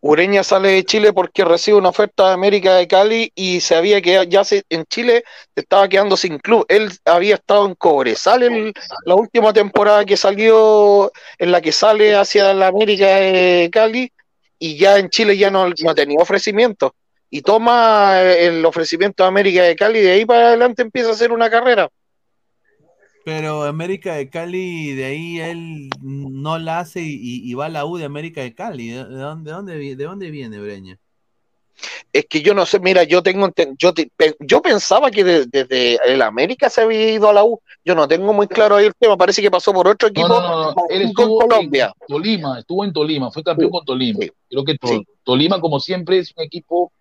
[0.00, 4.02] Ureña sale de Chile porque recibe una oferta de América de Cali y se había
[4.02, 5.24] quedado, ya se, en Chile
[5.56, 6.66] estaba quedando sin club.
[6.68, 8.72] Él había estado en Cobresal el-
[9.06, 14.12] la última temporada que salió, en la que sale hacia la América de Cali
[14.58, 16.94] y ya en Chile ya no, no tenía ofrecimiento.
[17.30, 21.08] Y toma eh, el ofrecimiento de América de Cali y de ahí para adelante empieza
[21.08, 21.88] a hacer una carrera.
[23.24, 27.96] Pero América de Cali, de ahí él no la hace y, va a la U
[27.96, 28.88] de América de Cali.
[28.88, 30.98] ¿De, de dónde, de dónde vi- de dónde viene Ureña?
[32.12, 33.92] Es que yo no sé, mira, yo tengo yo,
[34.38, 37.60] yo pensaba que de- desde el América se había ido a la U.
[37.84, 40.40] Yo no tengo muy claro ahí el tema, parece que pasó por otro equipo no,
[40.40, 41.92] no, no, Él con estuvo Colombia.
[42.00, 44.20] en Tolima, estuvo en Tolima, fue campeón con Tolima.
[44.48, 46.92] Creo que To- Tolima, como siempre, es un equipo,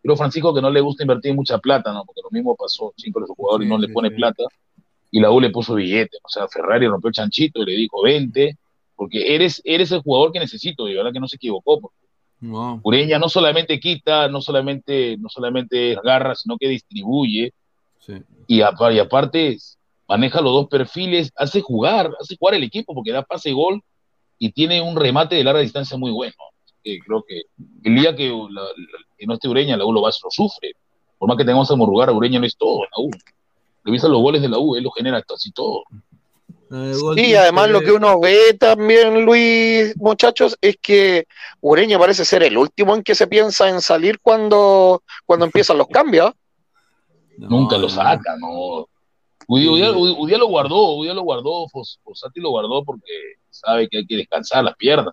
[0.00, 2.04] creo Francisco, que no le gusta invertir mucha plata, ¿no?
[2.04, 4.44] Porque lo mismo pasó, cinco de los jugadores no le pone plata,
[5.12, 6.16] y la U le puso billete.
[6.24, 8.56] O sea, Ferrari rompió el chanchito y le dijo, vente,
[8.96, 11.96] porque eres, eres el jugador que necesito, y verdad que no se equivocó, porque
[12.40, 12.80] No.
[12.82, 17.52] Ureña no solamente quita, no solamente, no solamente agarra, sino que distribuye,
[18.00, 18.14] Sí.
[18.48, 19.56] y, apa- y aparte
[20.08, 23.80] maneja los dos perfiles, hace jugar, hace jugar el equipo porque da pase y gol
[24.40, 26.34] y tiene un remate de larga distancia muy bueno.
[26.82, 27.42] Creo que
[27.84, 30.72] el día que, la- la- que no esté Ureña, la U lo, va, lo sufre.
[31.18, 33.10] Por más que tengamos a Morrugar, Ureña no es todo, la U.
[33.84, 35.82] Revisa los goles de la U, él lo genera casi todo.
[37.14, 41.26] Sí, además lo que uno ve también, Luis, muchachos, es que
[41.60, 45.88] Ureña parece ser el último en que se piensa en salir cuando, cuando empiezan los
[45.88, 46.32] cambios.
[47.36, 48.86] Nunca lo saca, no.
[49.48, 53.12] Udía, Udía- Udía- Udía lo guardó, Udía lo guardó, Fos- Fossati lo guardó porque
[53.50, 55.12] sabe que hay que descansar las piernas.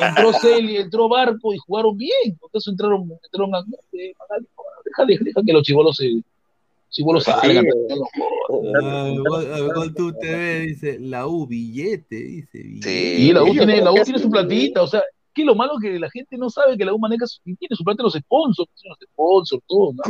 [0.00, 2.38] entró Celi, entró Barco y jugaron bien.
[2.42, 3.58] Entonces entraron, entraron a,
[3.92, 4.46] eh, Magali,
[4.84, 6.22] deja, deja, deja que los chivolos se,
[6.90, 7.64] chivolos salgan.
[8.82, 12.58] Ah, Gol- ah, Tu TV dice la U, billete, dice.
[12.58, 13.14] Billete.
[13.20, 15.02] Y la U tiene, la U tiene su platita, o sea,
[15.34, 18.02] que lo malo que la gente no sabe que la U maneja tiene su plata
[18.02, 20.02] los sponsors, los sponsors, todo, ¿no?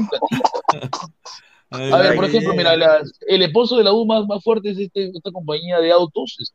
[1.71, 4.79] A ver, por ejemplo, mira, la- el sponsor de la U más, más fuerte es
[4.79, 6.55] este, esta compañía de autos, es-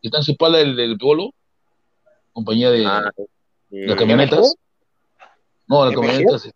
[0.00, 1.30] que está en su espalda del, del Polo,
[2.32, 3.10] compañía de Ah,
[3.70, 4.54] las camionetas.
[5.66, 6.50] No, las camionetas.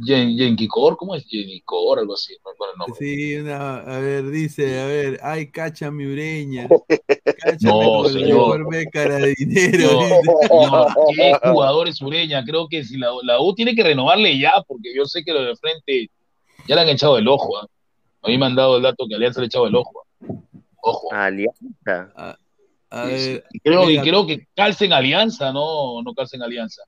[0.00, 1.24] Yen- Yenkicor, ¿cómo es?
[1.26, 2.96] Yenkicor, algo así, no recuerdo el nombre.
[3.00, 6.68] Sí, una, a ver, dice, a ver, ay, cacha mi ureña.
[7.42, 8.68] Cáchame No, con señor.
[8.70, 10.00] beca de dinero.
[10.50, 10.86] No,
[11.16, 12.44] qué jugador es Ureña.
[12.44, 15.42] Creo que si la, la U tiene que renovarle ya, porque yo sé que lo
[15.42, 16.10] de frente
[16.68, 17.56] ya le han echado el ojo.
[17.58, 17.66] ¿ah?
[18.22, 20.02] A mí me han dado el dato que Alianza le ha echado el ojo.
[20.22, 20.34] ¿ah?
[20.82, 21.12] Ojo.
[21.12, 22.12] Alianza.
[22.90, 23.10] A sí.
[23.34, 26.82] ver, Y creo, y creo que calcen Alianza, no, no calcen Alianza.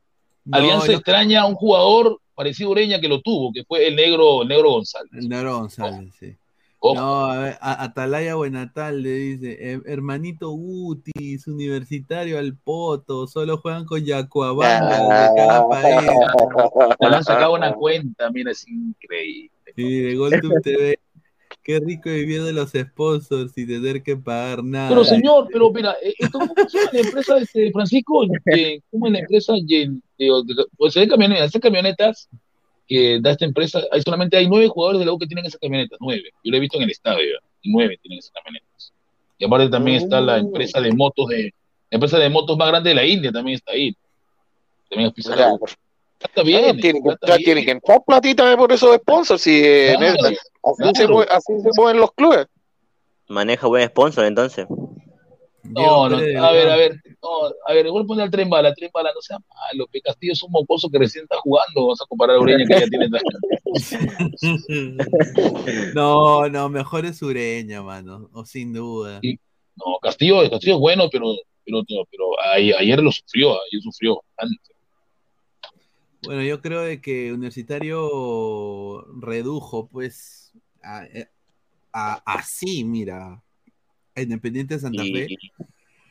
[0.44, 3.86] No, Alianza yo- extraña a un jugador parecido a Ureña que lo tuvo, que fue
[3.86, 5.11] el negro, el negro González.
[5.12, 6.35] El Negro González, sí.
[6.82, 6.94] Ojo.
[6.94, 13.59] No, a ver, a- Atalaya Buenatal le dice, "Her- hermanito Gutis, universitario al poto, solo
[13.59, 16.11] juegan con Yacuabanga de cada país.
[16.98, 19.51] Le han sacado una cuenta, mira, es increíble.
[19.85, 20.98] De TV.
[21.62, 24.89] Qué rico vivir de los sponsors sin tener que pagar nada.
[24.89, 28.24] Pero señor, pero mira, eh, esto ¿cómo llama la empresa este, Francisco?
[28.90, 29.52] ¿Cómo es la empresa?
[29.66, 29.89] Ye-
[30.19, 32.28] de- de- Pues se camionetas, esas camionetas
[32.89, 35.61] que da esta empresa, hay solamente hay nueve jugadores de la U que tienen esas
[35.61, 36.31] camionetas, nueve.
[36.43, 38.93] Yo lo he visto en el estadio, y nueve tienen esas camionetas.
[39.39, 41.43] Y aparte también está la empresa de motos de,
[41.90, 43.94] la empresa de motos más grande de la India también está ahí.
[44.89, 45.59] También U.
[46.21, 47.45] Está bien, Claro, tiene, que entrar, bien.
[47.45, 49.41] tiene que entrar platita por esos sponsors.
[49.41, 50.35] Si, eh, Claro, así,
[50.95, 51.21] se claro.
[51.31, 52.47] así se mueven los clubes.
[53.29, 54.67] Maneja buen sponsor entonces.
[55.63, 57.29] No, no, a ver, a ver, no,
[57.67, 60.43] a ver, igual pone al tren bala, tren bala, no sea malo, que Castillo es
[60.43, 63.09] un mocoso que recién está jugando, vas a comparar a Ureña que ya tiene
[65.95, 69.21] No, no, mejor es Ureña, mano, o sin duda.
[69.23, 71.35] No, Castillo, Castillo es bueno, pero,
[71.65, 74.61] pero, pero a- ayer lo sufrió, ayer sufrió bastante.
[76.23, 80.53] Bueno, yo creo de que Universitario redujo, pues,
[80.83, 81.05] a,
[81.93, 83.43] a- así, mira,
[84.15, 85.29] a Independiente de Santa Fe.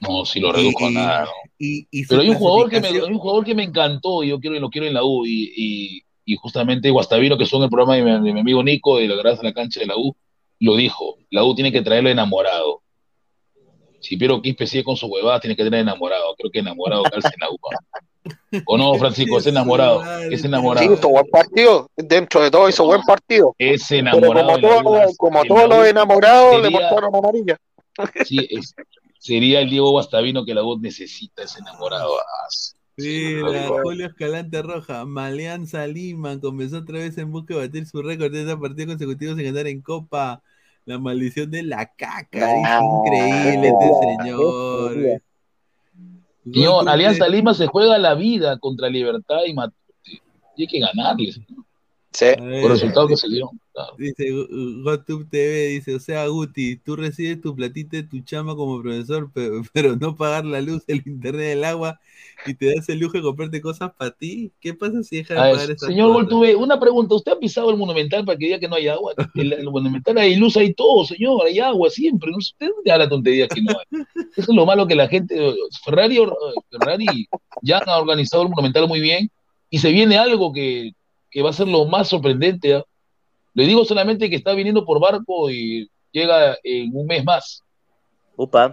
[0.01, 1.25] No, sí lo redujo a nada.
[1.25, 1.31] ¿no?
[1.57, 4.39] y- Pero hay un jugador que me, hay un jugador que me encantó y yo
[4.39, 7.69] quiero y lo quiero en la U y, y, y justamente Guastavino que son el
[7.69, 9.97] programa de mi, de mi amigo Nico de la Gracia de la cancha de la
[9.97, 10.15] U
[10.61, 12.81] lo dijo, la U tiene que traerlo enamorado.
[14.01, 16.33] Si Piero Quispe sigue con su huevada, tiene que tener enamorado.
[16.37, 17.57] Creo que enamorado calza en la U.
[18.65, 19.37] ¿O no, Francisco?
[19.37, 20.01] Es enamorado.
[20.29, 20.93] Es Sí, enamorado.
[20.93, 21.89] hizo buen partido.
[21.95, 23.55] Dentro de todo hizo buen partido.
[23.57, 24.47] Es Pero enamorado.
[24.47, 24.83] como, en la U.
[24.83, 27.57] todo- como la todos los enamorados le sería- mostraron amarilla.
[28.25, 28.75] sí, es-
[29.19, 32.11] sería el Diego Guastavino que la U necesita, ese enamorado.
[32.19, 32.47] Ah,
[32.97, 33.79] sí, digo.
[33.83, 38.41] Julio Escalante Roja, Maleanza Lima comenzó otra vez en busca de batir su récord de
[38.41, 40.41] esta partidos consecutivos sin ganar en Copa.
[40.85, 43.89] La maldición de la caca, increíble este
[44.23, 45.21] señor.
[46.53, 49.77] Señor, Alianza Lima se juega la vida contra Libertad y Matute.
[50.55, 51.39] Y hay que ganarles.
[51.39, 53.51] Por el resultado que se dio.
[53.79, 53.95] Claro.
[53.97, 54.31] Dice
[54.83, 59.29] GoTube TV, dice, o sea, Guti, tú recibes tu platita de tu chama como profesor,
[59.33, 61.99] pero, pero no pagar la luz, el internet, el agua,
[62.45, 64.51] y te das el lujo de comprarte cosas para ti.
[64.59, 66.13] ¿Qué pasa si dejas de ver, pagar esas señor?
[66.13, 67.15] Voltuve, una pregunta.
[67.15, 69.13] ¿Usted ha pisado el Monumental para que diga que no hay agua?
[69.35, 71.45] El, el Monumental hay luz, hay todo, señor.
[71.45, 72.31] Hay agua siempre.
[72.31, 74.03] No, usted ya la tontería que no hay.
[74.35, 75.35] Eso es lo malo que la gente...
[75.83, 76.17] Ferrari,
[76.69, 77.27] Ferrari
[77.61, 79.29] ya ha organizado el Monumental muy bien
[79.69, 80.93] y se viene algo que,
[81.29, 82.75] que va a ser lo más sorprendente.
[82.75, 82.83] ¿ah?
[83.53, 87.63] Le digo solamente que está viniendo por barco y llega en un mes más.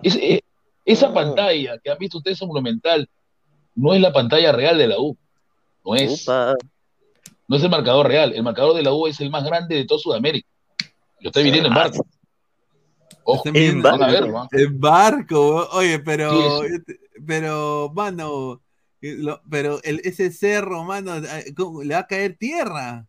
[0.02, 0.42] Es- eh,
[0.84, 3.08] esa pantalla que han visto ustedes en Monumental
[3.74, 5.16] no es la pantalla real de la U.
[5.84, 6.24] No es.
[7.48, 8.32] No es el marcador real.
[8.34, 10.48] El marcador de la U es el más grande de toda Sudamérica.
[11.20, 12.06] Lo está viniendo en barco.
[13.24, 14.48] Ojo, En van a ver, ¿no?
[14.52, 16.30] En barco, oye, pero,
[16.68, 16.94] Sí,
[17.26, 18.62] pero, mano,
[19.02, 21.82] eh, lo- pero el, ese cerro, mano, eh, ¿cómo?
[21.82, 23.06] le va a caer tierra.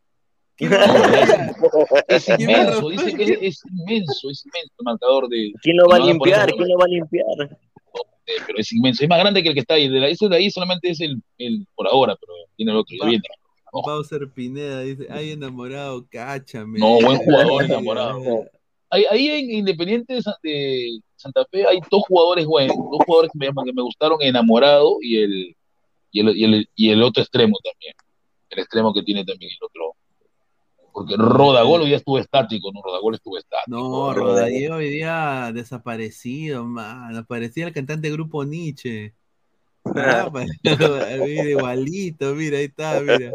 [0.57, 5.51] Es ¿Quién va a inmenso, dice que es, es inmenso, es inmenso el marcador de.
[5.61, 6.51] ¿Quién lo va a limpiar?
[6.51, 7.25] ¿Quién lo va a limpiar?
[8.45, 9.87] pero es inmenso, es más grande que el que está ahí.
[9.87, 12.95] De la, ese de ahí solamente es el, el por ahora, pero tiene el otro,
[12.99, 13.23] ya viene.
[13.71, 16.79] Bowser Pineda dice, ay enamorado, cáchame.
[16.79, 18.21] No, buen jugador enamorado.
[18.89, 23.31] Ahí, ahí en Independiente de, San- de Santa Fe hay dos jugadores buenos, dos jugadores
[23.31, 25.55] que me, llaman- que me gustaron, enamorado y el,
[26.11, 27.93] y el, y el, y el otro extremo también.
[28.49, 29.93] El extremo que tiene también el otro.
[30.97, 32.81] Porque Rodagol hoy día estuvo estático, ¿no?
[32.81, 33.69] Rodagol estuvo estático.
[33.69, 37.23] No, Rodallega hoy día desaparecido, man.
[37.27, 39.13] Parecía el cantante del grupo Nietzsche.
[39.85, 43.31] Ah, pa- mira, igualito, mira, ahí está, mira.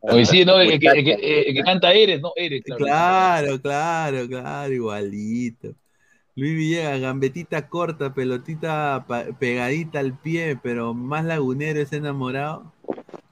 [0.00, 0.58] Oye, sí, ¿no?
[0.60, 2.32] El que, el que- el que canta Eres, ¿no?
[2.36, 2.82] Eres, claro.
[2.86, 5.74] Claro, claro, claro, igualito.
[6.34, 9.04] Luis Villegas, gambetita corta, pelotita
[9.38, 12.72] pegadita al pie, pero más lagunero ese enamorado.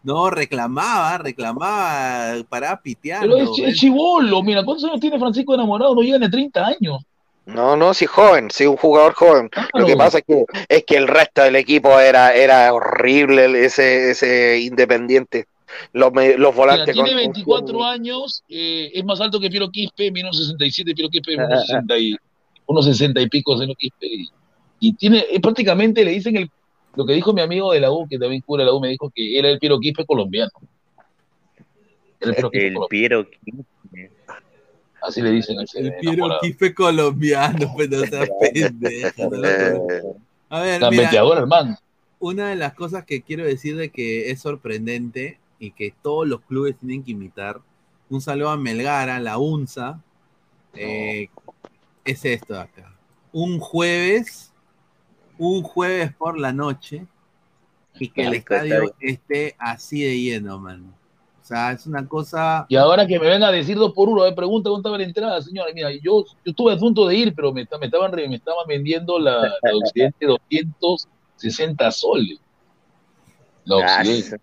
[0.02, 3.36] No, reclamaba, reclamaba, paraba piteando.
[3.36, 5.94] Pero es, chi- es chivolo, mira, ¿cuántos años tiene Francisco enamorado?
[5.94, 7.02] No llega ni a 30 años.
[7.47, 9.51] No, no, sí joven, sí un jugador joven.
[9.74, 14.10] Lo que pasa es que es que el resto del equipo era, era horrible ese,
[14.12, 15.47] ese independiente.
[15.93, 20.10] Los, los Mira, volantes tiene con- 24 años, eh, es más alto que Piero Quispe,
[20.12, 22.16] menos 67, Piero Quispe, unos 60 y,
[22.66, 24.28] unos 60 y pico, Quispe, y,
[24.81, 26.51] y tiene, eh, prácticamente le dicen el,
[26.95, 29.11] lo que dijo mi amigo de la U, que también cura la U, me dijo
[29.15, 30.51] que era el Piero Quispe colombiano.
[32.21, 32.89] El Piero Quispe El colombiano.
[32.89, 34.11] Piero Quispe.
[35.03, 39.31] Así le dicen al El Piero Quispe colombiano, pues no seas pendejo.
[39.31, 40.31] no.
[40.51, 41.79] A ver, mira, Gambeteador, hermano.
[42.19, 46.41] una de las cosas que quiero decir de que es sorprendente y que todos los
[46.41, 47.61] clubes tienen que imitar,
[48.09, 50.03] un saludo a Melgara, la UNSA,
[50.75, 51.29] eh,
[52.05, 52.93] es esto de acá.
[53.33, 54.49] Un jueves,
[55.41, 57.07] un jueves por la noche,
[57.99, 60.93] y que el estadio esté así de lleno, mano.
[61.43, 62.67] O sea, es una cosa...
[62.69, 64.99] Y ahora que me venga a decir dos por uno, a ver, pregunta cuánto estaba
[64.99, 65.73] la entrada, señora.
[65.75, 69.19] Mira, yo, yo estuve a punto de ir, pero me, me estaban, me estaban vendiendo
[69.19, 72.39] la, la de Occidente 260 soles.
[73.65, 74.41] La Occidente.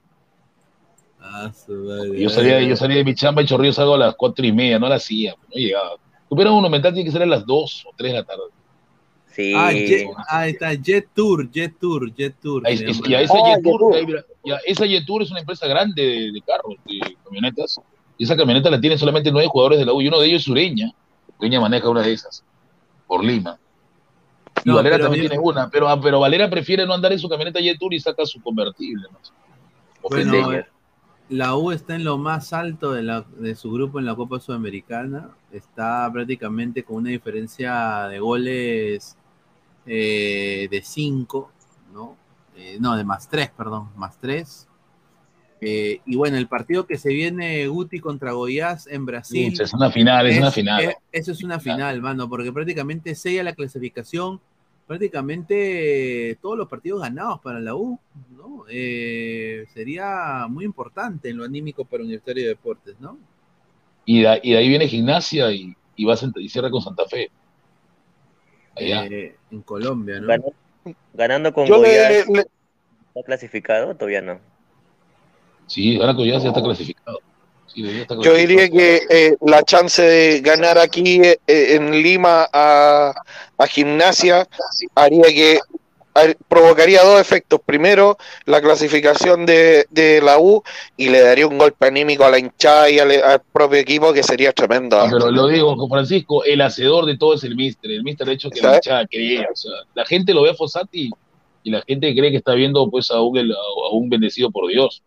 [1.22, 2.20] Ah, madre.
[2.20, 4.80] Yo salía, yo salía de mi chamba y chorrillo salgo a las cuatro y media,
[4.80, 5.92] no la hacía, no llegaba.
[6.28, 8.44] Tuviera un monumental, tiene que ser a las dos o tres de la tarde.
[9.38, 9.54] Sí.
[9.56, 12.64] Ah, Jet- ahí está, Jet Tour, Jet Tour, Jet Tour.
[12.66, 13.36] Ahí- es- y a esa
[14.04, 17.80] mira, ya, esa Yetur es una empresa grande de, de carros, de camionetas.
[18.18, 20.42] Y esa camioneta la tienen solamente nueve jugadores de la U y uno de ellos
[20.42, 20.92] es Ureña.
[21.40, 22.44] Ureña maneja una de esas,
[23.06, 23.60] por Lima.
[24.66, 27.20] Y No, Valera también yo- tiene una, pero, ah, pero Valera prefiere no andar en
[27.20, 29.04] su camioneta Yetur y saca su convertible.
[29.12, 29.20] ¿no?
[30.10, 30.66] Bueno, Ofendeño.
[31.30, 34.40] la U está en lo más alto de, la- de su grupo en la Copa
[34.40, 35.30] Sudamericana.
[35.52, 39.16] Está prácticamente con una diferencia de goles
[39.88, 41.52] eh, de 5.
[41.94, 42.16] ¿no?
[42.56, 44.68] Eh, no, de más 3, perdón, más 3.
[45.60, 49.60] Eh, y bueno, el partido que se viene Guti contra Goiás en Brasil.
[49.60, 50.84] Es una final, es una final.
[50.84, 54.40] es- eso es una final, mano, porque prácticamente sella la clasificación.
[54.86, 58.00] Prácticamente todos los partidos ganados para la U,
[58.38, 58.64] ¿no?
[58.70, 63.18] Eh, sería muy importante en lo anímico para Universitario de Deportes, ¿no?
[64.06, 66.08] Y de, y de ahí viene gimnasia y, y,
[66.38, 67.30] y cierra con Santa Fe.
[68.78, 69.06] Allá.
[69.06, 70.28] Eh, en Colombia, ¿no?
[70.28, 70.54] Ganando,
[71.14, 72.40] ganando con Yo le- Goiás, le-
[73.10, 73.96] ¿está clasificado?
[73.96, 74.40] Todavía no.
[75.68, 77.20] Sí, ahora que ya se está clasificado.
[77.68, 82.48] Sí, ya está Yo diría que eh, la chance de ganar aquí eh, en Lima
[82.54, 83.14] a,
[83.58, 84.48] a Gimnasia
[84.96, 85.60] haría que
[86.48, 87.60] provocaría dos efectos.
[87.66, 90.64] Primero, la clasificación de, de la U
[90.96, 94.24] y le daría un golpe anímico a la hinchada y al, al propio equipo que
[94.24, 94.98] sería tremendo.
[95.00, 97.92] Ah, Pero lo digo, con Francisco, el hacedor de todo es el mister.
[97.92, 99.48] El mister ha hecho que la hinchada crea.
[99.52, 101.10] O sea, la gente lo ve a Fossati
[101.64, 105.02] y la gente cree que está viendo pues a un, a un bendecido por Dios.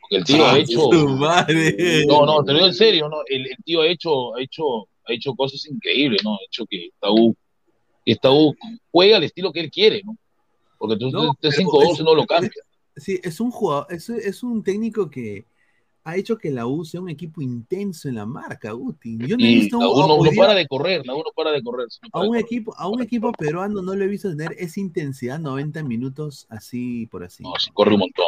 [0.00, 0.80] Porque el tío Ah, ha hecho.
[0.90, 2.04] su madre.
[2.06, 3.18] No, no, te lo digo en serio, ¿no?
[3.28, 6.34] El, el tío ha hecho, ha hecho, ha hecho cosas increíbles, ¿no?
[6.34, 7.34] Ha hecho que esta U,
[8.04, 8.54] esta U
[8.90, 10.16] juega al estilo que él quiere, ¿no?
[10.78, 12.50] Porque tú No, te pero 5-2 es- no lo cambia.
[12.96, 15.46] Sí, es un jugador, es, es un técnico que
[16.04, 19.16] ha hecho que la U sea un equipo intenso en la marca, Guti.
[19.26, 21.30] Yo no he Y visto la un- U no, para de correr, la U no
[21.34, 21.86] para de correr.
[22.02, 22.42] no a para un correr.
[22.44, 27.06] equipo, a un equipo peruano no lo he visto tener esa intensidad 90 minutos así
[27.06, 27.44] por así.
[27.44, 28.26] No, sí, corre un montón.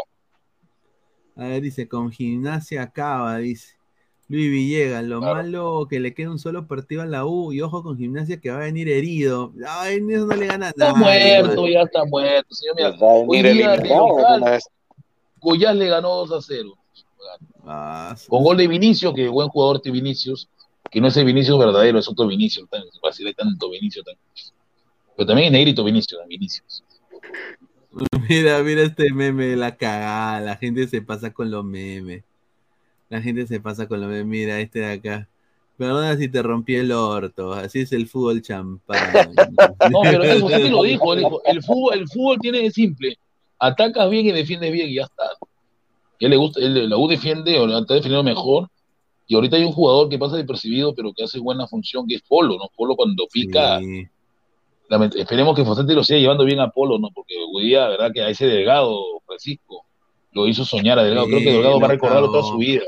[1.36, 3.74] A ver, dice, con gimnasia acaba, dice.
[4.28, 7.82] Luis Villegas, lo malo que le queda un solo partido a la U y ojo
[7.82, 9.52] con gimnasia que va a venir herido.
[9.68, 10.98] Ay, eso no le gana Está nada.
[10.98, 12.55] muerto, ya está muerto.
[12.55, 13.76] Señor, mira, Va a venir de eliminado
[15.74, 16.74] le ganó 2 a 0.
[17.66, 20.48] Ah, Con gol de Vinicius, que buen jugador este Vinicius,
[20.90, 22.68] que no es el Vinicius verdadero, es otro Vinicius.
[22.70, 24.05] tan- Brasil hay tanto Vinicius.
[24.06, 24.16] tan-
[25.16, 26.82] Pero también es negrito Vinicius, Vinicius.
[28.28, 30.40] Mira, mira este meme de la cagada.
[30.40, 32.24] La gente se pasa con los memes.
[33.15, 34.27] La gente se pasa con los memes.
[34.27, 35.28] Mira, este de acá.
[35.77, 37.53] Perdona si te rompí el orto.
[37.53, 38.99] Así es el fútbol champán.
[39.93, 43.16] No, pero eso sí lo dijo, dijo, el fútbol, el fútbol tiene es simple,
[43.61, 45.31] atacas bien y defiendes bien y ya está.
[46.19, 48.69] Y él le gusta, él, la U defiende o la está defendiendo mejor,
[49.28, 52.23] y ahorita hay un jugador que pasa desapercibido, pero que hace buena función, que es
[52.23, 52.69] Polo, ¿no?
[52.77, 54.09] Polo cuando pica, Sí.
[55.16, 57.11] esperemos que Fossati lo siga llevando bien a Polo, ¿no?
[57.15, 58.11] Porque hoy día, ¿verdad?
[58.12, 59.85] Que a ese Delgado, Francisco,
[60.32, 62.82] lo hizo soñar a Delgado, creo que Delgado va a lo recordarlo toda su vida.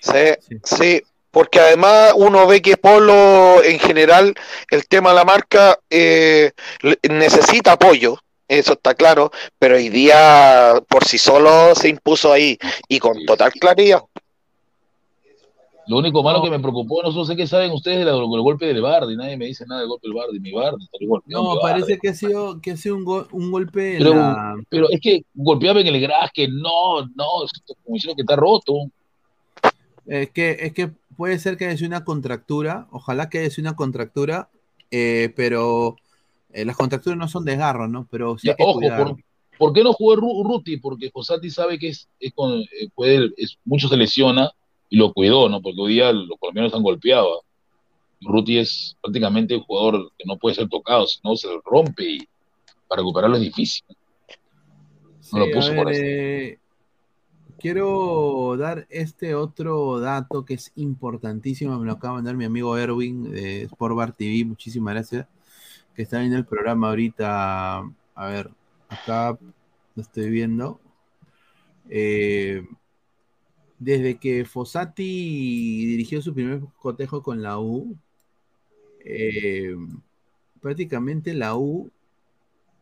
[0.00, 4.34] Sí, sí, porque además uno ve que Polo en general,
[4.70, 6.52] el tema de la marca eh,
[6.82, 8.16] le- necesita apoyo,
[8.48, 13.52] eso está claro, pero hoy día por sí solo se impuso ahí y con total
[13.52, 14.02] claridad.
[15.86, 18.80] Lo único malo que me preocupó, no sé qué saben ustedes del del golpe del
[18.80, 20.86] Bardi, nadie me dice nada del golpe del Bardi, mi Bardi.
[21.26, 21.60] No, mi Bardi.
[21.60, 24.90] parece que ha sido, que ha sido un, go- un golpe en Pero, la- pero
[24.90, 27.26] es que golpeaba en el gras, que no, no,
[27.84, 28.72] como diciendo que está roto.
[30.10, 33.68] Es que, es que puede ser que haya sido una contractura, ojalá que haya sido
[33.68, 34.48] una contractura,
[34.90, 35.96] eh, pero
[36.52, 38.08] eh, las contracturas no son desgarro, ¿no?
[38.10, 39.16] Pero sí Ya, hay que ojo, por,
[39.56, 40.78] ¿por qué no jugó Ru- Ruti?
[40.78, 44.50] Porque Fossati sabe que es, es con, eh, puede, es, mucho se lesiona
[44.88, 45.62] y lo cuidó, ¿no?
[45.62, 47.42] Porque hoy día los colombianos están golpeados.
[48.20, 52.18] Ruti es prácticamente un jugador que no puede ser tocado, si no se rompe y
[52.88, 53.84] para recuperarlo es difícil.
[55.32, 56.02] No lo Sí, puso por eso.
[57.60, 62.76] Quiero dar este otro dato que es importantísimo, me lo acaba de mandar mi amigo
[62.76, 65.26] Erwin de Sport Bar TV, muchísimas gracias,
[65.94, 67.78] que está viendo el programa ahorita,
[68.14, 68.50] a ver,
[68.88, 69.38] acá
[69.94, 70.80] lo estoy viendo.
[71.90, 72.66] Eh,
[73.78, 77.96] desde que Fossati dirigió su primer cotejo con la U,
[79.04, 79.76] eh,
[80.60, 81.90] prácticamente la U,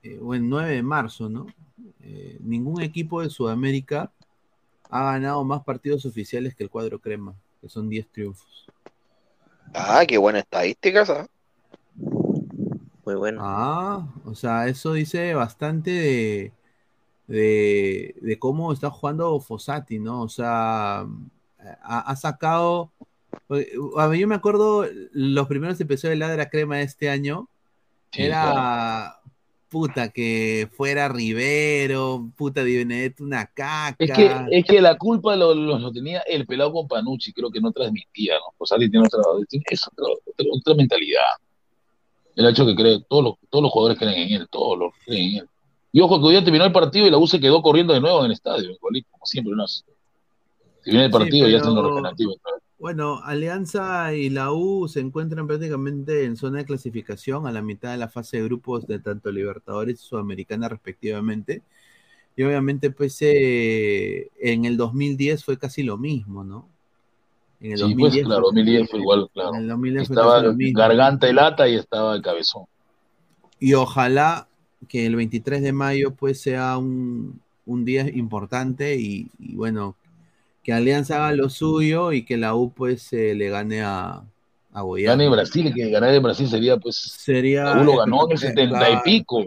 [0.02, 1.46] eh, o el 9 de marzo, ¿no?
[2.40, 4.10] Ningún equipo de Sudamérica
[4.90, 8.66] ha ganado más partidos oficiales que el cuadro crema, que son 10 triunfos.
[9.74, 11.26] Ah, qué buena estadística esa.
[13.04, 13.40] Muy bueno.
[13.42, 16.52] Ah, o sea, eso dice bastante de,
[17.26, 20.22] de, de cómo está jugando Fossati, ¿no?
[20.22, 21.06] O sea, ha,
[21.82, 22.92] ha sacado.
[23.96, 27.48] A mí yo me acuerdo los primeros episodios de Ladra Crema de este año.
[28.12, 29.17] Sí, era
[29.68, 33.94] puta que fuera Rivero, puta Di Benedetto, una caca.
[33.98, 37.50] Es que, es que la culpa lo, lo- lo tenía el pelado con Panucci, creo
[37.50, 38.54] que no transmitía, ¿no?
[38.56, 39.20] Fossati tiene otra,
[39.70, 41.22] esa otra, otra- otra mentalidad.
[42.36, 45.30] El hecho que cree, todos los, todos los jugadores creen en él, todos los creen
[45.30, 45.48] en él.
[45.92, 48.00] Y ojo que hoy día terminó el partido y la U se quedó corriendo de
[48.00, 49.66] nuevo en el estadio, igualito, como siempre, ¿no?
[49.66, 49.82] Si
[50.84, 52.34] viene el Sí, partido ya está en lo pero- regenerativo.
[52.78, 57.90] Bueno, Alianza y la U se encuentran prácticamente en zona de clasificación a la mitad
[57.90, 61.62] de la fase de grupos de tanto Libertadores y Sudamericana respectivamente.
[62.36, 66.68] Y obviamente, pues eh, en el 2010 fue casi lo mismo, ¿no?
[67.60, 69.54] En el Sí, pues claro, 2010 fue igual, claro.
[69.54, 70.78] En el 2010 fue Estaba casi lo mismo.
[70.78, 72.64] garganta y lata y estaba el cabezón.
[73.58, 74.48] Y ojalá
[74.88, 79.96] que el 23 de mayo pues sea un, un día importante y, y bueno,
[80.68, 84.22] que Alianza haga lo suyo y que la U pues eh, le gane a,
[84.74, 85.16] a Goiás.
[85.16, 86.94] Gane Brasil, que ganar en Brasil sería pues.
[86.96, 88.82] Sería La U lo ganó en el espectacular.
[88.82, 89.44] 70 y pico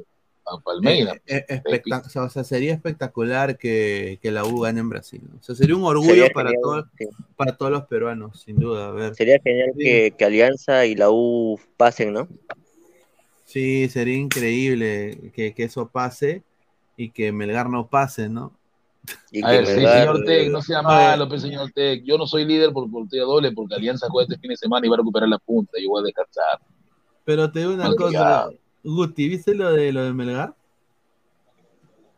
[0.47, 1.17] a Palmeiras.
[1.27, 5.21] Eh, eh, espectac- o sea, sería espectacular que, que la U gane en Brasil.
[5.39, 7.05] O sea, sería un orgullo Sería para, genial, todo- sí.
[7.35, 8.87] para todos los peruanos, sin duda.
[8.87, 9.13] A ver.
[9.13, 12.27] Sería genial que, que Alianza y la U pasen, ¿no?
[13.45, 16.41] Sí, sería increíble que, que eso pase
[16.97, 18.53] y que Melgar no pase, ¿no?
[19.31, 22.03] Y A ver, sí, señor Tec, no sea malo, pues, señor Tec.
[22.03, 24.89] Yo no soy líder por portería doble porque Alianza juega este fin de semana y
[24.89, 26.59] va a recuperar la punta y yo voy a descansar.
[27.23, 28.49] Pero te digo una cosa.
[28.83, 30.53] Guti, ¿viste lo de lo de Melgar?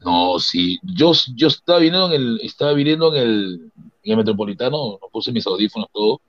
[0.03, 0.79] No, sí.
[0.83, 3.71] Yo, yo estaba viniendo en el, estaba viniendo en el,
[4.03, 6.19] en el Metropolitano, no puse mis audífonos todo,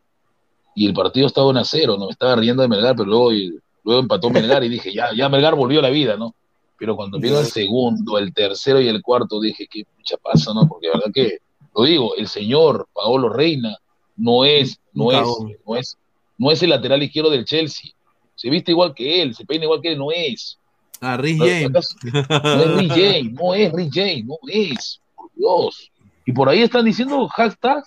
[0.76, 2.06] y el partido estaba 1 a 0, ¿no?
[2.06, 5.28] Me estaba riendo de Melgar, pero luego, y- luego empató Melgar y dije, ya, ya
[5.28, 6.34] Melgar volvió a la vida, ¿no?
[6.78, 10.66] Pero cuando vino el segundo, el tercero y el cuarto, dije, qué mucha pasa, ¿no?
[10.66, 11.38] Porque la verdad que,
[11.74, 13.76] lo digo, el señor Paolo Reina
[14.16, 15.26] no es, no es,
[15.66, 15.96] no es,
[16.38, 17.90] no es el lateral izquierdo del Chelsea.
[18.34, 20.58] Se viste igual que él, se peina igual que él, no es.
[21.00, 21.96] Ah, No, James.
[22.02, 25.90] No es Rich James, no es Rich James, no es, por Dios.
[26.26, 27.84] Y por ahí están diciendo hashtag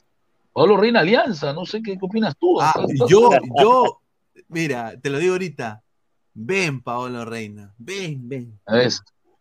[0.53, 2.59] Pablo Reina Alianza, no sé qué, qué opinas tú.
[2.61, 3.29] Ah, yo,
[3.61, 3.99] yo,
[4.47, 5.83] mira, te lo digo ahorita.
[6.39, 7.73] Ven, Paolo Reina.
[7.79, 8.59] Ven, ven.
[8.67, 8.91] A ver,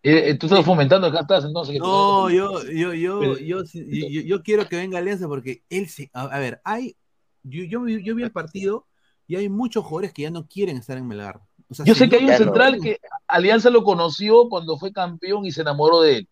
[0.02, 1.78] eh, eh, tú estás fomentando el hashtag, entonces.
[1.78, 6.09] No, yo, yo, yo, yo, yo, quiero que venga Alianza porque él se.
[6.14, 6.97] A, ver, hay.
[7.43, 8.86] Yo, yo, vi- yo vi el partido
[9.27, 11.43] y hay muchos jugadores que ya no quieren estar en Melgar.
[11.85, 12.98] Yo sé que hay un central que
[13.28, 16.27] Alianza lo conoció cuando fue campeón y se enamoró de,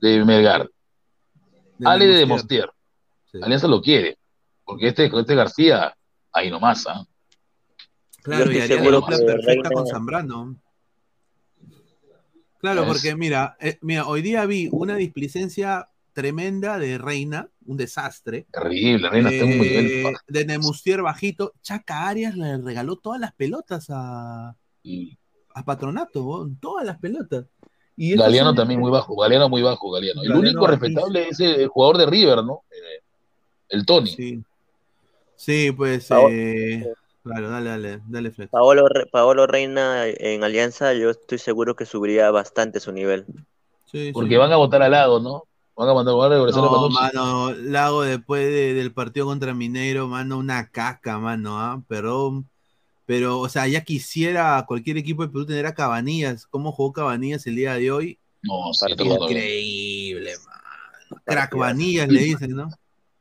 [0.00, 0.70] de Melgar.
[1.84, 2.16] Ale de.
[2.16, 2.70] Demostier.
[3.42, 4.16] Alianza lo quiere,
[4.64, 5.94] porque este, este García,
[6.32, 7.04] ahí nomás, ¿ah?
[8.26, 10.56] Claro, y haría la dupla perfecta Reina- con Zambrano.
[12.58, 18.46] Claro, porque mira, eh, mira, hoy día vi una displicencia tremenda de Reina, un desastre.
[18.50, 23.20] Terrible, Reina está en un nivel Eh, de Nemustier bajito, Chaca Arias le regaló todas
[23.20, 24.56] las pelotas a,
[25.54, 27.44] a Patronato, todas las pelotas.
[27.96, 30.22] Y Galeano son- también muy bajo, Galeano muy bajo, Galeano.
[30.22, 30.66] El único bajísimo.
[30.66, 32.62] respetable es el, jugador de River, ¿no?
[32.72, 33.02] Eh,
[33.68, 34.10] el Tony.
[34.10, 34.42] Sí.
[35.36, 36.92] Sí, pues, eh,
[37.26, 38.50] claro, dale, dale, dale, Flex.
[38.50, 43.26] Paolo, Re- Paolo Reina en Alianza, yo estoy seguro que subiría bastante su nivel.
[43.90, 44.36] Sí, Porque sí.
[44.36, 45.44] van a votar al lado, ¿no?
[45.76, 49.52] Van a mandar van a regresar a No, mano, Lago después de- del partido contra
[49.52, 51.82] Mineiro, mano, una caca, mano, ¿ah?
[51.88, 52.48] Perdón.
[53.06, 56.46] Pero, o sea, ya quisiera cualquier equipo de Perú tener a Cabanillas.
[56.46, 58.18] ¿Cómo jugó Cabanillas el día de hoy?
[58.42, 58.92] No, sí.
[58.98, 61.22] Increíble, mano.
[61.24, 62.68] Crack Vanillas le dicen, ¿no?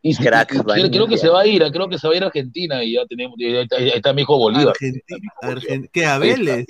[0.06, 2.18] Y, y- y creo, creo que se va a ir, creo que se va a
[2.18, 4.68] ir a Argentina y ya tenemos, ya está, ya está mi hijo Bolívar.
[4.70, 6.06] Argentina, Argen- ¿Qué?
[6.06, 6.66] ¿A Vélez?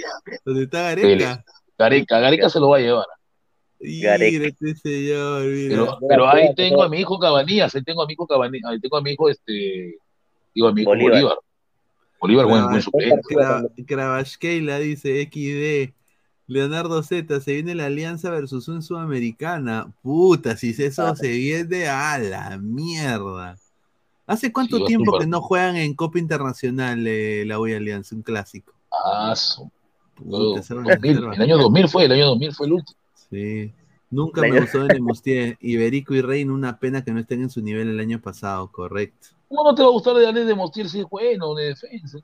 [0.46, 1.20] ¿Dónde está Vélez.
[1.28, 1.46] Gareca?
[1.78, 3.06] Gareca, Gareca se lo va a llevar.
[3.82, 5.44] Mira este señor.
[5.70, 8.80] Pero, pero ahí tengo a mi hijo Cabanillas, ahí tengo a mi hijo Cabanillas, ahí
[8.80, 9.98] tengo a mi hijo este,
[10.54, 11.12] digo a mi hijo Bolívar.
[11.12, 11.38] Bolívar.
[12.22, 13.84] Bolívar, buen, buen suplente.
[13.86, 15.94] Kravashkeila dice XD.
[16.48, 19.92] Leonardo Z, se viene la Alianza versus un Sudamericana.
[20.02, 23.58] Puta, si eso se viene a la mierda.
[24.28, 28.16] ¿Hace cuánto Sí, tiempo que no juegan en Copa Internacional eh, la U y Alianza,
[28.16, 28.74] un clásico?
[28.92, 29.70] Ah, su-
[30.16, 31.36] Puta, esa 2000, reserva.
[31.36, 32.98] el año 2000 fue, el año 2000 fue el último.
[33.30, 33.74] Sí.
[34.10, 35.58] Nunca me gustó de Nemustier.
[35.60, 39.30] Iberico y Reina, una pena que no estén en su nivel el año pasado, correcto.
[39.48, 42.18] ¿Cómo no te va a gustar de Ale de Mostir si es bueno de defensa?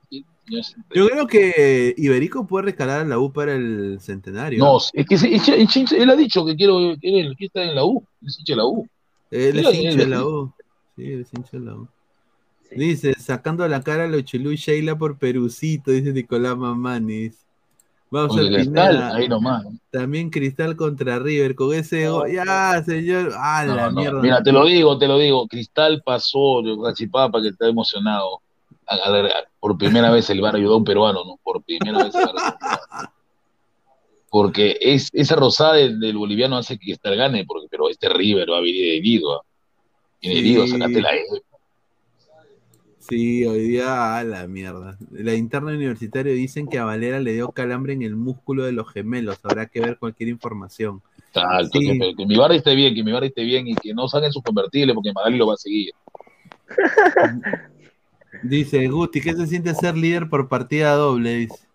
[0.93, 4.59] Yo creo que Iberico puede rescalar a la U para el centenario.
[4.63, 7.63] No, es que se- es- es- él ha dicho que quiero que él, que está
[7.63, 8.87] en la U, él es hincha de la U.
[9.29, 10.53] Él es hincha de la U.
[10.95, 11.87] Sí, él es hincha de la U.
[12.75, 17.45] Dice, sacando la cara a Lochilú y Sheila por Perucito, dice Nicolás Mamanis.
[18.11, 19.15] Vamos a Cristal, Pineda.
[19.15, 19.65] ahí nomás.
[19.89, 23.31] También Cristal contra River, con ese go- Ya, señor.
[23.37, 24.21] Ah, No, la no, mierda.
[24.21, 25.47] Mira, te lo digo, te lo digo.
[25.47, 28.41] Cristal pasó, Gachipapa, que está emocionado.
[28.85, 31.39] A- a ver, a- por primera vez el VAR ayudó a un peruano, ¿no?
[31.41, 32.55] Por primera vez el peruano.
[34.29, 38.49] Porque es, esa rosada del, del boliviano hace que Cristal gane, porque, pero este River
[38.51, 39.35] va a venir herido.
[39.39, 39.41] ¿ah?
[40.21, 40.39] Viene Sí.
[40.41, 41.23] herido, sacate la E.
[43.11, 44.97] Sí, hoy día, a la mierda.
[45.11, 48.89] La interna universitaria dicen que a Valera le dio calambre en el músculo de los
[48.89, 49.37] gemelos.
[49.43, 51.01] Habrá que ver cualquier información.
[51.27, 51.99] Exacto, Sí.
[51.99, 54.31] que, que mi bar esté bien, que mi bar esté bien y que no salgan
[54.31, 55.91] sus convertibles porque Magali lo va a seguir.
[58.43, 61.35] Dice Guti, ¿qué se siente ser líder por partida doble?
[61.35, 61.67] Dice.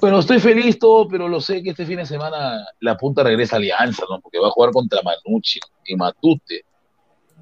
[0.00, 3.54] Bueno, estoy feliz todo, pero lo sé que este fin de semana la punta regresa
[3.54, 4.20] a Alianza, ¿no?
[4.20, 6.64] Porque va a jugar contra Manucci y Matute.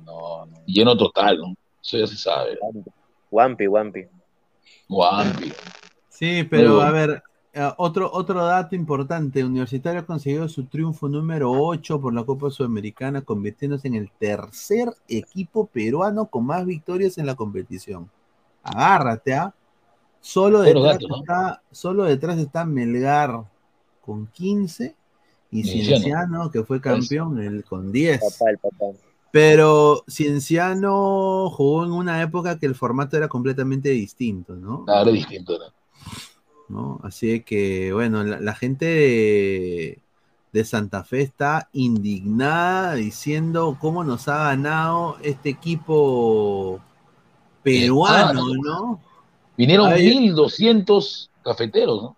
[0.04, 0.52] No, no.
[0.66, 1.54] Lleno total, ¿no?
[1.82, 2.58] Eso ya se sabe.
[3.32, 4.06] Wampi, Wampi.
[4.88, 5.52] Wampi.
[6.08, 7.22] Sí, pero a ver,
[7.54, 12.50] eh, otro, otro dato importante, Universitario ha conseguido su triunfo número 8 por la Copa
[12.50, 18.10] Sudamericana, convirtiéndose en el tercer equipo peruano con más victorias en la competición.
[18.62, 19.54] Agárrate, ¿ah?
[20.20, 23.44] Solo detrás, está, solo detrás está Melgar
[24.02, 24.94] con 15
[25.50, 26.00] y Cienciano.
[26.00, 28.20] Cienciano, que fue campeón, el, con 10.
[28.20, 28.86] Papá, el papá.
[29.32, 34.84] Pero Cienciano jugó en una época que el formato era completamente distinto, ¿no?
[34.88, 35.64] Ahora es distinto, ¿no?
[36.68, 37.00] ¿no?
[37.02, 39.98] Así que, bueno, la, la gente de,
[40.52, 46.80] de Santa Fe está indignada diciendo cómo nos ha ganado este equipo
[47.62, 49.00] peruano, Ah, ¿no?
[49.56, 52.16] Vinieron A ver, yo- 1200 cafeteros, ¿no?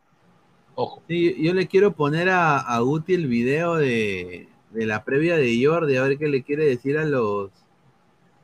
[0.77, 1.03] Ojo.
[1.09, 5.65] Sí, yo le quiero poner a, a Guti el video de, de la previa de
[5.65, 7.53] Jordi, a ver qué le quiere decir a los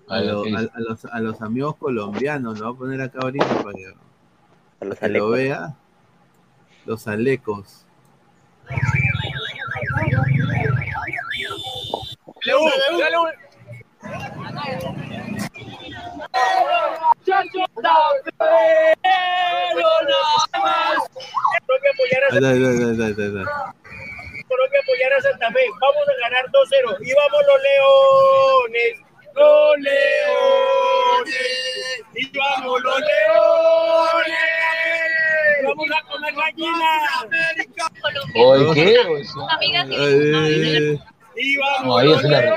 [0.09, 2.59] a, los, a los amigos colombianos.
[2.59, 3.95] Lo voy a poner acá ahorita para que,
[4.79, 5.33] para que lo alecos.
[5.33, 5.77] vea.
[6.87, 7.87] Los alecos.
[22.31, 23.80] Ahí está, ahí está, ahí está, ahí está, ahí está.
[24.51, 25.65] Colombia apoyar a Santa Fe.
[25.81, 26.97] Vamos a ganar 2-0.
[27.07, 28.99] Y vamos los leones.
[29.37, 31.39] Los leones.
[32.15, 34.43] Y vamos los leones.
[35.65, 37.01] Vamos a comer gallinas.
[38.35, 38.99] Oye, ¿qué?
[39.51, 42.51] Amigas y Eh, vamos los leones.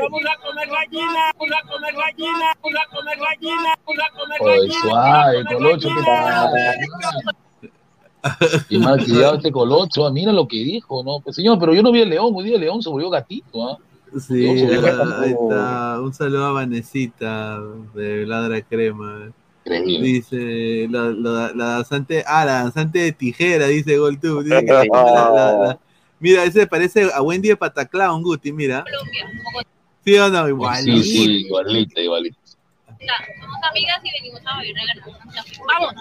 [0.00, 1.32] Vamos a comer gallinas.
[1.36, 2.54] Vamos a comer gallinas.
[2.62, 3.76] Vamos a comer gallinas.
[3.84, 4.82] Vamos a comer gallinas.
[4.82, 6.50] suave, Colocho, ¿qué tal?
[8.68, 11.20] Y mal criado este Colocho, ah, mira lo que dijo, ¿no?
[11.20, 13.68] Pues señor, pero yo no vi el león, hoy día el león se volvió gatito,
[13.68, 13.78] ¿ah?
[14.20, 16.00] Sí, ah, ahí está.
[16.00, 17.60] Un saludo a Vanesita
[17.94, 19.32] de Ladra Crema.
[19.64, 20.06] Increíble.
[20.06, 24.42] Dice la, la, la danzante, ah, la danzante de tijera, dice Goltub.
[24.42, 25.78] Dice que la- la- la- la-
[26.20, 28.84] mira, ese parece a Wendy de Pataclown, Guti, mira.
[30.04, 30.48] ¿Sí o no?
[30.48, 30.82] Igual.
[30.82, 32.36] Sí, sí, igualita, igualita.
[33.40, 35.20] Somos amigas y venimos a bailar a ganar.
[35.66, 35.94] Vamos.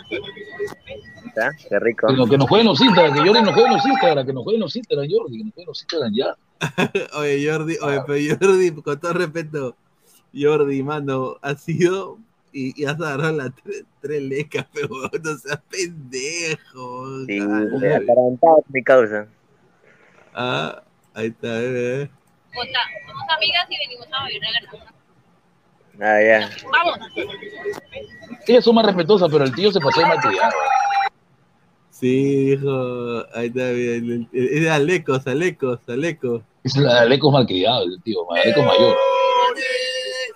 [1.42, 1.50] ¿Ah?
[1.70, 2.08] Qué rico.
[2.08, 4.44] Que, no- que nos jueguen los Instagram, que Jordi nos jueguen los Instagram, que nos
[4.44, 6.36] jueguen los Instagram, Jordi, que nos jueguen los Instagram ya.
[7.18, 9.76] Oye, Jordi, oye, pero Jordi, con todo respeto,
[10.34, 12.20] Jordi, mano, ha sido
[12.54, 14.90] y, y has agarrado las tres, tres lecas, pero
[15.24, 17.26] no seas pendejo.
[17.26, 19.28] Sí, atarantado mi causa.
[20.34, 20.84] Ah,
[21.14, 22.10] ahí está, eh, eh.
[22.54, 25.01] Jota, somos amigas y venimos a bailar a.
[26.00, 26.50] Ah, ya.
[26.72, 26.98] Vamos.
[28.48, 30.52] Ellas son más respetuosas, pero el tío se pasó de malcriado.
[31.90, 36.42] Sí, dijo, ahí está, bien, el- el- es de Alecos, Alecos, Alecos.
[36.64, 38.98] Es la Aleco malcriado, el tío, Aleco mayor.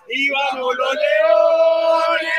[0.09, 2.33] Y vamos los leones.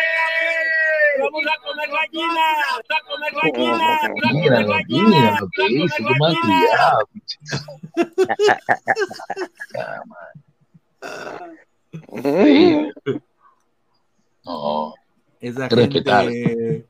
[1.18, 2.56] Vamos a comer gallinas.
[2.88, 4.00] Vamos a comer gallinas.
[4.22, 7.08] Vamos a comer mira lo que dice, qué malcriado.
[7.26, 7.38] Sí.
[14.44, 14.94] No,
[15.40, 16.28] Esa respetar.
[16.30, 16.86] gente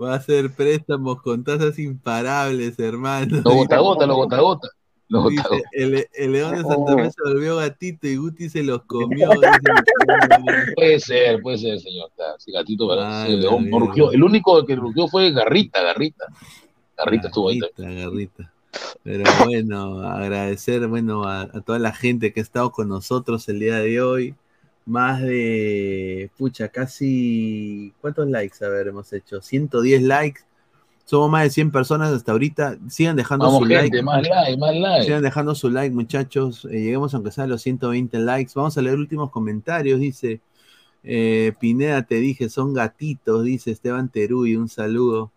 [0.00, 3.36] va a hacer préstamos con tasas imparables, hermano.
[3.36, 4.68] Los gota a gota, los gota a gota.
[5.10, 5.62] Gota Dice, gota.
[5.72, 9.30] el, el león de Santa Fe se volvió gatito y Guti se los comió.
[9.30, 10.72] dice.
[10.76, 12.10] Puede ser, puede ser, señor.
[12.38, 14.12] Sí, gatito, Ah, sí, el león rugió.
[14.12, 16.26] El único que rugió fue Garrita, Garrita.
[16.96, 17.58] Garrita estuvo ahí.
[17.60, 18.00] también.
[18.02, 18.52] Garrita, garrita.
[19.02, 23.60] Pero bueno, agradecer bueno, a, a toda la gente que ha estado con nosotros el
[23.60, 24.34] día de hoy.
[24.88, 28.64] Más de, pucha, casi, ¿cuántos likes?
[28.64, 30.40] A ver, hemos hecho 110 likes.
[31.04, 32.78] Somos más de 100 personas hasta ahorita.
[32.88, 34.02] Sigan dejando Vamos, su gente, like.
[34.02, 35.04] más like, más like.
[35.04, 36.64] Sigan dejando su like, muchachos.
[36.64, 38.52] Eh, lleguemos aunque sea a los 120 likes.
[38.54, 40.00] Vamos a leer últimos comentarios.
[40.00, 40.40] Dice
[41.04, 43.44] eh, Pineda, te dije, son gatitos.
[43.44, 45.32] Dice Esteban Teruy, un saludo.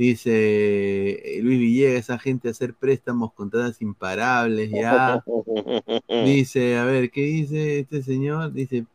[0.00, 5.22] Dice eh, Luis Villegas, esa gente hacer préstamos con tasas imparables, ya.
[6.24, 8.50] Dice, a ver, ¿qué dice este señor?
[8.50, 8.86] Dice,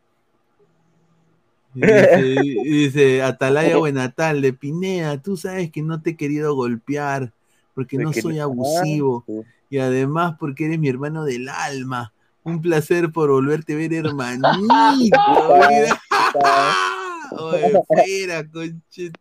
[1.75, 7.31] dice, dice Atalaya Buenatal de Pineda, tú sabes que no te he querido golpear
[7.75, 9.23] porque no soy abusivo
[9.69, 12.13] y además porque eres mi hermano del alma.
[12.41, 14.49] Un placer por volverte a ver, hermanito.
[17.37, 19.11] Oye, espera, conche,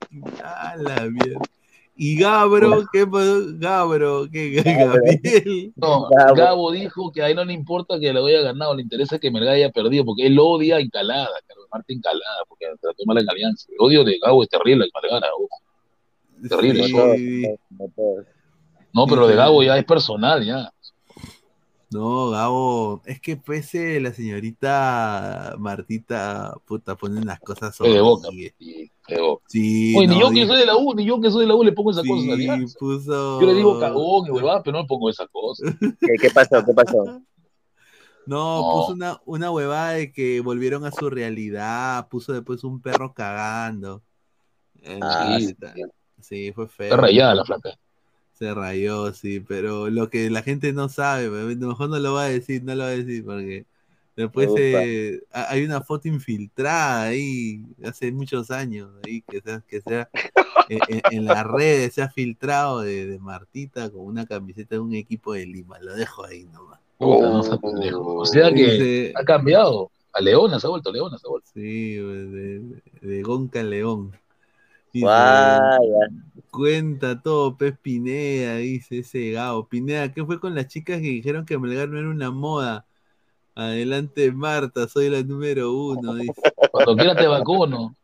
[0.42, 1.40] a la mierda.
[1.96, 3.42] Y Gabro, ¿qué pasó?
[3.54, 4.62] Gabro, ¿qué?
[4.62, 5.72] Gabriel.
[5.76, 9.18] No, Gabo dijo que a él no le importa que lo haya ganado, le interesa
[9.18, 13.18] que Melgar haya perdido, porque él odia a Encalada, Carlos Martín Calada, porque trató mal
[13.18, 13.68] en Alianza.
[13.70, 15.48] El odio de Gabo es terrible, Melgar, ojo.
[16.48, 16.84] Terrible.
[17.16, 17.46] Sí.
[18.92, 20.72] No, pero lo de Gabo ya es personal, ya.
[21.90, 28.28] No, Gabo, es que pese la señorita Martita, puta, ponen las cosas Fe de boca.
[29.48, 31.46] Sí, Oye, ni no, yo que soy de la U, ni yo que soy de
[31.48, 32.78] la U le pongo esas Sí, cosas a Alianza.
[32.78, 35.74] puso- Yo le digo cagón y huevada, pero no le pongo esas cosas.
[35.80, 36.64] ¿Qué, qué pasó?
[36.64, 37.04] ¿Qué pasó?
[38.26, 38.72] No, No.
[38.72, 44.02] puso una, una huevada de que volvieron a su realidad, puso después un perro cagando.
[44.82, 45.54] Eh, Ah, sí,
[46.20, 46.86] sí, fue feo.
[46.86, 47.78] Está rayada la flaca.
[48.32, 52.14] Se rayó, sí, pero lo que la gente no sabe, a lo mejor no lo
[52.14, 53.66] va a decir, no lo va a decir, porque
[54.16, 60.08] después eh, hay una foto infiltrada ahí, hace muchos años, ahí que sea, que sea
[60.68, 64.80] en, en- en las redes se ha filtrado de, de Martita con una camiseta de
[64.80, 66.80] un equipo de Lima, lo dejo ahí nomás.
[66.98, 68.14] Puta, no seas pendejo.
[68.16, 69.90] O sea que Dice- ha cambiado.
[70.16, 71.50] A Leona se ha vuelto, Leona se ha vuelto.
[71.52, 74.12] Sí, de, de, de Gonca León.
[74.92, 75.78] Dice, Vaya.
[76.52, 79.66] Cuenta todo, Pez Pineda, dice ese Gabo.
[79.66, 82.86] Pineda, ¿qué fue con las chicas que dijeron que Melgar no era una moda?
[83.54, 86.14] Adelante, Marta, soy la número uno.
[86.72, 87.94] Cuando quiera te vacuno.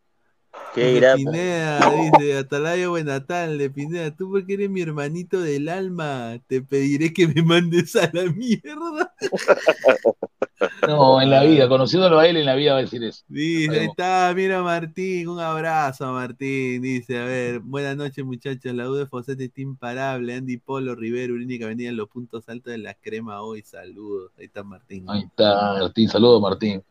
[0.74, 1.14] ¿Qué Dice irá?
[1.16, 7.12] Pineda, dice, Atalaya Buenatal, de Pineda, tú porque eres mi hermanito del alma, te pediré
[7.12, 9.14] que me mandes a la mierda.
[10.86, 13.24] No, en la vida, conociéndolo a él en la vida va a decir eso.
[13.28, 16.82] Dice, ahí está, mira Martín, un abrazo a Martín.
[16.82, 21.34] Dice, a ver, buenas noches muchachos, la U de Fosete está imparable, Andy Polo, Rivero,
[21.34, 24.32] única venía en los puntos altos de la crema hoy, saludos.
[24.38, 25.04] Ahí está Martín.
[25.08, 26.82] Ahí está, Martín, saludos Martín.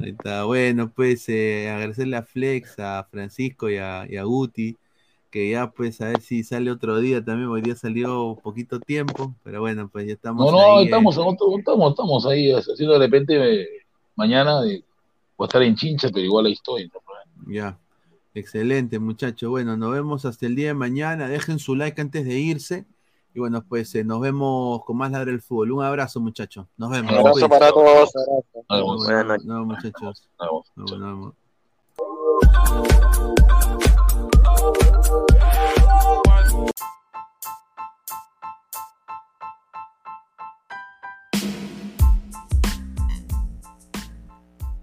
[0.00, 4.76] Ahí está, bueno, pues eh, agradecerle a Flex, a Francisco y a, y a Guti,
[5.30, 9.34] que ya pues a ver si sale otro día también, hoy día salió poquito tiempo,
[9.42, 10.84] pero bueno, pues ya estamos No, no, ahí, eh.
[10.84, 13.68] estamos, estamos, estamos, estamos ahí haciendo de repente eh,
[14.14, 14.84] mañana de,
[15.36, 16.88] voy a estar en chincha, pero igual ahí estoy.
[16.88, 17.52] no.
[17.52, 17.78] Ya,
[18.34, 19.48] excelente muchachos.
[19.48, 21.28] Bueno, nos vemos hasta el día de mañana.
[21.28, 22.84] Dejen su like antes de irse.
[23.38, 25.70] Y bueno, pues eh, nos vemos con más Ladre el Fútbol.
[25.70, 26.66] Un abrazo muchachos.
[26.76, 27.12] Nos vemos.
[27.12, 28.12] Un abrazo para todos.
[28.68, 29.44] Nos vemos.
[29.64, 30.28] Muchachos.
[30.74, 31.34] Nos vemos.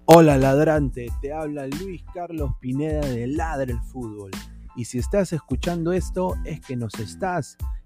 [0.05, 4.31] Hola ladrante, te habla Luis Carlos Pineda de Ladre el Fútbol.
[4.77, 7.57] Y si estás escuchando esto es que nos estás